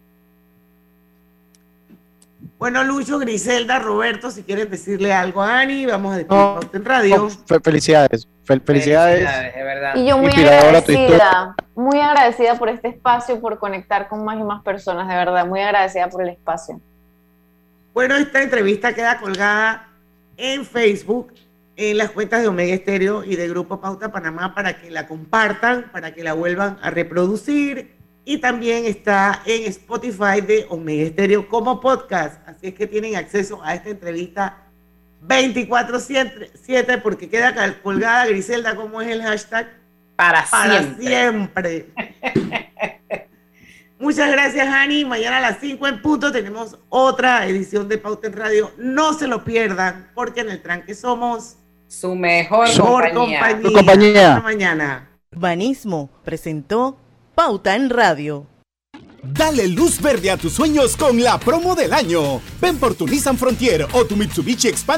Bueno, 2.58 2.84
Lucho, 2.86 3.20
Griselda, 3.20 3.80
Roberto, 3.80 4.32
si 4.32 4.44
quieren 4.44 4.70
decirle 4.70 5.14
algo 5.14 5.42
a 5.42 5.60
Ani, 5.60 5.86
vamos 5.86 6.14
a 6.14 6.18
despedirnos 6.18 6.66
en 6.74 6.86
radio. 6.86 7.30
felicidades, 7.62 8.28
felicidades. 8.44 9.20
de 9.56 9.64
verdad. 9.64 9.96
Y 9.96 10.08
yo 10.08 10.18
muy 10.18 10.32
agradecida, 10.32 11.56
muy 11.76 12.00
agradecida 12.00 12.56
por 12.56 12.70
este 12.70 12.88
espacio, 12.88 13.42
por 13.42 13.60
conectar 13.60 14.08
con 14.08 14.24
más 14.24 14.40
y 14.40 14.44
más 14.44 14.64
personas, 14.64 15.08
de 15.08 15.16
verdad, 15.16 15.46
muy 15.46 15.60
agradecida 15.60 16.10
por 16.10 16.22
el 16.22 16.30
espacio. 16.30 16.80
Bueno, 17.94 18.16
esta 18.16 18.42
entrevista 18.42 18.94
queda 18.94 19.20
colgada 19.20 19.90
en 20.38 20.66
Facebook, 20.66 21.34
en 21.80 21.98
las 21.98 22.12
cuentas 22.12 22.42
de 22.42 22.50
Omega 22.50 22.74
Estéreo 22.74 23.24
y 23.24 23.38
de 23.38 23.48
Grupo 23.48 23.80
Pauta 23.80 24.12
Panamá 24.12 24.54
para 24.54 24.82
que 24.82 24.92
la 24.92 25.08
compartan, 25.08 25.90
para 25.94 26.14
que 26.14 26.26
la 26.26 26.34
vuelvan 26.34 26.78
a 26.82 26.90
reproducir. 26.90 27.96
Y 28.26 28.40
también 28.40 28.84
está 28.84 29.42
en 29.46 29.64
Spotify 29.64 30.42
de 30.46 30.66
Omega 30.68 31.04
Estéreo 31.04 31.48
como 31.48 31.80
podcast. 31.80 32.46
Así 32.46 32.68
es 32.68 32.74
que 32.74 32.86
tienen 32.86 33.16
acceso 33.16 33.64
a 33.64 33.76
esta 33.76 33.92
entrevista 33.92 34.58
24-7 35.26 37.02
porque 37.02 37.30
queda 37.30 37.80
colgada, 37.82 38.28
Griselda, 38.28 38.76
¿cómo 38.76 39.02
es 39.02 39.08
el 39.08 39.22
hashtag? 39.22 39.70
Para, 40.18 40.46
siempre. 41.00 41.88
Muchas 44.00 44.30
gracias, 44.32 44.68
Ani. 44.68 45.06
Mañana 45.06 45.38
a 45.38 45.42
las 45.42 45.60
5 45.62 45.88
en 45.88 46.02
punto 46.02 46.34
tenemos 46.34 46.78
otra 46.90 47.48
edición 47.48 47.88
de 47.88 47.98
Pauta 47.98 48.28
en 48.28 48.34
Radio. 48.34 48.74
No 48.78 49.14
se 49.14 49.28
lo 49.28 49.46
pierdan, 49.46 50.12
porque 50.14 50.42
en 50.42 50.50
el 50.50 50.62
tranque 50.62 50.94
somos 50.94 51.59
su 51.90 52.16
mejor, 52.16 52.68
compañía. 52.78 53.62
compañía. 53.74 54.36
Hasta 54.36 54.44
mañana. 54.44 55.10
Urbanismo 55.32 56.10
presentó 56.24 56.98
Pauta 57.34 57.76
en 57.76 57.90
Radio. 57.90 58.46
Dale 59.22 59.68
luz 59.68 60.00
verde 60.00 60.32
a 60.32 60.38
tus 60.38 60.54
sueños 60.54 60.96
con 60.96 61.22
la 61.22 61.38
promo 61.40 61.76
del 61.76 61.94
año. 61.94 62.42
Ven 62.62 62.78
por 62.78 62.96
tu 62.96 63.06
Nissan 63.08 63.38
Frontier 63.38 63.86
o 63.92 64.06
tu 64.06 64.16
Mitsubishi 64.16 64.68
Expander 64.68 64.98